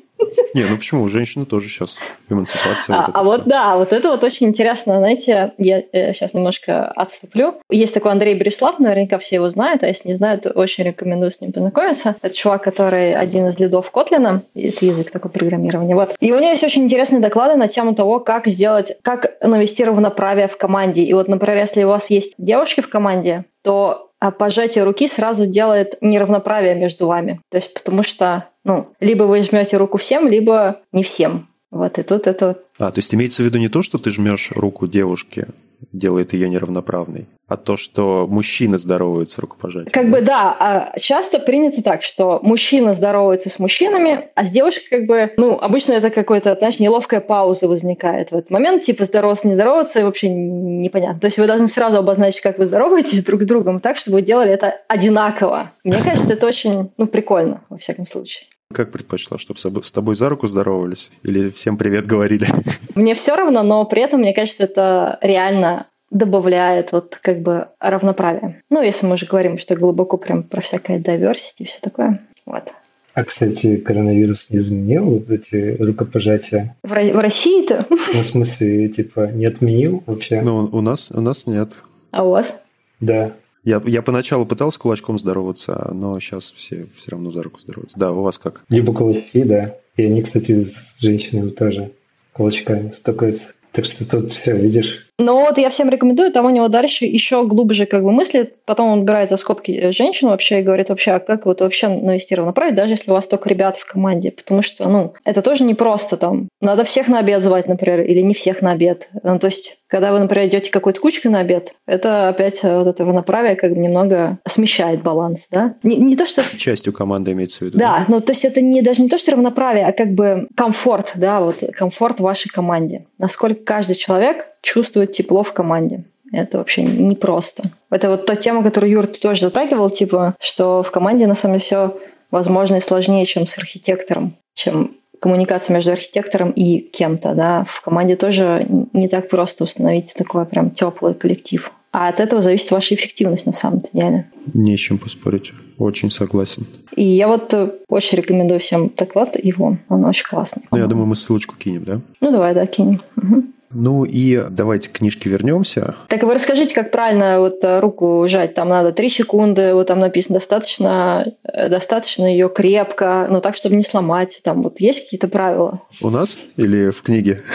не, 0.54 0.62
ну 0.64 0.76
почему? 0.76 1.02
У 1.02 1.08
женщины 1.08 1.44
тоже 1.46 1.68
сейчас 1.68 1.98
эмансипация. 2.30 2.96
А, 2.96 3.06
вот, 3.06 3.16
а 3.16 3.22
вот 3.24 3.44
да, 3.44 3.76
вот 3.76 3.92
это 3.92 4.08
вот 4.08 4.22
очень 4.22 4.46
интересно. 4.46 4.98
Знаете, 4.98 5.52
я 5.58 5.82
э, 5.92 6.14
сейчас 6.14 6.32
немножко 6.32 6.86
отступлю. 6.86 7.56
Есть 7.70 7.92
такой 7.92 8.12
Андрей 8.12 8.34
Береслав, 8.34 8.78
наверняка 8.78 9.18
все 9.18 9.36
его 9.36 9.50
знают, 9.50 9.82
а 9.82 9.88
если 9.88 10.08
не 10.08 10.14
знают, 10.14 10.46
очень 10.46 10.84
рекомендую 10.84 11.32
с 11.32 11.40
ним 11.40 11.52
познакомиться. 11.52 12.14
Это 12.22 12.34
чувак, 12.36 12.62
который 12.62 13.14
один 13.14 13.48
из 13.48 13.58
лидов 13.58 13.90
Котлина, 13.90 14.42
это 14.54 14.84
язык 14.84 15.10
такой 15.10 15.32
программирования. 15.32 15.96
Вот. 15.96 16.14
И 16.20 16.32
у 16.32 16.36
него 16.36 16.50
есть 16.50 16.62
очень 16.62 16.84
интересные 16.84 17.20
доклады 17.20 17.56
на 17.56 17.66
тему 17.66 17.96
того, 17.96 18.20
как 18.20 18.46
сделать, 18.46 18.96
как 19.02 19.36
навести 19.42 19.84
равноправие 19.84 20.46
в 20.46 20.56
команде. 20.56 21.02
И 21.02 21.12
вот, 21.14 21.26
например, 21.26 21.58
если 21.58 21.82
у 21.82 21.88
вас 21.88 22.10
есть 22.10 22.34
девушки 22.38 22.80
в 22.80 22.88
команде, 22.88 23.44
то 23.62 24.10
а 24.24 24.30
пожатие 24.30 24.84
руки 24.84 25.06
сразу 25.06 25.44
делает 25.44 25.98
неравноправие 26.00 26.74
между 26.74 27.06
вами. 27.06 27.40
То 27.50 27.58
есть 27.58 27.74
потому 27.74 28.02
что, 28.02 28.48
ну, 28.64 28.88
либо 29.00 29.24
вы 29.24 29.42
жмете 29.42 29.76
руку 29.76 29.98
всем, 29.98 30.28
либо 30.28 30.80
не 30.92 31.02
всем. 31.02 31.48
Вот, 31.70 31.98
и 31.98 32.02
тут 32.02 32.26
это 32.28 32.46
вот. 32.46 32.64
А, 32.78 32.92
то 32.92 32.98
есть 32.98 33.12
имеется 33.14 33.42
в 33.42 33.46
виду 33.46 33.58
не 33.58 33.68
то, 33.68 33.82
что 33.82 33.98
ты 33.98 34.10
жмешь 34.10 34.52
руку 34.54 34.86
девушке, 34.86 35.48
делает 35.92 36.32
ее 36.32 36.48
неравноправной, 36.48 37.26
а 37.48 37.56
то, 37.56 37.76
что 37.76 38.26
мужчины 38.28 38.78
здороваются 38.78 39.40
рукопожатием. 39.40 39.92
Как 39.92 40.10
бы 40.10 40.20
да, 40.20 40.56
а 40.58 40.98
часто 40.98 41.38
принято 41.38 41.82
так, 41.82 42.02
что 42.02 42.40
мужчина 42.42 42.94
здоровается 42.94 43.50
с 43.50 43.58
мужчинами, 43.58 44.28
а 44.34 44.44
с 44.44 44.50
девушкой 44.50 44.86
как 44.88 45.06
бы, 45.06 45.32
ну, 45.36 45.58
обычно 45.58 45.94
это 45.94 46.10
какой-то, 46.10 46.54
знаешь, 46.56 46.78
неловкая 46.78 47.20
пауза 47.20 47.68
возникает 47.68 48.30
в 48.30 48.36
этот 48.36 48.50
момент, 48.50 48.84
типа 48.84 49.04
здороваться, 49.04 49.48
не 49.48 49.54
здороваться, 49.54 50.00
и 50.00 50.04
вообще 50.04 50.28
непонятно. 50.28 51.20
То 51.20 51.26
есть 51.26 51.38
вы 51.38 51.46
должны 51.46 51.66
сразу 51.66 51.98
обозначить, 51.98 52.40
как 52.40 52.58
вы 52.58 52.66
здороваетесь 52.66 53.24
друг 53.24 53.42
с 53.42 53.46
другом, 53.46 53.80
так, 53.80 53.96
чтобы 53.96 54.16
вы 54.16 54.22
делали 54.22 54.52
это 54.52 54.80
одинаково. 54.88 55.72
Мне 55.82 56.00
кажется, 56.02 56.32
это 56.32 56.46
очень, 56.46 56.92
ну, 56.96 57.06
прикольно, 57.06 57.62
во 57.68 57.78
всяком 57.78 58.06
случае. 58.06 58.46
Как 58.72 58.90
предпочла, 58.90 59.38
чтобы 59.38 59.58
с 59.84 59.92
тобой 59.92 60.16
за 60.16 60.28
руку 60.28 60.46
здоровались? 60.46 61.10
Или 61.22 61.48
всем 61.48 61.76
привет 61.76 62.06
говорили? 62.06 62.46
Мне 62.94 63.14
все 63.14 63.36
равно, 63.36 63.62
но 63.62 63.84
при 63.84 64.02
этом, 64.02 64.20
мне 64.20 64.32
кажется, 64.32 64.64
это 64.64 65.18
реально 65.20 65.86
добавляет 66.10 66.92
вот 66.92 67.18
как 67.20 67.40
бы 67.40 67.68
равноправие. 67.80 68.62
Ну, 68.70 68.82
если 68.82 69.06
мы 69.06 69.14
уже 69.14 69.26
говорим, 69.26 69.58
что 69.58 69.74
глубоко 69.74 70.16
прям 70.16 70.44
про 70.44 70.60
всякое 70.60 70.98
diversity 70.98 71.60
и 71.60 71.64
все 71.64 71.78
такое. 71.80 72.20
Вот. 72.46 72.72
А, 73.14 73.24
кстати, 73.24 73.76
коронавирус 73.76 74.50
не 74.50 74.58
изменил 74.58 75.04
вот 75.04 75.30
эти 75.30 75.76
рукопожатия? 75.80 76.76
В, 76.82 76.88
в 76.88 77.20
России-то? 77.20 77.86
Ну, 77.90 78.22
в 78.22 78.26
смысле, 78.26 78.88
типа, 78.88 79.30
не 79.32 79.46
отменил 79.46 80.02
вообще? 80.06 80.40
Ну, 80.42 80.68
у 80.72 80.80
нас, 80.80 81.12
у 81.12 81.20
нас 81.20 81.46
нет. 81.46 81.82
А 82.10 82.24
у 82.24 82.30
вас? 82.30 82.60
Да. 83.00 83.32
Я, 83.64 83.82
я 83.86 84.02
поначалу 84.02 84.44
пытался 84.44 84.78
кулачком 84.78 85.18
здороваться, 85.18 85.90
но 85.92 86.20
сейчас 86.20 86.52
все 86.52 86.86
все 86.94 87.12
равно 87.12 87.30
за 87.30 87.42
руку 87.42 87.60
здороваются. 87.60 87.98
Да, 87.98 88.12
у 88.12 88.22
вас 88.22 88.38
как? 88.38 88.64
Либо 88.68 88.92
кулачки, 88.92 89.42
да. 89.42 89.76
И 89.96 90.04
они, 90.04 90.22
кстати, 90.22 90.64
с 90.64 90.98
женщинами 91.00 91.50
тоже 91.50 91.92
кулачками 92.32 92.90
стукаются. 92.90 93.54
Так 93.72 93.86
что 93.86 94.08
тут 94.08 94.32
все, 94.32 94.56
видишь, 94.56 95.10
Но 95.18 95.40
вот 95.40 95.58
я 95.58 95.70
всем 95.70 95.90
рекомендую, 95.90 96.32
там 96.32 96.46
у 96.46 96.50
него 96.50 96.68
дальше 96.68 97.04
еще 97.04 97.46
глубже 97.46 97.86
как 97.86 98.02
бы 98.02 98.10
мыслит, 98.10 98.56
потом 98.64 98.88
он 98.88 99.00
убирает 99.00 99.30
за 99.30 99.36
скобки 99.36 99.92
женщину 99.92 100.30
вообще 100.30 100.60
и 100.60 100.62
говорит 100.62 100.88
вообще, 100.88 101.12
а 101.12 101.20
как 101.20 101.46
вот 101.46 101.60
вообще 101.60 101.88
навести 101.88 102.34
равноправие, 102.34 102.74
даже 102.74 102.94
если 102.94 103.10
у 103.10 103.14
вас 103.14 103.28
только 103.28 103.48
ребят 103.48 103.76
в 103.78 103.86
команде, 103.86 104.32
потому 104.32 104.62
что, 104.62 104.88
ну, 104.88 105.14
это 105.24 105.42
тоже 105.42 105.64
не 105.64 105.74
просто 105.74 106.16
там, 106.16 106.48
надо 106.60 106.84
всех 106.84 107.08
на 107.08 107.20
обед 107.20 107.42
звать, 107.42 107.68
например, 107.68 108.00
или 108.00 108.20
не 108.20 108.34
всех 108.34 108.60
на 108.60 108.72
обед. 108.72 109.08
Ну, 109.22 109.38
то 109.38 109.46
есть, 109.46 109.78
когда 109.86 110.12
вы, 110.12 110.18
например, 110.18 110.48
идете 110.48 110.70
какой-то 110.70 111.00
кучкой 111.00 111.28
на 111.28 111.40
обед, 111.40 111.72
это 111.86 112.28
опять 112.28 112.62
вот 112.62 112.88
это 112.88 113.04
равноправие 113.04 113.54
как 113.54 113.72
бы 113.72 113.78
немного 113.78 114.38
смещает 114.48 115.02
баланс, 115.02 115.46
да? 115.50 115.76
Не, 115.84 115.96
не 115.96 116.16
то, 116.16 116.26
что... 116.26 116.42
Частью 116.56 116.92
команды 116.92 117.32
имеется 117.32 117.60
в 117.60 117.62
виду. 117.62 117.78
Да, 117.78 118.04
ну, 118.08 118.20
то 118.20 118.32
есть 118.32 118.44
это 118.44 118.60
не 118.60 118.82
даже 118.82 119.02
не 119.02 119.08
то, 119.08 119.18
что 119.18 119.32
равноправие, 119.32 119.86
а 119.86 119.92
как 119.92 120.12
бы 120.12 120.48
комфорт, 120.56 121.12
да, 121.14 121.40
вот 121.40 121.62
комфорт 121.76 122.18
вашей 122.18 122.48
команде. 122.48 123.06
Насколько 123.18 123.62
каждый 123.64 123.94
человек 123.94 124.46
чувствует 124.64 125.03
тепло 125.12 125.42
в 125.42 125.52
команде. 125.52 126.04
Это 126.32 126.58
вообще 126.58 126.82
непросто. 126.82 127.70
Это 127.90 128.08
вот 128.10 128.26
та 128.26 128.36
тема, 128.36 128.62
которую 128.62 128.90
Юр 128.90 129.06
тоже 129.06 129.42
затрагивал, 129.42 129.90
типа, 129.90 130.34
что 130.40 130.82
в 130.82 130.90
команде 130.90 131.26
на 131.26 131.34
самом 131.34 131.58
деле 131.58 131.64
все 131.64 131.96
возможно 132.30 132.76
и 132.76 132.80
сложнее, 132.80 133.24
чем 133.24 133.46
с 133.46 133.56
архитектором, 133.56 134.34
чем 134.54 134.96
коммуникация 135.20 135.72
между 135.74 135.92
архитектором 135.92 136.50
и 136.50 136.78
кем-то, 136.78 137.34
да. 137.34 137.64
В 137.70 137.80
команде 137.80 138.16
тоже 138.16 138.66
не 138.92 139.08
так 139.08 139.28
просто 139.28 139.64
установить 139.64 140.12
такой 140.14 140.44
прям 140.44 140.70
теплый 140.70 141.14
коллектив. 141.14 141.70
А 141.92 142.08
от 142.08 142.18
этого 142.18 142.42
зависит 142.42 142.72
ваша 142.72 142.96
эффективность 142.96 143.46
на 143.46 143.52
самом 143.52 143.84
деле. 143.92 144.28
Не 144.52 144.76
с 144.76 144.80
чем 144.80 144.98
поспорить. 144.98 145.52
Очень 145.78 146.10
согласен. 146.10 146.66
И 146.96 147.04
я 147.04 147.28
вот 147.28 147.54
э, 147.54 147.70
очень 147.88 148.18
рекомендую 148.18 148.58
всем 148.58 148.90
доклад 148.96 149.36
его. 149.42 149.78
Он 149.88 150.04
очень 150.04 150.26
классный. 150.26 150.64
Ну, 150.72 150.78
я 150.78 150.88
думаю, 150.88 151.06
мы 151.06 151.14
ссылочку 151.14 151.54
кинем, 151.56 151.84
да? 151.84 152.00
Ну, 152.20 152.32
давай, 152.32 152.52
да, 152.52 152.66
кинем. 152.66 153.00
Угу. 153.16 153.44
Ну 153.74 154.04
и 154.04 154.42
давайте 154.50 154.88
к 154.88 154.92
книжке 154.92 155.28
вернемся. 155.28 155.94
Так 156.08 156.22
вы 156.22 156.34
расскажите, 156.34 156.74
как 156.74 156.90
правильно 156.90 157.40
вот 157.40 157.62
э, 157.62 157.80
руку 157.80 158.24
жать. 158.28 158.54
Там 158.54 158.68
надо 158.68 158.92
3 158.92 159.10
секунды, 159.10 159.74
вот 159.74 159.88
там 159.88 160.00
написано 160.00 160.38
достаточно, 160.38 161.34
э, 161.42 161.68
достаточно 161.68 162.26
ее 162.26 162.48
крепко, 162.48 163.26
но 163.30 163.40
так, 163.40 163.56
чтобы 163.56 163.76
не 163.76 163.82
сломать. 163.82 164.40
Там 164.42 164.62
вот 164.62 164.80
есть 164.80 165.04
какие-то 165.04 165.28
правила? 165.28 165.82
У 166.00 166.10
нас 166.10 166.38
или 166.56 166.90
в 166.90 167.02
книге? 167.02 167.42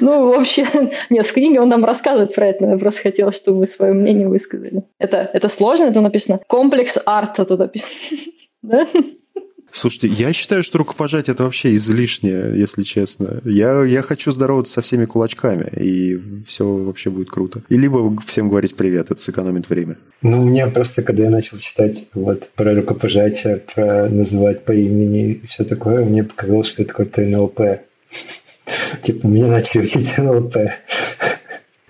Ну, 0.00 0.28
вообще, 0.28 0.66
нет, 1.10 1.26
в 1.26 1.32
книге 1.32 1.60
он 1.60 1.68
нам 1.68 1.84
рассказывает 1.84 2.34
про 2.34 2.48
это, 2.48 2.64
но 2.64 2.72
я 2.72 2.78
просто 2.78 3.02
хотела, 3.02 3.32
чтобы 3.32 3.60
вы 3.60 3.66
свое 3.66 3.92
мнение 3.92 4.28
высказали. 4.28 4.84
Это, 4.98 5.28
это 5.32 5.48
сложно, 5.48 5.84
это 5.84 6.00
написано 6.00 6.40
комплекс 6.46 6.98
арта 7.04 7.44
тут 7.44 7.58
написано. 7.58 7.92
Да? 8.60 8.88
Слушайте, 9.70 10.08
я 10.08 10.32
считаю, 10.32 10.64
что 10.64 10.78
рукопожатие 10.78 11.34
это 11.34 11.44
вообще 11.44 11.74
излишнее, 11.74 12.58
если 12.58 12.82
честно. 12.82 13.40
Я, 13.44 13.84
я 13.84 14.02
хочу 14.02 14.32
здороваться 14.32 14.74
со 14.74 14.82
всеми 14.82 15.04
кулачками, 15.04 15.70
и 15.76 16.18
все 16.46 16.64
вообще 16.66 17.10
будет 17.10 17.30
круто. 17.30 17.62
И 17.68 17.76
либо 17.76 18.20
всем 18.22 18.48
говорить 18.48 18.76
привет, 18.76 19.10
это 19.10 19.20
сэкономит 19.20 19.68
время. 19.68 19.96
Ну, 20.22 20.44
мне 20.44 20.66
просто, 20.66 21.02
когда 21.02 21.24
я 21.24 21.30
начал 21.30 21.58
читать 21.58 22.06
вот 22.14 22.48
про 22.54 22.74
рукопожатие, 22.74 23.58
про 23.58 24.08
называть 24.08 24.64
по 24.64 24.72
имени 24.72 25.32
и 25.32 25.46
все 25.46 25.64
такое, 25.64 26.04
мне 26.04 26.24
показалось, 26.24 26.68
что 26.68 26.82
это 26.82 26.90
какой-то 26.90 27.22
НЛП. 27.22 27.60
Типа, 29.02 29.26
меня 29.26 29.48
начали 29.48 29.82
учить 29.84 30.16
НЛП. 30.16 30.56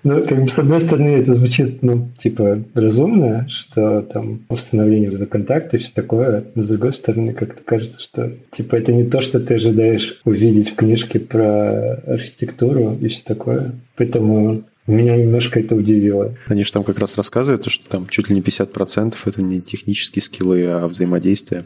Ну, 0.03 0.23
как 0.25 0.41
бы, 0.41 0.47
с 0.47 0.59
одной 0.59 0.81
стороны, 0.81 1.09
это 1.09 1.35
звучит, 1.35 1.83
ну, 1.83 2.09
типа, 2.21 2.63
разумно, 2.73 3.47
что 3.49 4.01
там 4.01 4.45
установление 4.49 5.11
вот 5.11 5.27
контакта 5.29 5.77
и 5.77 5.79
все 5.79 5.91
такое, 5.93 6.45
но 6.55 6.63
с 6.63 6.67
другой 6.67 6.93
стороны, 6.93 7.33
как-то 7.33 7.61
кажется, 7.63 7.99
что, 7.99 8.31
типа, 8.55 8.75
это 8.75 8.93
не 8.93 9.03
то, 9.03 9.21
что 9.21 9.39
ты 9.39 9.55
ожидаешь 9.55 10.21
увидеть 10.23 10.71
в 10.71 10.75
книжке 10.75 11.19
про 11.19 11.95
архитектуру 12.07 12.97
и 12.99 13.09
все 13.09 13.21
такое. 13.25 13.73
Поэтому 13.97 14.63
меня 14.87 15.17
немножко 15.17 15.59
это 15.59 15.75
удивило. 15.75 16.33
Они 16.47 16.63
же 16.63 16.71
там 16.71 16.83
как 16.83 16.97
раз 16.97 17.17
рассказывают, 17.17 17.65
что 17.69 17.87
там 17.89 18.07
чуть 18.07 18.29
ли 18.29 18.35
не 18.35 18.41
50% 18.41 19.15
это 19.25 19.41
не 19.41 19.61
технические 19.61 20.23
скиллы, 20.23 20.65
а 20.65 20.87
взаимодействие. 20.87 21.63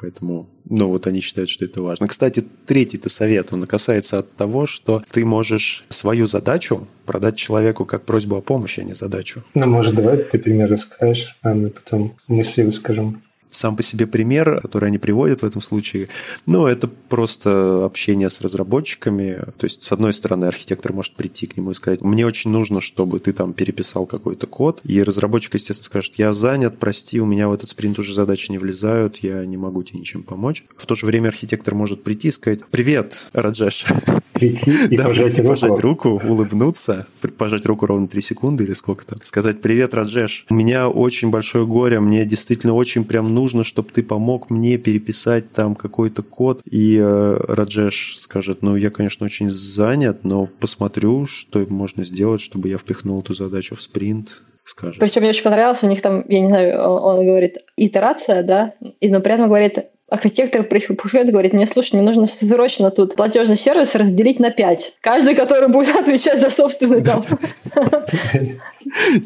Поэтому, 0.00 0.48
ну 0.64 0.88
вот 0.88 1.06
они 1.06 1.20
считают, 1.20 1.50
что 1.50 1.64
это 1.64 1.82
важно. 1.82 2.08
Кстати, 2.08 2.42
третий-то 2.66 3.08
совет, 3.08 3.52
он 3.52 3.66
касается 3.66 4.18
от 4.18 4.32
того, 4.32 4.66
что 4.66 5.02
ты 5.10 5.24
можешь 5.24 5.84
свою 5.90 6.26
задачу 6.26 6.88
продать 7.04 7.36
человеку 7.36 7.84
как 7.84 8.04
просьбу 8.04 8.36
о 8.36 8.40
помощи, 8.40 8.80
а 8.80 8.84
не 8.84 8.94
задачу. 8.94 9.42
Ну, 9.54 9.66
может, 9.66 9.94
давай 9.94 10.16
ты 10.18 10.38
пример 10.38 10.70
расскажешь, 10.70 11.36
а 11.42 11.54
мы 11.54 11.70
потом 11.70 12.16
мысли 12.28 12.62
выскажем 12.62 13.22
сам 13.50 13.76
по 13.76 13.82
себе 13.82 14.06
пример, 14.06 14.60
который 14.60 14.88
они 14.88 14.98
приводят 14.98 15.42
в 15.42 15.44
этом 15.44 15.60
случае, 15.60 16.08
ну, 16.46 16.66
это 16.66 16.88
просто 16.88 17.84
общение 17.84 18.30
с 18.30 18.40
разработчиками. 18.40 19.40
То 19.58 19.64
есть, 19.64 19.82
с 19.84 19.92
одной 19.92 20.12
стороны, 20.12 20.46
архитектор 20.46 20.92
может 20.92 21.14
прийти 21.14 21.46
к 21.46 21.56
нему 21.56 21.72
и 21.72 21.74
сказать, 21.74 22.00
мне 22.02 22.26
очень 22.26 22.50
нужно, 22.50 22.80
чтобы 22.80 23.20
ты 23.20 23.32
там 23.32 23.52
переписал 23.52 24.06
какой-то 24.06 24.46
код, 24.46 24.80
и 24.84 25.02
разработчик, 25.02 25.54
естественно, 25.54 25.84
скажет, 25.84 26.14
я 26.16 26.32
занят, 26.32 26.78
прости, 26.78 27.20
у 27.20 27.26
меня 27.26 27.48
в 27.48 27.52
этот 27.52 27.70
спринт 27.70 27.98
уже 27.98 28.14
задачи 28.14 28.50
не 28.50 28.58
влезают, 28.58 29.18
я 29.18 29.44
не 29.44 29.56
могу 29.56 29.82
тебе 29.82 30.00
ничем 30.00 30.22
помочь. 30.22 30.64
В 30.76 30.86
то 30.86 30.94
же 30.94 31.06
время 31.06 31.28
архитектор 31.28 31.74
может 31.74 32.02
прийти 32.02 32.28
и 32.28 32.30
сказать, 32.30 32.60
привет, 32.70 33.28
Раджеш. 33.32 33.86
Прийти 34.32 34.86
и 34.86 34.96
да, 34.96 35.06
пожать, 35.06 35.24
прийти, 35.24 35.42
руку. 35.42 35.48
пожать 35.48 35.78
руку, 35.80 36.22
улыбнуться, 36.24 37.06
пожать 37.36 37.66
руку 37.66 37.86
ровно 37.86 38.08
3 38.08 38.20
секунды 38.20 38.64
или 38.64 38.74
сколько 38.74 39.04
то 39.06 39.16
сказать, 39.24 39.60
привет, 39.60 39.94
Раджеш, 39.94 40.46
у 40.48 40.54
меня 40.54 40.88
очень 40.88 41.30
большое 41.30 41.66
горе, 41.66 42.00
мне 42.00 42.24
действительно 42.24 42.74
очень 42.74 43.04
прям 43.04 43.34
нужно, 43.34 43.39
чтобы 43.48 43.90
ты 43.90 44.02
помог 44.02 44.50
мне 44.50 44.78
переписать 44.78 45.52
там 45.52 45.74
какой-то 45.74 46.22
код. 46.22 46.62
И 46.64 46.96
э, 46.96 47.36
Раджеш 47.48 48.18
скажет, 48.18 48.62
ну, 48.62 48.76
я, 48.76 48.90
конечно, 48.90 49.26
очень 49.26 49.50
занят, 49.50 50.24
но 50.24 50.46
посмотрю, 50.46 51.26
что 51.26 51.64
можно 51.68 52.04
сделать, 52.04 52.40
чтобы 52.40 52.68
я 52.68 52.78
впихнул 52.78 53.20
эту 53.20 53.34
задачу 53.34 53.74
в 53.74 53.80
спринт, 53.80 54.42
скажет. 54.70 54.98
Причем 54.98 55.20
мне 55.20 55.30
очень 55.30 55.44
понравилось, 55.44 55.82
у 55.82 55.88
них 55.88 56.00
там, 56.02 56.24
я 56.28 56.40
не 56.40 56.48
знаю, 56.48 56.80
он, 56.80 57.18
он 57.18 57.26
говорит 57.26 57.58
итерация, 57.76 58.42
да, 58.42 58.74
и, 59.00 59.08
но 59.08 59.20
при 59.20 59.34
этом 59.34 59.46
говорит 59.46 59.90
архитектор 60.10 60.64
приходит 60.64 61.28
и 61.28 61.30
говорит, 61.30 61.52
мне, 61.52 61.66
слушай, 61.66 61.94
мне 61.94 62.02
нужно 62.02 62.26
срочно 62.26 62.90
тут 62.90 63.14
платежный 63.14 63.56
сервис 63.56 63.94
разделить 63.94 64.40
на 64.40 64.50
пять. 64.50 64.96
Каждый, 65.00 65.34
который 65.34 65.68
будет 65.68 65.94
отвечать 65.96 66.40
за 66.40 66.50
собственный 66.50 67.02
там. 67.02 67.22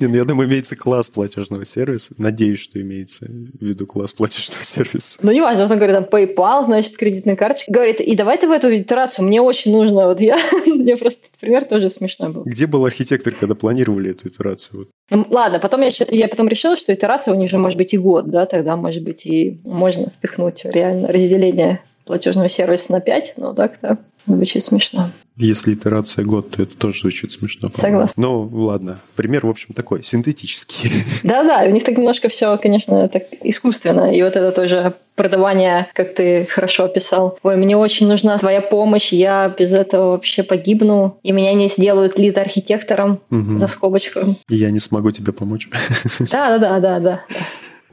Не, 0.01 0.07
ну 0.09 0.15
я 0.15 0.25
думаю, 0.25 0.49
имеется 0.49 0.77
класс 0.77 1.11
платежного 1.11 1.65
сервиса. 1.65 2.15
Надеюсь, 2.19 2.61
что 2.61 2.81
имеется 2.81 3.27
в 3.27 3.65
виду 3.65 3.87
класс 3.87 4.13
платежного 4.13 4.63
сервиса. 4.63 5.19
Ну, 5.23 5.33
не 5.33 5.41
важно, 5.41 5.65
он 5.65 5.71
говорит, 5.71 5.97
там, 5.97 6.05
PayPal, 6.05 6.67
значит, 6.67 6.97
кредитная 6.97 7.37
карточка. 7.37 7.73
Говорит, 7.73 8.01
и 8.01 8.15
давай 8.15 8.39
ты 8.39 8.47
в 8.47 8.51
эту 8.51 8.75
итерацию, 8.77 9.25
мне 9.27 9.41
очень 9.41 9.73
нужно. 9.73 10.07
Вот 10.07 10.21
я, 10.21 10.39
мне 10.67 10.97
просто 10.97 11.21
пример 11.41 11.65
тоже 11.65 11.91
смешной 11.91 12.31
был. 12.31 12.43
Где 12.43 12.67
был 12.67 12.85
архитектор, 12.85 13.33
когда 13.33 13.55
планировали 13.55 14.11
эту 14.11 14.29
итерацию? 14.29 14.89
Ну, 15.11 15.27
ладно, 15.35 15.59
потом 15.59 15.83
я, 15.83 15.91
я 16.09 16.29
потом 16.29 16.49
решила, 16.49 16.77
что 16.77 16.95
итерация 16.95 17.35
у 17.35 17.37
них 17.37 17.51
же 17.51 17.59
может 17.59 17.77
быть 17.77 17.93
и 17.93 17.99
год, 17.99 18.31
да, 18.31 18.47
тогда, 18.47 18.77
может 18.77 19.03
быть, 19.03 19.27
и 19.27 19.59
можно 19.65 20.07
впихнуть 20.07 20.65
реально 20.65 21.09
разделение 21.09 21.81
платежного 22.05 22.49
сервиса 22.49 22.93
на 22.93 23.01
5, 23.01 23.35
но 23.37 23.55
так-то 23.55 23.99
звучит 24.27 24.65
смешно. 24.65 25.11
Если 25.37 25.75
итерация 25.75 26.25
год, 26.25 26.51
то 26.53 26.63
это 26.63 26.77
тоже 26.77 27.01
звучит 27.01 27.33
смешно. 27.33 27.69
Согласна. 27.77 28.15
Ну, 28.17 28.49
ладно. 28.53 29.01
Пример, 29.17 29.45
в 29.45 29.51
общем, 29.51 29.75
такой, 29.75 30.05
синтетический. 30.05 30.91
Да-да, 31.25 31.65
у 31.67 31.71
них 31.71 31.85
так 31.85 31.97
немножко 31.97 32.29
все, 32.29 32.57
конечно, 32.57 33.09
так 33.09 33.25
искусственно. 33.43 34.15
И 34.15 34.23
вот 34.23 34.37
это 34.37 34.53
тоже 34.53 34.95
продавание, 35.17 35.89
как 35.95 36.15
ты 36.15 36.45
хорошо 36.45 36.85
описал. 36.85 37.39
Ой, 37.43 37.57
мне 37.57 37.77
очень 37.77 38.07
нужна 38.07 38.39
твоя 38.39 38.61
помощь, 38.61 39.13
я 39.13 39.49
без 39.49 39.73
этого 39.73 40.13
вообще 40.13 40.45
погибну, 40.45 41.19
и 41.23 41.33
меня 41.33 41.53
не 41.55 41.69
сделают 41.69 42.17
лид-архитектором 42.19 43.21
угу. 43.31 43.59
за 43.59 43.67
скобочку. 43.69 44.21
И 44.49 44.55
я 44.55 44.71
не 44.71 44.81
смогу 44.81 45.11
тебе 45.11 45.33
помочь. 45.33 45.69
Да-да-да-да-да. 46.19 47.23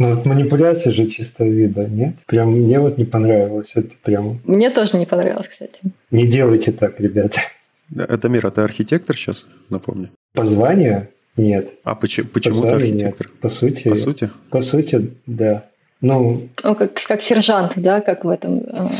Ну 0.01 0.15
вот 0.15 0.25
манипуляция 0.25 0.93
же 0.93 1.05
чисто 1.05 1.45
вида, 1.45 1.85
нет? 1.85 2.15
Прям 2.25 2.53
мне 2.53 2.79
вот 2.79 2.97
не 2.97 3.05
понравилось. 3.05 3.73
Это 3.75 3.91
прям... 4.01 4.39
Мне 4.45 4.71
тоже 4.71 4.97
не 4.97 5.05
понравилось, 5.05 5.47
кстати. 5.47 5.79
Не 6.09 6.25
делайте 6.25 6.71
так, 6.71 6.99
ребята. 6.99 7.39
Это 7.95 8.27
мир, 8.27 8.47
а 8.47 8.49
ты 8.49 8.61
архитектор 8.61 9.15
сейчас, 9.15 9.45
напомню? 9.69 10.09
По 10.33 10.43
званию? 10.43 11.09
Нет. 11.37 11.69
А 11.83 11.93
почему, 11.93 12.29
почему 12.33 12.63
ты 12.63 12.69
архитектор? 12.69 13.27
Нет. 13.27 13.39
По 13.41 13.49
сути. 13.49 13.89
По 13.89 13.95
сути? 13.95 14.31
По 14.49 14.61
сути, 14.63 15.11
да. 15.27 15.65
Ну, 16.01 16.49
ну 16.63 16.75
как, 16.75 16.95
как 16.95 17.21
сержант, 17.21 17.73
да, 17.75 18.01
как 18.01 18.25
в 18.25 18.29
этом. 18.29 18.63
А. 18.73 18.91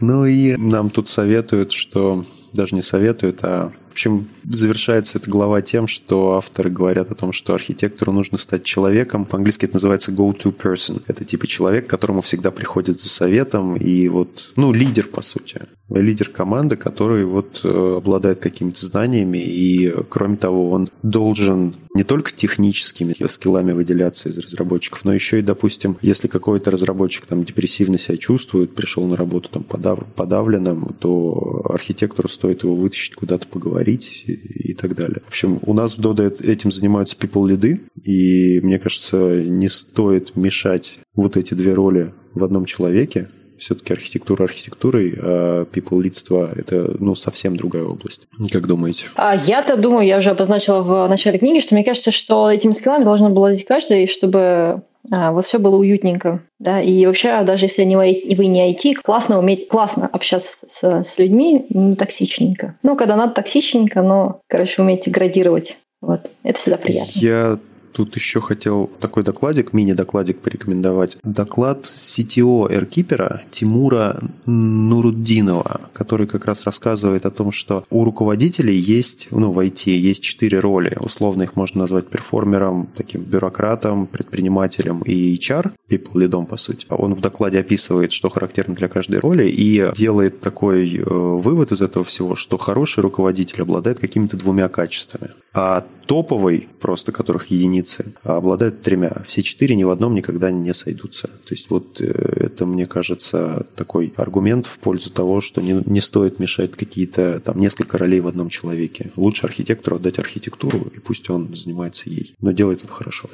Ну 0.00 0.26
и 0.26 0.54
нам 0.56 0.90
тут 0.90 1.08
советуют, 1.08 1.72
что 1.72 2.24
даже 2.52 2.76
не 2.76 2.82
советуют, 2.82 3.40
а 3.42 3.72
в 3.92 3.94
общем, 3.94 4.26
завершается 4.48 5.18
эта 5.18 5.30
глава 5.30 5.60
тем, 5.60 5.86
что 5.86 6.36
авторы 6.36 6.70
говорят 6.70 7.12
о 7.12 7.14
том, 7.14 7.30
что 7.32 7.52
архитектору 7.52 8.10
нужно 8.10 8.38
стать 8.38 8.64
человеком. 8.64 9.26
По-английски 9.26 9.66
это 9.66 9.74
называется 9.74 10.12
go-to 10.12 10.56
person. 10.56 11.02
Это 11.08 11.26
типа 11.26 11.46
человек, 11.46 11.88
которому 11.88 12.22
всегда 12.22 12.50
приходит 12.50 12.98
за 12.98 13.10
советом 13.10 13.76
и 13.76 14.08
вот, 14.08 14.52
ну, 14.56 14.72
лидер, 14.72 15.08
по 15.08 15.20
сути. 15.20 15.60
Лидер 15.90 16.30
команды, 16.30 16.76
который 16.76 17.26
вот 17.26 17.60
э, 17.64 17.94
обладает 17.98 18.38
какими-то 18.38 18.86
знаниями 18.86 19.36
и, 19.36 19.92
кроме 20.08 20.38
того, 20.38 20.70
он 20.70 20.88
должен 21.02 21.74
не 21.94 22.04
только 22.04 22.32
техническими 22.32 23.14
скиллами 23.28 23.72
выделяться 23.72 24.30
из 24.30 24.38
разработчиков, 24.38 25.04
но 25.04 25.12
еще 25.12 25.40
и, 25.40 25.42
допустим, 25.42 25.98
если 26.00 26.28
какой-то 26.28 26.70
разработчик 26.70 27.26
там 27.26 27.44
депрессивно 27.44 27.98
себя 27.98 28.16
чувствует, 28.16 28.74
пришел 28.74 29.06
на 29.06 29.16
работу 29.16 29.50
там 29.50 29.62
подав, 29.62 29.98
подавленным, 30.16 30.94
то 30.98 31.66
архитектору 31.68 32.28
стоит 32.28 32.64
его 32.64 32.74
вытащить 32.74 33.14
куда-то 33.14 33.46
поговорить 33.46 33.81
говорить 33.82 34.24
и 34.26 34.74
так 34.74 34.94
далее. 34.94 35.20
В 35.24 35.28
общем, 35.28 35.58
у 35.66 35.74
нас 35.74 35.96
в 35.96 36.00
Dodo 36.00 36.30
этим 36.44 36.70
занимаются 36.70 37.16
people 37.16 37.48
лиды, 37.48 37.80
и 38.04 38.60
мне 38.62 38.78
кажется, 38.78 39.42
не 39.42 39.68
стоит 39.68 40.36
мешать 40.36 40.98
вот 41.14 41.36
эти 41.36 41.54
две 41.54 41.74
роли 41.74 42.12
в 42.34 42.44
одном 42.44 42.64
человеке, 42.64 43.28
все-таки 43.58 43.92
архитектура 43.92 44.44
архитектурой, 44.44 45.14
а 45.20 45.64
people 45.64 46.02
лидство– 46.02 46.50
это 46.56 46.96
ну, 46.98 47.14
совсем 47.14 47.56
другая 47.56 47.84
область. 47.84 48.22
Как 48.50 48.66
думаете? 48.66 49.06
А 49.14 49.36
я-то 49.36 49.76
думаю, 49.76 50.06
я 50.06 50.18
уже 50.18 50.30
обозначила 50.30 50.82
в 50.82 51.08
начале 51.08 51.38
книги, 51.38 51.60
что 51.60 51.74
мне 51.74 51.84
кажется, 51.84 52.10
что 52.10 52.50
этими 52.50 52.72
скиллами 52.72 53.04
должно 53.04 53.30
было 53.30 53.56
каждый, 53.68 54.08
чтобы 54.08 54.82
вот 55.10 55.46
все 55.46 55.58
было 55.58 55.76
уютненько, 55.76 56.40
да, 56.58 56.80
и 56.80 57.04
вообще, 57.06 57.42
даже 57.42 57.66
если 57.66 57.82
не 57.82 57.96
вы, 57.96 58.22
вы 58.36 58.46
не 58.46 58.72
IT, 58.72 58.94
классно 59.02 59.38
уметь, 59.38 59.68
классно 59.68 60.06
общаться 60.06 60.66
с, 60.68 61.04
с 61.04 61.18
людьми, 61.18 61.66
не 61.70 61.96
токсичненько. 61.96 62.76
Ну, 62.82 62.96
когда 62.96 63.16
надо 63.16 63.34
токсичненько, 63.34 64.02
но, 64.02 64.40
короче, 64.48 64.80
уметь 64.80 65.08
градировать. 65.10 65.76
Вот, 66.00 66.30
это 66.42 66.58
всегда 66.58 66.78
приятно. 66.78 67.12
Я 67.14 67.58
Тут 67.92 68.16
еще 68.16 68.40
хотел 68.40 68.90
такой 69.00 69.22
докладик, 69.22 69.72
мини-докладик 69.72 70.40
порекомендовать. 70.40 71.18
Доклад 71.22 71.84
CTO 71.84 72.70
AirKeeper 72.70 73.40
Тимура 73.50 74.22
Нуруддинова, 74.46 75.90
который 75.92 76.26
как 76.26 76.46
раз 76.46 76.64
рассказывает 76.64 77.26
о 77.26 77.30
том, 77.30 77.52
что 77.52 77.84
у 77.90 78.04
руководителей 78.04 78.74
есть, 78.74 79.28
ну, 79.30 79.52
в 79.52 79.58
IT 79.58 79.90
есть 79.90 80.22
четыре 80.22 80.58
роли. 80.58 80.96
Условно 81.00 81.42
их 81.42 81.56
можно 81.56 81.82
назвать 81.82 82.08
перформером, 82.08 82.88
таким 82.96 83.22
бюрократом, 83.22 84.06
предпринимателем 84.06 85.02
и 85.02 85.36
HR, 85.36 85.72
people 85.88 86.20
лидом, 86.20 86.46
по 86.46 86.56
сути. 86.56 86.86
Он 86.88 87.14
в 87.14 87.20
докладе 87.20 87.60
описывает, 87.60 88.12
что 88.12 88.28
характерно 88.28 88.74
для 88.74 88.88
каждой 88.88 89.20
роли, 89.20 89.48
и 89.48 89.90
делает 89.94 90.40
такой 90.40 90.96
э, 90.96 91.02
вывод 91.04 91.72
из 91.72 91.82
этого 91.82 92.04
всего, 92.04 92.34
что 92.36 92.56
хороший 92.56 93.00
руководитель 93.00 93.62
обладает 93.62 94.00
какими-то 94.00 94.36
двумя 94.36 94.68
качествами. 94.68 95.30
А 95.54 95.84
топовый, 96.06 96.68
просто 96.80 97.12
которых 97.12 97.46
единицы, 97.46 97.81
обладают 98.22 98.82
тремя. 98.82 99.22
Все 99.26 99.42
четыре 99.42 99.74
ни 99.74 99.84
в 99.84 99.90
одном 99.90 100.14
никогда 100.14 100.50
не 100.50 100.72
сойдутся. 100.74 101.28
То 101.28 101.54
есть 101.54 101.70
вот 101.70 102.00
э, 102.00 102.04
это, 102.04 102.66
мне 102.66 102.86
кажется, 102.86 103.66
такой 103.76 104.12
аргумент 104.16 104.66
в 104.66 104.78
пользу 104.78 105.10
того, 105.10 105.40
что 105.40 105.60
не, 105.60 105.82
не 105.86 106.00
стоит 106.00 106.38
мешать 106.38 106.72
какие-то 106.72 107.40
там 107.40 107.58
несколько 107.58 107.98
ролей 107.98 108.20
в 108.20 108.26
одном 108.26 108.48
человеке. 108.48 109.10
Лучше 109.16 109.46
архитектору 109.46 109.96
отдать 109.96 110.18
архитектуру, 110.18 110.90
и 110.94 110.98
пусть 110.98 111.28
он 111.30 111.54
занимается 111.56 112.10
ей. 112.10 112.34
Но 112.40 112.52
делает 112.52 112.84
это 112.84 112.92
хорошо. 112.92 113.28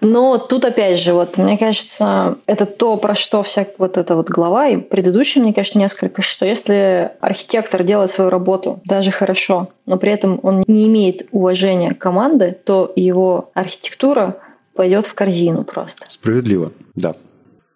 Но 0.00 0.38
тут 0.38 0.64
опять 0.64 0.98
же, 1.00 1.12
вот 1.12 1.36
мне 1.38 1.58
кажется, 1.58 2.38
это 2.46 2.66
то, 2.66 2.96
про 2.96 3.14
что 3.14 3.42
вся 3.42 3.66
вот 3.78 3.96
эта 3.96 4.14
вот 4.14 4.28
глава, 4.28 4.68
и 4.68 4.76
предыдущая, 4.76 5.42
мне 5.42 5.52
кажется, 5.52 5.78
несколько, 5.78 6.22
что 6.22 6.46
если 6.46 7.12
архитектор 7.20 7.82
делает 7.82 8.10
свою 8.10 8.30
работу 8.30 8.80
даже 8.84 9.10
хорошо, 9.10 9.68
но 9.86 9.96
при 9.96 10.12
этом 10.12 10.38
он 10.42 10.64
не 10.66 10.86
имеет 10.86 11.28
уважения 11.32 11.94
команды, 11.94 12.56
то 12.64 12.92
его 12.94 13.50
архитектура 13.54 14.36
пойдет 14.74 15.06
в 15.06 15.14
корзину 15.14 15.64
просто. 15.64 16.04
Справедливо, 16.08 16.72
да. 16.94 17.14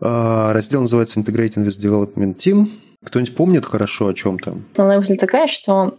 А, 0.01 0.53
раздел 0.53 0.83
называется 0.83 1.19
Integrating 1.19 1.65
with 1.67 1.81
Development 1.81 2.37
Team. 2.37 2.67
Кто-нибудь 3.05 3.35
помнит 3.35 3.67
хорошо 3.67 4.09
о 4.09 4.15
чем 4.15 4.39
там? 4.39 4.65
Основная 4.73 5.01
мысль 5.01 5.17
такая, 5.17 5.49
что 5.49 5.97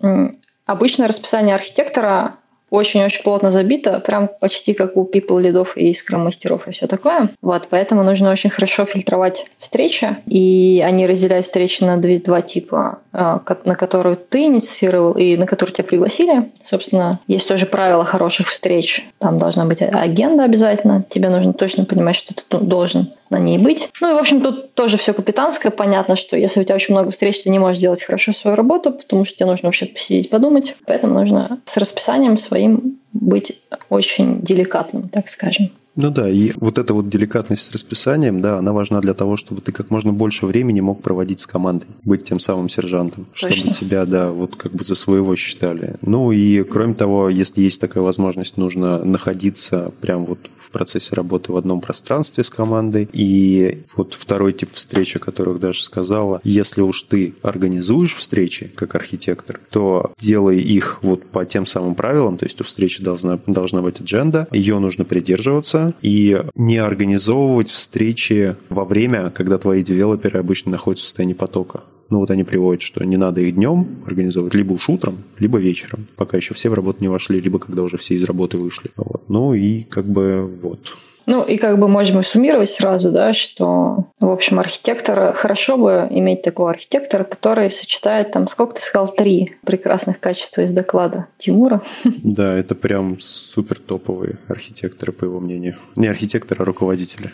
обычное 0.65 1.07
расписание 1.07 1.55
архитектора 1.55 2.35
очень-очень 2.71 3.23
плотно 3.23 3.51
забито, 3.51 3.99
прям 3.99 4.29
почти 4.39 4.73
как 4.73 4.97
у 4.97 5.03
people 5.05 5.39
лидов 5.39 5.77
и 5.77 5.93
скрам-мастеров 5.93 6.67
и 6.67 6.71
все 6.71 6.87
такое. 6.87 7.29
Вот, 7.41 7.67
поэтому 7.69 8.03
нужно 8.03 8.31
очень 8.31 8.49
хорошо 8.49 8.85
фильтровать 8.85 9.45
встречи, 9.59 10.17
и 10.25 10.81
они 10.83 11.05
разделяют 11.05 11.45
встречи 11.45 11.83
на 11.83 11.97
две, 11.97 12.17
два 12.19 12.41
типа, 12.41 12.99
а, 13.13 13.41
на 13.65 13.75
которые 13.75 14.15
ты 14.15 14.45
инициировал 14.45 15.11
и 15.11 15.35
на 15.35 15.45
которые 15.45 15.75
тебя 15.75 15.83
пригласили. 15.83 16.49
Собственно, 16.63 17.19
есть 17.27 17.47
тоже 17.47 17.65
правила 17.65 18.05
хороших 18.05 18.47
встреч. 18.47 19.05
Там 19.19 19.37
должна 19.37 19.65
быть 19.65 19.81
агенда 19.81 20.45
обязательно. 20.45 21.03
Тебе 21.09 21.29
нужно 21.29 21.53
точно 21.53 21.83
понимать, 21.83 22.15
что 22.15 22.33
ты 22.33 22.57
должен 22.57 23.09
на 23.29 23.39
ней 23.39 23.57
быть. 23.57 23.89
Ну 23.99 24.11
и, 24.11 24.13
в 24.13 24.17
общем, 24.17 24.41
тут 24.41 24.73
тоже 24.75 24.97
все 24.97 25.13
капитанское. 25.13 25.71
Понятно, 25.71 26.15
что 26.15 26.37
если 26.37 26.61
у 26.61 26.63
тебя 26.63 26.75
очень 26.75 26.93
много 26.93 27.11
встреч, 27.11 27.41
ты 27.41 27.49
не 27.49 27.59
можешь 27.59 27.79
сделать 27.79 28.03
хорошо 28.03 28.33
свою 28.33 28.55
работу, 28.55 28.91
потому 28.91 29.25
что 29.25 29.37
тебе 29.37 29.45
нужно 29.47 29.67
вообще 29.67 29.87
посидеть, 29.87 30.29
подумать. 30.29 30.75
Поэтому 30.85 31.13
нужно 31.13 31.59
с 31.65 31.77
расписанием 31.77 32.37
своим 32.61 32.99
быть 33.13 33.59
очень 33.89 34.41
деликатным, 34.41 35.09
так 35.09 35.29
скажем. 35.29 35.71
Ну 35.95 36.09
да, 36.09 36.29
и 36.29 36.53
вот 36.55 36.77
эта 36.77 36.93
вот 36.93 37.09
деликатность 37.09 37.63
с 37.63 37.71
расписанием, 37.71 38.41
да, 38.41 38.57
она 38.57 38.71
важна 38.71 39.01
для 39.01 39.13
того, 39.13 39.35
чтобы 39.35 39.61
ты 39.61 39.71
как 39.71 39.89
можно 39.89 40.13
больше 40.13 40.45
времени 40.45 40.79
мог 40.79 41.01
проводить 41.01 41.41
с 41.41 41.47
командой, 41.47 41.87
быть 42.05 42.23
тем 42.23 42.39
самым 42.39 42.69
сержантом, 42.69 43.25
Точно. 43.33 43.51
чтобы 43.51 43.73
тебя, 43.73 44.05
да, 44.05 44.31
вот 44.31 44.55
как 44.55 44.73
бы 44.73 44.83
за 44.83 44.95
своего 44.95 45.35
считали. 45.35 45.95
Ну 46.01 46.31
и 46.31 46.63
кроме 46.63 46.93
того, 46.93 47.29
если 47.29 47.61
есть 47.61 47.81
такая 47.81 48.03
возможность, 48.03 48.57
нужно 48.57 49.03
находиться 49.03 49.91
прям 49.99 50.25
вот 50.25 50.39
в 50.55 50.71
процессе 50.71 51.13
работы 51.15 51.51
в 51.51 51.57
одном 51.57 51.81
пространстве 51.81 52.43
с 52.43 52.49
командой. 52.49 53.09
И 53.11 53.83
вот 53.95 54.13
второй 54.13 54.53
тип 54.53 54.71
встречи, 54.71 55.17
о 55.17 55.19
которых 55.19 55.59
даже 55.59 55.81
сказала, 55.83 56.39
если 56.43 56.81
уж 56.81 57.01
ты 57.03 57.35
организуешь 57.41 58.15
встречи 58.15 58.71
как 58.75 58.95
архитектор, 58.95 59.59
то 59.69 60.13
делай 60.17 60.59
их 60.59 60.99
вот 61.01 61.25
по 61.25 61.45
тем 61.45 61.65
самым 61.65 61.95
правилам, 61.95 62.37
то 62.37 62.45
есть 62.45 62.61
у 62.61 62.63
встречи 62.63 63.03
должна, 63.03 63.39
должна 63.45 63.81
быть 63.81 63.99
адженда, 63.99 64.47
ее 64.51 64.79
нужно 64.79 65.03
придерживаться, 65.03 65.80
и 66.01 66.41
не 66.55 66.77
организовывать 66.77 67.69
встречи 67.69 68.55
во 68.69 68.85
время, 68.85 69.29
когда 69.29 69.57
твои 69.57 69.83
девелоперы 69.83 70.39
обычно 70.39 70.71
находятся 70.71 71.05
в 71.05 71.07
состоянии 71.07 71.33
потока. 71.33 71.81
Ну 72.09 72.19
вот 72.19 72.29
они 72.29 72.43
приводят, 72.43 72.81
что 72.81 73.03
не 73.05 73.15
надо 73.15 73.41
их 73.41 73.55
днем 73.55 73.87
организовывать, 74.05 74.53
либо 74.53 74.73
уж 74.73 74.89
утром, 74.89 75.19
либо 75.39 75.57
вечером, 75.59 76.07
пока 76.17 76.37
еще 76.37 76.53
все 76.53 76.69
в 76.69 76.73
работу 76.73 76.97
не 77.01 77.07
вошли, 77.07 77.39
либо 77.39 77.57
когда 77.57 77.83
уже 77.83 77.97
все 77.97 78.15
из 78.15 78.23
работы 78.23 78.57
вышли. 78.57 78.91
Вот. 78.97 79.29
Ну 79.29 79.53
и 79.53 79.83
как 79.83 80.05
бы 80.05 80.45
вот. 80.61 80.97
Ну 81.25 81.43
и 81.43 81.57
как 81.57 81.79
бы 81.79 81.87
можем 81.87 82.23
суммировать 82.23 82.69
сразу, 82.69 83.11
да, 83.11 83.33
что, 83.33 84.11
в 84.19 84.29
общем, 84.29 84.59
архитектор, 84.59 85.33
хорошо 85.33 85.77
бы 85.77 86.07
иметь 86.09 86.41
такого 86.41 86.69
архитектора, 86.69 87.23
который 87.23 87.71
сочетает 87.71 88.31
там, 88.31 88.47
сколько 88.47 88.75
ты 88.75 88.81
сказал, 88.81 89.13
три 89.13 89.55
прекрасных 89.65 90.19
качества 90.19 90.61
из 90.61 90.71
доклада 90.71 91.27
Тимура. 91.37 91.81
Да, 92.23 92.55
это 92.55 92.75
прям 92.75 93.19
супер 93.19 93.79
топовые 93.79 94.37
архитекторы, 94.47 95.11
по 95.11 95.25
его 95.25 95.39
мнению. 95.39 95.75
Не 95.95 96.07
архитекторы, 96.07 96.61
а 96.61 96.65
руководители. 96.65 97.31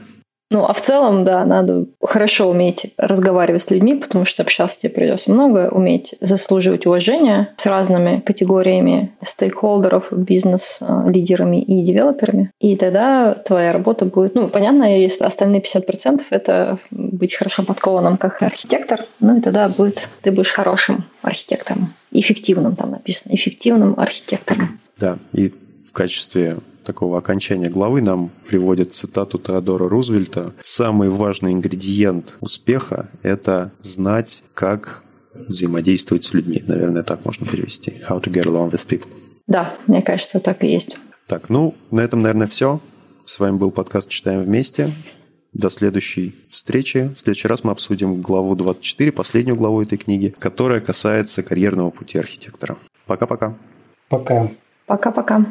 Ну, 0.50 0.64
а 0.64 0.74
в 0.74 0.82
целом, 0.82 1.26
да, 1.26 1.44
надо 1.46 1.88
хорошо 2.02 2.50
уметь 2.50 2.94
разговаривать 2.98 3.64
с 3.64 3.70
людьми, 3.70 3.96
потому 3.96 4.26
что 4.26 4.44
общаться 4.44 4.80
тебе 4.80 4.94
придется 4.94 5.32
много, 5.32 5.70
уметь 5.70 6.16
заслуживать 6.22 6.86
уважения 6.86 7.54
с 7.58 7.66
разными 7.66 8.22
категориями 8.22 9.12
стейкхолдеров, 9.26 10.08
бизнес-лидерами 10.12 11.62
и 11.62 11.84
девелоперами. 11.84 12.52
И 12.60 12.78
тогда 12.78 13.34
твоя 13.34 13.74
работа 13.74 14.06
будет... 14.06 14.36
Ну, 14.36 14.48
понятно, 14.48 14.98
если 14.98 15.26
остальные 15.26 15.62
50% 15.62 16.22
это 16.30 16.80
быть 16.92 17.36
хорошо 17.36 17.64
подкованным 17.64 18.16
как 18.18 18.42
архитектор, 18.42 19.06
ну 19.20 19.38
и 19.38 19.42
тогда 19.42 19.68
будет, 19.68 20.08
ты 20.22 20.32
будешь 20.32 20.52
хорошим 20.52 21.04
архитектором. 21.22 21.94
Эффективным 22.12 22.78
там 22.78 22.92
написано. 22.92 23.36
Эффективным 23.36 23.96
архитектором. 24.00 24.80
Да, 24.98 25.18
и 25.34 25.54
качестве 25.98 26.60
такого 26.86 27.18
окончания 27.18 27.70
главы 27.70 28.04
нам 28.04 28.30
приводит 28.48 28.94
цитату 28.94 29.40
Теодора 29.40 29.90
Рузвельта. 29.90 30.54
Самый 30.62 31.10
важный 31.10 31.54
ингредиент 31.54 32.38
успеха– 32.40 33.10
это 33.24 33.72
знать, 33.80 34.44
как 34.54 35.04
взаимодействовать 35.34 36.24
с 36.24 36.36
людьми. 36.36 36.64
Наверное, 36.68 37.02
так 37.02 37.26
можно 37.26 37.48
перевести. 37.48 37.96
How 38.08 38.22
to 38.22 38.32
get 38.32 38.44
along 38.44 38.72
with 38.72 38.88
people. 38.88 39.08
Да, 39.48 39.76
мне 39.88 40.04
кажется, 40.04 40.40
так 40.40 40.64
и 40.64 40.68
есть. 40.68 40.96
Так, 41.26 41.50
ну, 41.50 41.74
на 41.90 42.02
этом, 42.02 42.22
наверное, 42.22 42.48
все. 42.48 42.80
С 43.26 43.40
вами 43.40 43.58
был 43.58 43.72
подкаст 43.72 44.10
«Читаем 44.10 44.44
вместе». 44.44 44.92
До 45.54 45.72
следующей 45.72 46.36
встречи. 46.52 47.12
В 47.18 47.22
следующий 47.22 47.48
раз 47.48 47.64
мы 47.64 47.72
обсудим 47.72 48.22
главу 48.22 48.56
24, 48.56 49.12
последнюю 49.12 49.58
главу 49.58 49.82
этой 49.82 49.98
книги, 49.98 50.36
которая 50.38 50.80
касается 50.80 51.42
карьерного 51.42 51.90
пути 51.90 52.20
архитектора. 52.20 52.78
Пока-пока. 53.08 53.58
Пока. 54.10 54.52
Пока-пока. 54.86 55.44